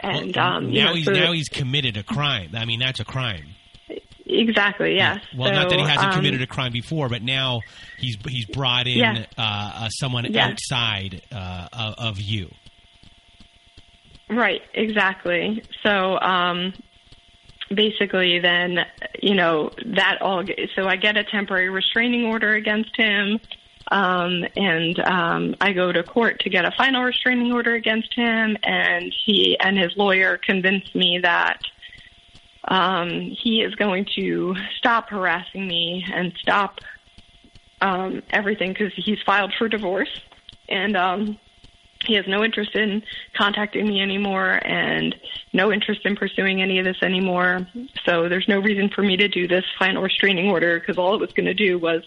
[0.00, 2.50] and well, um, now know, he's so now he's committed a crime.
[2.54, 3.46] I mean that's a crime.
[4.26, 4.96] Exactly.
[4.96, 5.22] Yes.
[5.36, 7.60] Well, so, not that he hasn't um, committed a crime before, but now
[7.98, 9.26] he's he's brought in Yes.
[9.36, 9.40] uh,
[9.74, 10.50] uh, someone Yes.
[10.52, 12.48] outside uh, of, of you.
[14.30, 15.62] Right, exactly.
[15.82, 16.72] So um
[17.74, 18.78] basically then
[19.22, 20.44] you know that all
[20.74, 23.40] so I get a temporary restraining order against him
[23.90, 28.56] um and um I go to court to get a final restraining order against him
[28.62, 31.60] and he and his lawyer convince me that
[32.68, 36.80] um he is going to stop harassing me and stop
[37.80, 40.20] um everything cuz he's filed for divorce
[40.68, 41.38] and um
[42.06, 43.02] he has no interest in
[43.36, 45.14] contacting me anymore and
[45.52, 47.66] no interest in pursuing any of this anymore.
[48.04, 51.20] So there's no reason for me to do this final restraining order because all it
[51.20, 52.04] was going to do was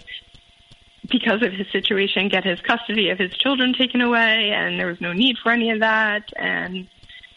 [1.10, 5.00] because of his situation get his custody of his children taken away and there was
[5.00, 6.88] no need for any of that and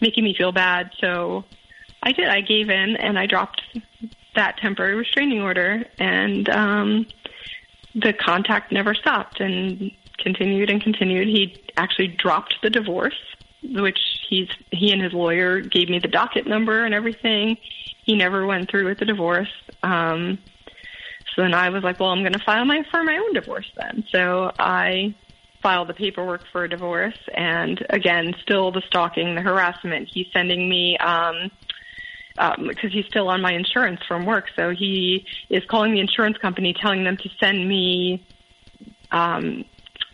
[0.00, 0.90] making me feel bad.
[1.00, 1.44] So
[2.02, 2.28] I did.
[2.28, 3.62] I gave in and I dropped
[4.34, 7.06] that temporary restraining order and um
[7.94, 11.28] the contact never stopped and continued and continued.
[11.28, 13.18] He actually dropped the divorce,
[13.62, 13.98] which
[14.28, 17.56] he's he and his lawyer gave me the docket number and everything.
[18.04, 19.52] He never went through with the divorce.
[19.82, 20.38] Um,
[21.34, 23.70] so then I was like, well, I'm going to file my for my own divorce
[23.76, 24.04] then.
[24.10, 25.14] So I
[25.62, 30.08] filed the paperwork for a divorce, and again, still the stalking, the harassment.
[30.12, 30.96] He's sending me.
[30.98, 31.50] Um,
[32.38, 34.46] um, because he's still on my insurance from work.
[34.56, 38.24] So he is calling the insurance company, telling them to send me
[39.12, 39.64] um,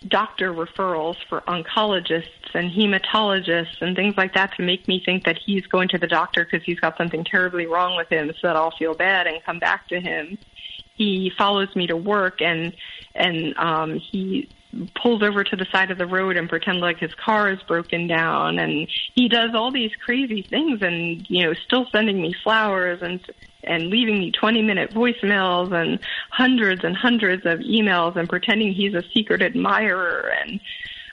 [0.08, 5.38] doctor referrals for oncologists and hematologists and things like that to make me think that
[5.38, 8.56] he's going to the doctor because he's got something terribly wrong with him so that
[8.56, 10.38] I'll feel bad and come back to him.
[10.94, 12.74] He follows me to work and
[13.14, 14.48] and um he
[15.00, 18.06] pulls over to the side of the road and pretend like his car is broken
[18.06, 18.58] down.
[18.58, 23.20] And he does all these crazy things and you know still sending me flowers and
[23.64, 25.98] and leaving me 20 minute voicemails and
[26.30, 30.60] hundreds and hundreds of emails and pretending he's a secret admirer and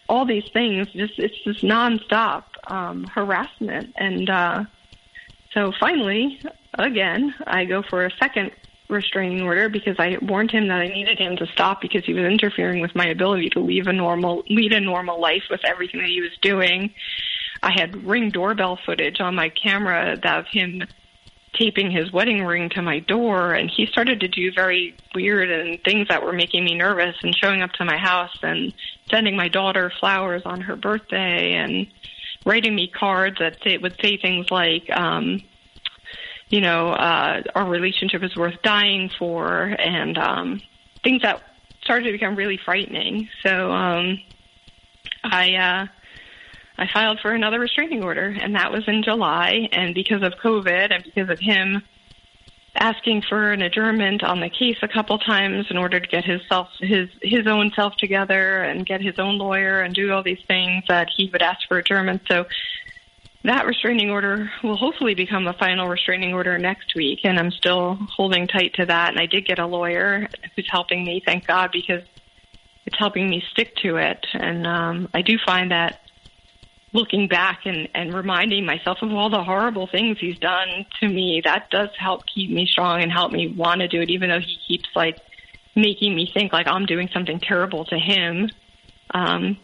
[0.08, 0.88] all these things.
[0.94, 3.94] Just it's just nonstop um harassment.
[3.96, 4.66] And uh
[5.54, 6.40] so finally
[6.74, 8.52] again I go for a second
[8.90, 12.26] restraining order because I warned him that I needed him to stop because he was
[12.26, 16.10] interfering with my ability to leave a normal lead a normal life with everything that
[16.10, 16.94] he was doing.
[17.62, 20.84] I had ring doorbell footage on my camera of him
[21.54, 25.82] taping his wedding ring to my door and he started to do very weird and
[25.84, 28.74] things that were making me nervous and showing up to my house and
[29.10, 31.88] sending my daughter flowers on her birthday and
[32.46, 35.42] writing me cards that say, would say things like um
[36.54, 40.62] you know, uh, our relationship is worth dying for, and um,
[41.04, 41.42] things that
[41.82, 43.28] started to become really frightening.
[43.42, 44.20] So um,
[45.24, 45.88] I uh,
[46.78, 49.68] I filed for another restraining order, and that was in July.
[49.72, 51.82] And because of COVID, and because of him
[52.76, 56.42] asking for an adjournment on the case a couple times in order to get his
[56.48, 60.44] self his his own self together and get his own lawyer and do all these
[60.48, 62.22] things that he would ask for adjournment.
[62.28, 62.46] So
[63.44, 67.96] that restraining order will hopefully become a final restraining order next week, and I'm still
[67.96, 69.10] holding tight to that.
[69.10, 72.04] And I did get a lawyer who's helping me, thank God, because
[72.86, 74.26] it's helping me stick to it.
[74.34, 76.00] And um, I do find that
[76.94, 81.42] looking back and, and reminding myself of all the horrible things he's done to me,
[81.44, 84.40] that does help keep me strong and help me want to do it, even though
[84.40, 85.18] he keeps like
[85.76, 88.50] making me think like I'm doing something terrible to him.
[89.12, 89.58] Um,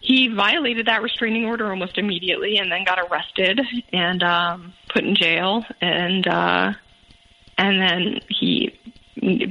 [0.00, 3.60] he violated that restraining order almost immediately and then got arrested
[3.92, 6.72] and um put in jail and uh
[7.58, 8.78] and then he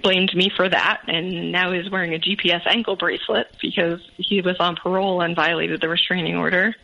[0.01, 4.55] blamed me for that and now he's wearing a GPS ankle bracelet because he was
[4.59, 6.75] on parole and violated the restraining order.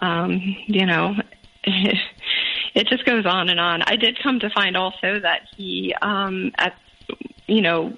[0.00, 1.14] Um, you know,
[1.64, 3.82] it just goes on and on.
[3.82, 6.74] I did come to find also that he um at
[7.46, 7.96] you know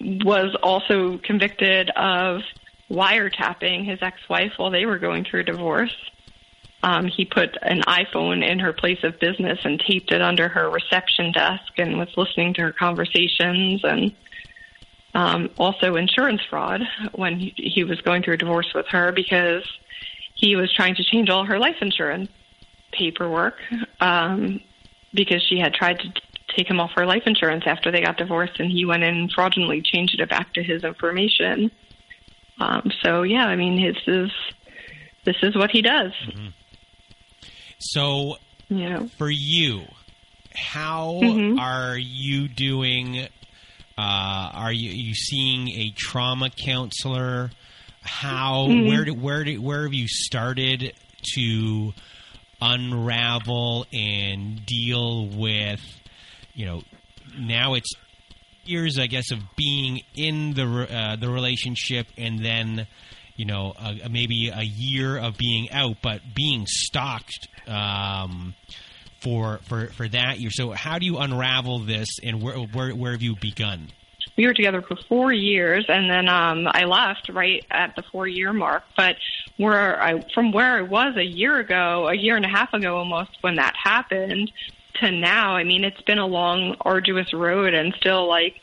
[0.00, 2.42] was also convicted of
[2.90, 5.94] wiretapping his ex-wife while they were going through a divorce.
[6.82, 10.70] Um, he put an iPhone in her place of business and taped it under her
[10.70, 14.14] reception desk and was listening to her conversations and
[15.14, 16.82] um, also insurance fraud
[17.14, 19.64] when he, he was going through a divorce with her because
[20.34, 22.30] he was trying to change all her life insurance
[22.92, 23.56] paperwork
[24.00, 24.60] um,
[25.12, 26.12] because she had tried to
[26.56, 29.32] take him off her life insurance after they got divorced and he went in and
[29.32, 31.70] fraudulently changed it back to his information.
[32.60, 34.30] Um, so yeah, I mean, this is
[35.24, 36.12] this is what he does.
[36.26, 36.48] Mm-hmm.
[37.80, 38.36] So,
[38.68, 39.06] yeah.
[39.18, 39.84] for you,
[40.54, 41.58] how Mhm.
[41.60, 43.20] are you doing?
[43.96, 47.50] Uh, are you, you seeing a trauma counselor?
[48.02, 48.86] How Mhm.
[48.86, 50.92] where do, where do, where have you started
[51.34, 51.94] to
[52.60, 55.80] unravel and deal with?
[56.54, 56.82] You know,
[57.38, 57.92] now it's
[58.68, 62.86] years, I guess, of being in the uh, the relationship, and then
[63.36, 68.54] you know uh, maybe a year of being out, but being stalked um,
[69.20, 70.50] for for for that year.
[70.52, 73.88] So, how do you unravel this, and where where, where have you begun?
[74.38, 78.26] we were together for four years and then um I left right at the four
[78.28, 78.84] year mark.
[78.96, 79.16] But
[79.56, 82.96] where I from where I was a year ago, a year and a half ago
[82.96, 84.50] almost when that happened
[85.00, 88.54] to now, I mean it's been a long, arduous road and still like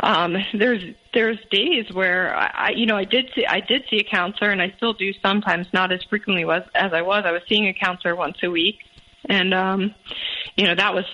[0.00, 0.82] um there's
[1.12, 4.60] there's days where I, you know I did see I did see a counselor and
[4.60, 7.24] I still do sometimes not as frequently was as I was.
[7.26, 8.78] I was seeing a counselor once a week
[9.26, 9.94] and um
[10.56, 11.04] you know that was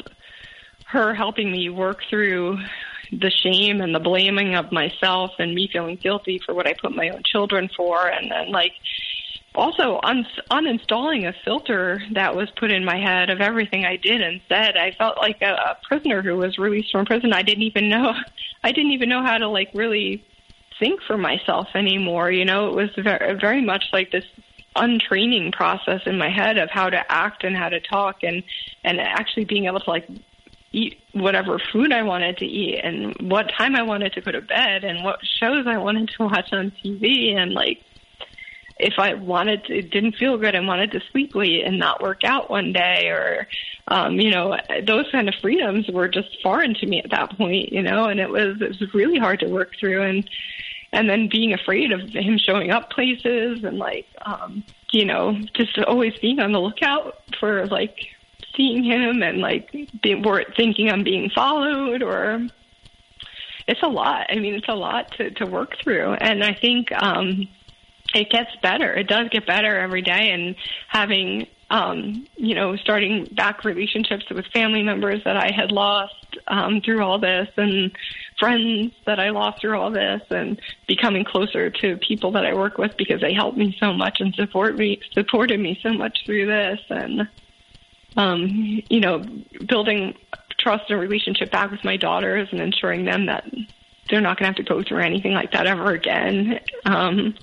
[0.86, 2.58] her helping me work through
[3.12, 6.94] the shame and the blaming of myself and me feeling guilty for what I put
[6.94, 8.72] my own children for and then like
[9.54, 14.20] also un- uninstalling a filter that was put in my head of everything I did
[14.20, 14.76] and said.
[14.76, 17.32] I felt like a, a prisoner who was released from prison.
[17.32, 18.14] I didn't even know
[18.64, 20.24] I didn't even know how to like really
[20.78, 22.30] think for myself anymore.
[22.30, 24.24] You know, it was very, very much like this
[24.76, 28.42] untraining process in my head of how to act and how to talk and
[28.84, 30.08] and actually being able to like
[30.72, 34.40] eat whatever food I wanted to eat and what time I wanted to go to
[34.40, 37.82] bed and what shows I wanted to watch on TV and like
[38.82, 42.02] if I wanted to, it didn't feel good and wanted to sleep late and not
[42.02, 43.46] work out one day or,
[43.88, 47.72] um, you know, those kind of freedoms were just foreign to me at that point,
[47.72, 50.28] you know, and it was, it was really hard to work through and,
[50.92, 55.78] and then being afraid of him showing up places and like, um, you know, just
[55.78, 57.96] always being on the lookout for like
[58.56, 59.70] seeing him and like
[60.02, 60.24] being,
[60.56, 62.46] thinking I'm being followed or,
[63.68, 64.26] it's a lot.
[64.30, 66.14] I mean, it's a lot to, to work through.
[66.14, 67.46] And I think, um,
[68.14, 68.92] it gets better.
[68.92, 70.30] It does get better every day.
[70.30, 70.56] And
[70.88, 76.14] having, um, you know, starting back relationships with family members that I had lost
[76.48, 77.92] um, through all this, and
[78.38, 82.78] friends that I lost through all this, and becoming closer to people that I work
[82.78, 86.46] with because they helped me so much and support me, supported me so much through
[86.46, 87.28] this, and
[88.16, 89.24] um, you know,
[89.66, 90.14] building
[90.58, 93.44] trust and relationship back with my daughters and ensuring them that
[94.08, 96.60] they're not going to have to go through anything like that ever again.
[96.84, 97.34] Um,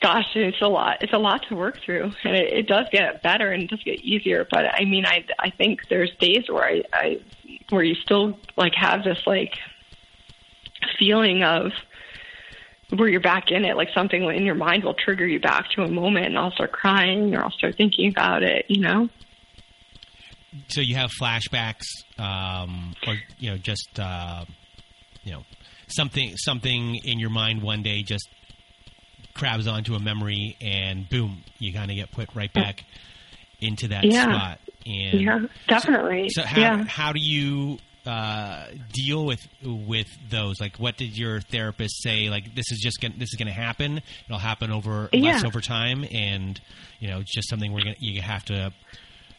[0.00, 1.02] gosh, it's a lot.
[1.02, 3.82] It's a lot to work through, and it, it does get better and it does
[3.82, 4.46] get easier.
[4.50, 7.20] But I mean, I I think there's days where I, I
[7.68, 9.54] where you still like have this like
[10.98, 11.72] feeling of
[12.90, 15.82] where you're back in it, like something in your mind will trigger you back to
[15.82, 18.66] a moment, and I'll start crying or I'll start thinking about it.
[18.68, 19.08] You know.
[20.68, 21.86] So you have flashbacks,
[22.18, 24.44] um, or you know, just uh,
[25.22, 25.42] you know,
[25.86, 28.28] something something in your mind one day just
[29.34, 32.84] crabs onto a memory, and boom, you kind of get put right back
[33.60, 34.24] into that yeah.
[34.24, 34.60] spot.
[34.86, 35.38] And yeah,
[35.68, 36.28] definitely.
[36.30, 36.84] So, so how yeah.
[36.84, 40.60] how do you uh, deal with with those?
[40.60, 42.30] Like, what did your therapist say?
[42.30, 44.00] Like, this is just gonna, this is going to happen.
[44.26, 45.32] It'll happen over yeah.
[45.32, 46.60] less over time, and
[46.98, 48.72] you know, it's just something we're gonna you have to.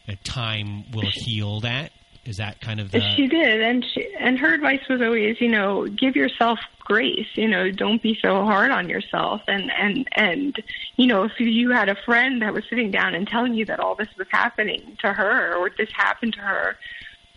[0.08, 1.92] Uh, time will heal that.
[2.24, 3.00] Is that kind of the?
[3.16, 7.26] She did, and she and her advice was always, you know, give yourself grace.
[7.34, 9.42] You know, don't be so hard on yourself.
[9.46, 10.62] And and and
[10.96, 13.80] you know, if you had a friend that was sitting down and telling you that
[13.80, 16.76] all this was happening to her or this happened to her,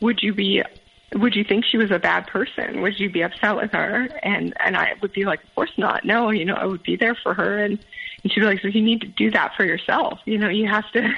[0.02, 0.64] would you be
[1.14, 2.82] would you think she was a bad person?
[2.82, 4.10] Would you be upset with her?
[4.24, 6.06] And and I would be like, of course not.
[6.06, 7.60] No, you know, I would be there for her.
[7.60, 7.80] And
[8.24, 10.20] and she'd be like, so you need to do that for yourself.
[10.26, 11.14] You know, you have to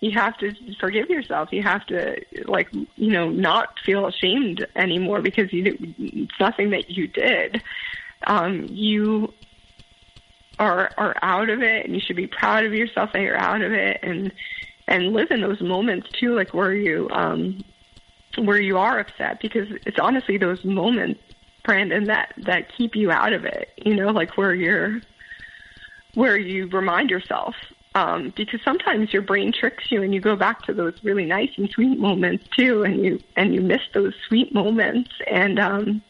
[0.00, 1.52] you have to forgive yourself.
[1.52, 6.90] You have to like you know not feel ashamed anymore because you it's nothing that
[6.90, 7.62] you did.
[8.26, 9.32] Um, you
[10.58, 13.62] are are out of it, and you should be proud of yourself that you're out
[13.62, 14.32] of it, and
[14.86, 17.64] and live in those moments too, like where you um,
[18.36, 21.20] where you are upset because it's honestly those moments,
[21.64, 23.70] Brandon, that that keep you out of it.
[23.84, 25.00] You know, like where you're
[26.14, 27.54] where you remind yourself
[27.98, 31.50] um, because sometimes your brain tricks you and you go back to those really nice
[31.56, 36.02] and sweet moments too, and you and you miss those sweet moments, and um,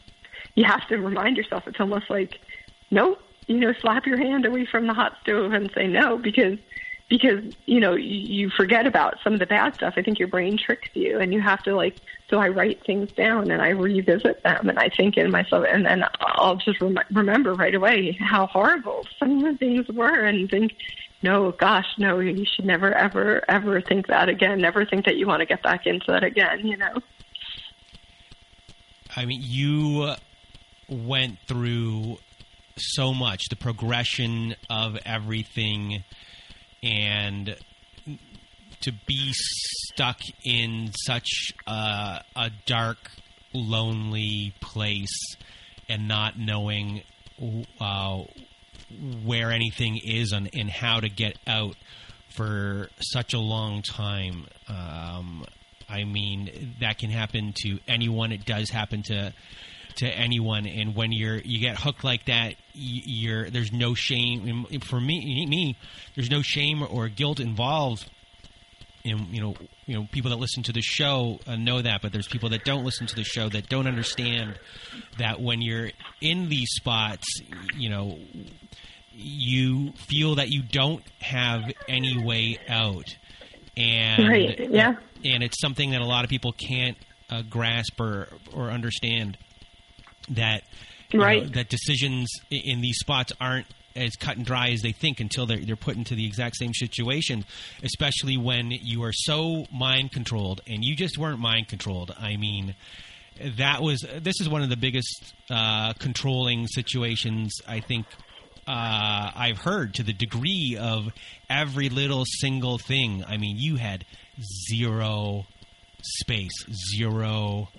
[0.53, 1.63] you have to remind yourself.
[1.67, 2.39] It's almost like,
[2.91, 3.17] no,
[3.47, 6.59] you know, slap your hand away from the hot stove and say no, because
[7.09, 9.95] because you know you, forget about some of the bad stuff.
[9.97, 11.95] I think your brain tricks you, and you have to like.
[12.29, 15.87] So I write things down and I revisit them, and I think in myself, and
[15.87, 20.47] then I'll just rem- remember right away how horrible some of the things were, and
[20.47, 20.75] think,
[21.21, 24.61] no, gosh, no, you should never, ever, ever think that again.
[24.61, 26.65] Never think that you want to get back into that again.
[26.65, 27.01] You know.
[29.15, 30.13] I mean, you
[30.87, 32.17] went through
[32.77, 36.03] so much the progression of everything
[36.81, 37.55] and
[38.81, 43.11] to be stuck in such a, a dark,
[43.53, 45.35] lonely place
[45.89, 47.01] and not knowing
[47.81, 48.23] uh,
[49.23, 51.75] where anything is and, how to get out
[52.29, 54.45] for such a long time.
[54.67, 55.45] Um,
[55.89, 58.31] I mean, that can happen to anyone.
[58.31, 59.33] It does happen to
[59.95, 60.65] to anyone.
[60.65, 65.45] And when you're you get hooked like that, you're there's no shame for me.
[65.47, 65.77] Me,
[66.15, 68.09] there's no shame or guilt involved.
[69.05, 69.55] And you know,
[69.85, 72.65] you know, people that listen to the show uh, know that, but there's people that
[72.65, 74.59] don't listen to the show that don't understand
[75.17, 75.89] that when you're
[76.21, 77.25] in these spots,
[77.75, 78.19] you know,
[79.11, 83.15] you feel that you don't have any way out,
[83.77, 86.97] and right, yeah, and it's something that a lot of people can't
[87.29, 89.37] uh, grasp or or understand
[90.29, 90.63] that
[91.13, 93.65] right know, that decisions in these spots aren't
[93.99, 96.73] as cut and dry as they think until they're, they're put into the exact same
[96.73, 97.45] situation,
[97.83, 102.15] especially when you are so mind controlled and you just weren't mind controlled.
[102.19, 102.75] I mean,
[103.57, 108.05] that was this is one of the biggest uh, controlling situations I think
[108.67, 111.11] uh, I've heard to the degree of
[111.49, 113.23] every little single thing.
[113.27, 114.05] I mean, you had
[114.69, 115.45] zero
[116.01, 116.51] space,
[116.95, 117.69] zero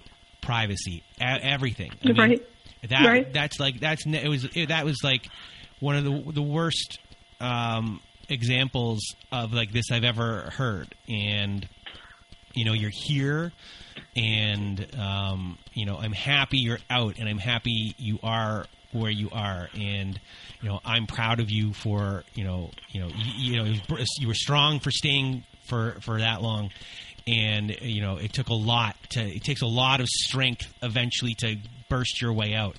[0.41, 1.93] privacy, e- everything.
[2.05, 2.43] I mean, Right.
[2.89, 3.33] That Right.
[3.33, 5.29] that's like that's it was it, that was like
[5.81, 6.99] one of the the worst
[7.41, 9.01] um, examples
[9.33, 11.69] of like this I've ever heard, and
[12.55, 13.53] you know you're here
[14.17, 19.29] and um, you know i'm happy you're out and i'm happy you are where you
[19.31, 19.69] are.
[19.75, 20.19] And
[20.61, 23.75] you know i'm proud of you for you know you know you, you know
[24.19, 26.71] you were strong for staying for for that long.
[27.27, 31.35] And you know it took a lot to it takes a lot of strength eventually
[31.39, 31.57] to
[31.89, 32.77] burst your way out.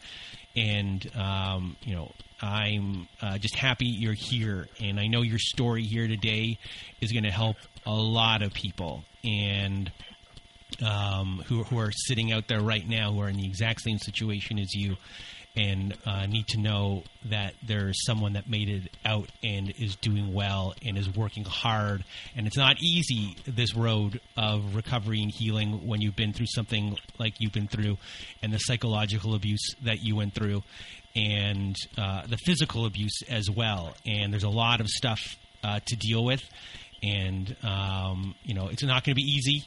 [0.56, 2.12] And um, you know
[2.42, 4.68] i'm uh, just happy you're here.
[4.80, 6.58] And i know your story here today
[7.00, 9.04] is going to help a lot of people.
[9.24, 9.92] And
[10.84, 13.98] um, who, who are sitting out there right now who are in the exact same
[13.98, 14.96] situation as you
[15.56, 20.34] and uh, need to know that there's someone that made it out and is doing
[20.34, 22.06] well and is working hard.
[22.36, 26.98] And it's not easy, this road of recovery and healing when you've been through something
[27.20, 27.98] like you've been through
[28.42, 30.64] and the psychological abuse that you went through
[31.16, 33.94] and uh, the physical abuse as well.
[34.06, 35.20] And there's a lot of stuff
[35.64, 36.44] uh, to deal with.
[37.04, 39.66] And, um, you know, it's not going to be easy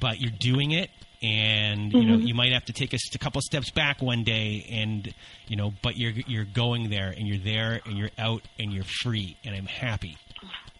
[0.00, 0.88] but you're doing it
[1.22, 5.12] and you know you might have to take a couple steps back one day and
[5.48, 8.84] you know but you're you're going there and you're there and you're out and you're
[9.02, 10.16] free and I'm happy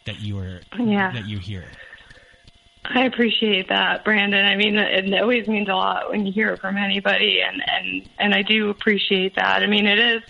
[0.06, 1.12] that you are Yeah.
[1.12, 1.66] that you're here.
[2.84, 4.44] I appreciate that, Brandon.
[4.44, 8.08] I mean, it always means a lot when you hear it from anybody, and and
[8.18, 9.62] and I do appreciate that.
[9.62, 10.22] I mean, it is,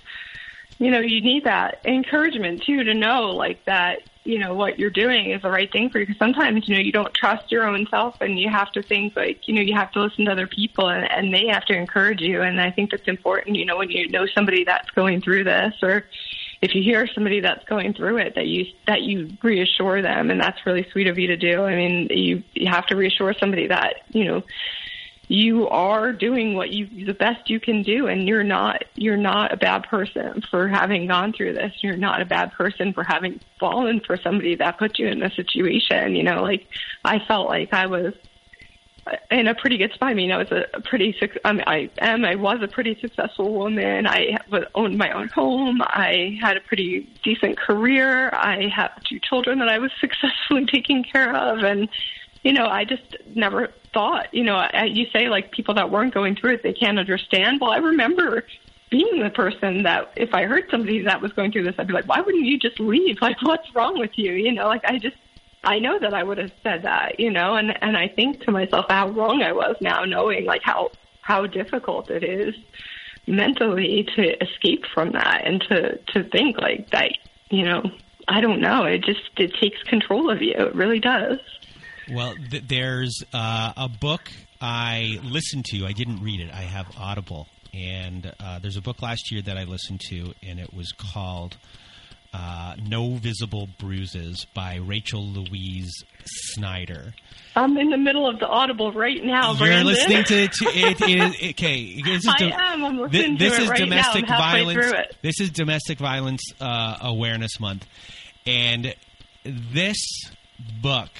[0.79, 4.91] you know, you need that encouragement too to know like that, you know, what you're
[4.91, 6.07] doing is the right thing for you.
[6.07, 9.17] Because sometimes, you know, you don't trust your own self, and you have to think
[9.17, 11.75] like, you know, you have to listen to other people, and, and they have to
[11.75, 12.43] encourage you.
[12.43, 13.57] And I think that's important.
[13.57, 16.05] You know, when you know somebody that's going through this, or
[16.63, 20.41] if you hear somebody that's going through it that you that you reassure them and
[20.41, 21.65] that's really sweet of you to do.
[21.65, 24.43] I mean you you have to reassure somebody that you know
[25.27, 29.53] you are doing what you the best you can do and you're not you're not
[29.53, 31.73] a bad person for having gone through this.
[31.83, 35.35] You're not a bad person for having fallen for somebody that put you in this
[35.35, 36.67] situation you know like
[37.05, 38.13] i felt like i was
[39.31, 40.11] in a pretty good spot.
[40.11, 43.53] I mean, I was a, pretty, I, mean, I am, I was a pretty successful
[43.53, 44.07] woman.
[44.07, 44.39] I
[44.75, 45.81] owned my own home.
[45.83, 48.31] I had a pretty decent career.
[48.33, 51.65] I have two children that I was successfully taking care of.
[51.65, 51.89] And,
[52.43, 56.37] you know, I just never thought, you know, you say like people that weren't going
[56.37, 57.61] through it, they can't understand.
[57.61, 58.45] Well, I remember
[58.91, 61.93] being the person that if I heard somebody that was going through this, I'd be
[61.93, 63.21] like, why wouldn't you just leave?
[63.21, 64.33] Like, what's wrong with you?
[64.33, 65.17] You know, like I just,
[65.65, 68.51] I know that I would have said that, you know, and and I think to
[68.51, 70.91] myself how wrong I was now, knowing like how
[71.21, 72.55] how difficult it is
[73.27, 77.13] mentally to escape from that and to to think like that,
[77.51, 77.83] you know.
[78.29, 78.85] I don't know.
[78.85, 80.55] It just it takes control of you.
[80.57, 81.41] It really does.
[82.09, 84.31] Well, th- there's uh, a book
[84.61, 85.85] I listened to.
[85.87, 86.51] I didn't read it.
[86.53, 90.61] I have Audible, and uh, there's a book last year that I listened to, and
[90.61, 91.57] it was called
[92.33, 95.93] uh, "No Visible Bruises" by Rachel Louise
[96.25, 97.15] Snyder.
[97.55, 101.09] I'm in the middle of the audible right now, You're listening to, to it, it
[101.43, 102.01] is okay.
[102.03, 102.85] This is I do- am.
[102.85, 104.87] I'm listening to this it is right domestic violence.
[104.87, 105.17] it.
[105.23, 107.87] This is domestic violence uh, awareness month,
[108.47, 108.95] and
[109.45, 109.99] this
[110.81, 111.11] book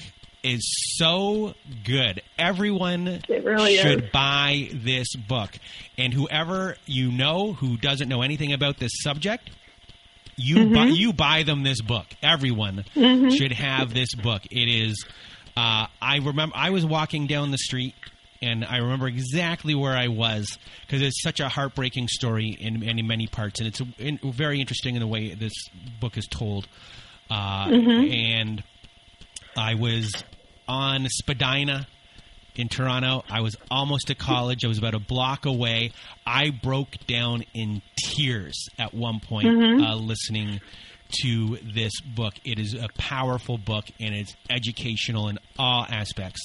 [0.43, 0.61] is
[0.99, 2.23] so good.
[2.39, 4.11] Everyone really should is.
[4.11, 5.51] buy this book,
[5.99, 9.51] and whoever you know who doesn't know anything about this subject.
[10.43, 10.75] You Mm-hmm.
[10.75, 12.07] buy, you buy them this book.
[12.23, 14.43] Everyone should have this book.
[14.51, 15.05] It is.
[15.57, 17.95] Uh, I remember I was walking down the street,
[18.41, 23.03] and I remember exactly where I was because it's such a heartbreaking story in many
[23.03, 25.53] many parts, and it's in, very interesting in the way this
[26.01, 26.67] book is told.
[27.31, 28.63] Uh, And
[29.57, 30.13] I was
[30.67, 31.87] on Spadina
[32.55, 33.25] in Toronto.
[33.31, 34.65] I was almost at college.
[34.65, 35.93] I was about a block away.
[36.27, 40.61] I broke down in tears at one point uh, listening
[41.23, 42.35] to this book.
[42.45, 46.41] It is a powerful book and it's educational in all aspects.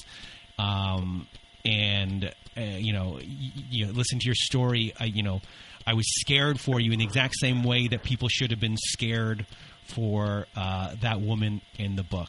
[0.58, 1.26] Um,
[1.64, 4.92] and uh, you know, you know, listen to your story.
[4.98, 5.40] I, you know,
[5.86, 8.76] I was scared for you in the exact same way that people should have been
[8.76, 9.46] scared
[9.86, 12.28] for uh, that woman in the book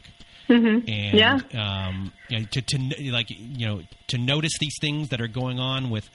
[0.50, 1.40] and Yeah.
[1.54, 5.60] um, you know, to, to like you know to notice these things that are going
[5.60, 6.10] on with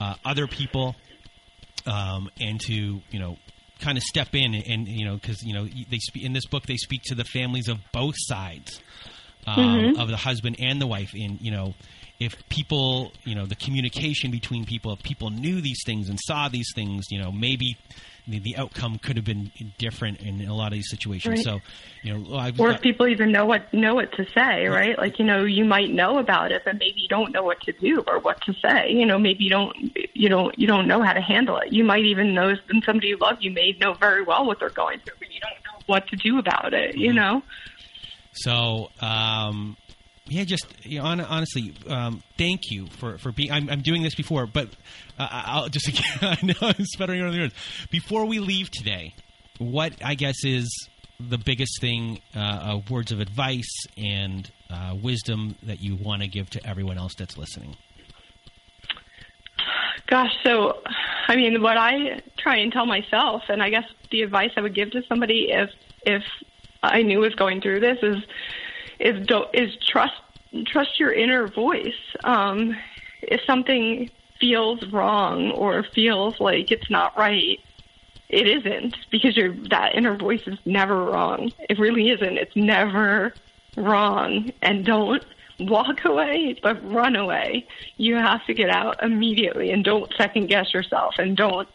[0.00, 0.96] uh, other people,
[1.86, 2.74] um, and to
[3.10, 3.36] you know
[3.80, 6.76] kind of step in and, you know because you know they in this book they
[6.76, 8.80] speak to the families of both sides
[9.46, 11.74] um, of the husband and the wife, and you know
[12.20, 16.48] if people, you know, the communication between people, if people knew these things and saw
[16.48, 17.76] these things, you know, maybe
[18.26, 21.36] the, the outcome could have been different in a lot of these situations.
[21.36, 21.44] Right.
[21.44, 21.60] So,
[22.02, 24.96] you know, I've, or if people even know what know what to say, right?
[24.98, 27.72] Like you know, you might know about it, but maybe you don't know what to
[27.72, 28.90] do or what to say.
[28.90, 29.76] You know, maybe you don't
[30.14, 31.72] you don't you don't know how to handle it.
[31.72, 35.00] You might even know somebody you love you may know very well what they're going
[35.00, 36.96] through, but you don't know what to do about it.
[36.96, 37.14] You Mhm.
[37.16, 37.42] know.
[38.36, 39.76] So, um,
[40.26, 43.52] yeah, just you know, honestly, um, thank you for for being.
[43.52, 44.68] I'm, I'm doing this before, but
[45.18, 47.54] uh, I'll just again, I know I'm sputtering on the words.
[47.90, 49.14] Before we leave today,
[49.58, 50.88] what I guess is
[51.20, 56.28] the biggest thing, uh, uh, words of advice and uh, wisdom that you want to
[56.28, 57.76] give to everyone else that's listening.
[60.06, 60.80] Gosh, so
[61.28, 64.74] I mean, what I try and tell myself, and I guess the advice I would
[64.74, 65.68] give to somebody if
[66.06, 66.22] if
[66.82, 68.16] I knew was going through this is
[69.04, 70.14] is is trust
[70.66, 71.94] trust your inner voice.
[72.24, 72.76] Um,
[73.22, 74.10] if something
[74.40, 77.60] feels wrong or feels like it's not right,
[78.28, 81.52] it isn't because your that inner voice is never wrong.
[81.68, 82.38] It really isn't.
[82.38, 83.34] It's never
[83.76, 84.52] wrong.
[84.62, 85.24] And don't
[85.60, 87.66] walk away, but run away.
[87.96, 91.68] You have to get out immediately and don't second guess yourself and don't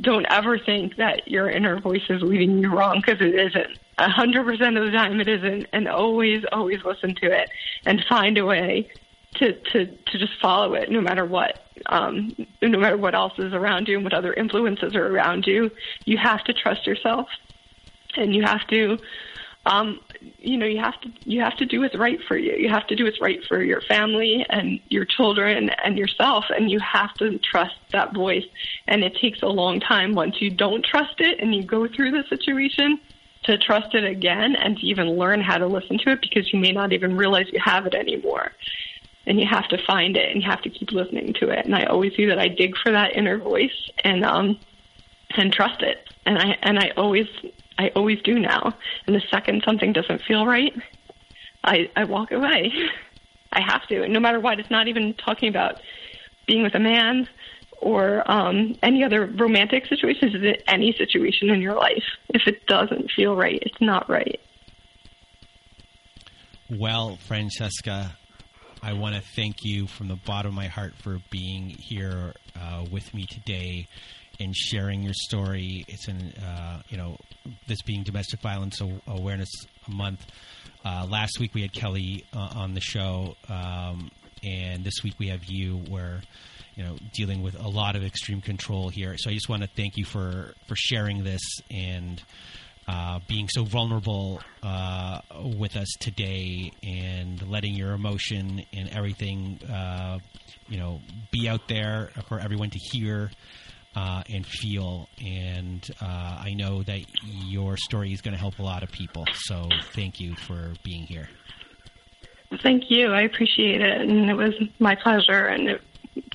[0.00, 3.78] don't ever think that your inner voice is leading you wrong because it isn't.
[3.98, 7.50] A hundred percent of the time it isn't, and always, always listen to it
[7.84, 8.90] and find a way
[9.34, 13.52] to to to just follow it, no matter what, um, no matter what else is
[13.52, 15.70] around you and what other influences are around you.
[16.04, 17.28] You have to trust yourself,
[18.16, 18.98] and you have to,
[19.66, 20.00] um,
[20.38, 22.52] you know, you have to you have to do what's right for you.
[22.56, 26.70] You have to do what's right for your family and your children and yourself, and
[26.70, 28.44] you have to trust that voice.
[28.86, 32.12] And it takes a long time once you don't trust it and you go through
[32.12, 33.00] the situation
[33.44, 36.58] to trust it again and to even learn how to listen to it because you
[36.58, 38.52] may not even realize you have it anymore.
[39.26, 41.64] And you have to find it and you have to keep listening to it.
[41.64, 42.38] And I always do that.
[42.38, 44.58] I dig for that inner voice and um
[45.36, 46.08] and trust it.
[46.26, 47.26] And I and I always
[47.80, 48.74] I always do now.
[49.06, 50.72] And the second something doesn't feel right,
[51.64, 52.72] I I walk away.
[53.52, 54.06] I have to.
[54.06, 55.80] No matter what, it's not even talking about
[56.46, 57.26] being with a man
[57.80, 62.04] or um, any other romantic situations, is it any situation in your life.
[62.28, 64.38] If it doesn't feel right, it's not right.
[66.68, 68.16] Well, Francesca,
[68.82, 72.84] I want to thank you from the bottom of my heart for being here uh,
[72.92, 73.88] with me today
[74.40, 75.84] and sharing your story.
[75.86, 77.18] It's in uh, you know,
[77.68, 79.50] this being Domestic Violence Awareness
[79.86, 80.26] Month.
[80.84, 84.10] Uh, last week we had Kelly uh, on the show, um,
[84.42, 86.22] and this week we have you, where
[86.74, 89.16] you know dealing with a lot of extreme control here.
[89.18, 92.22] So I just want to thank you for for sharing this and
[92.88, 95.20] uh, being so vulnerable uh,
[95.56, 100.18] with us today and letting your emotion and everything, uh,
[100.66, 101.00] you know,
[101.30, 103.30] be out there for everyone to hear
[103.96, 105.08] uh, and feel.
[105.24, 106.04] And uh,
[106.44, 109.26] I know that your story is going to help a lot of people.
[109.32, 111.28] So thank you for being here.
[112.62, 113.12] Thank you.
[113.12, 115.46] I appreciate it, and it was my pleasure.
[115.46, 115.82] And it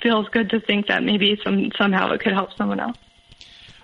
[0.02, 2.98] feels good to think that maybe some somehow it could help someone else.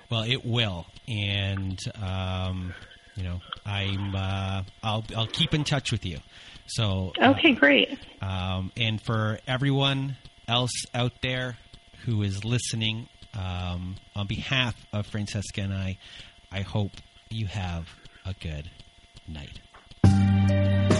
[0.09, 2.73] Well, it will, and um,
[3.15, 4.15] you know, I'm.
[4.15, 6.19] Uh, I'll I'll keep in touch with you.
[6.67, 7.99] So Okay, great.
[8.21, 10.15] um, and for everyone
[10.47, 11.57] else out there
[12.05, 15.97] who is listening, um, on behalf of Francesca and I,
[16.51, 16.91] I hope
[17.29, 17.87] you have
[18.25, 18.69] a good
[19.27, 20.90] night.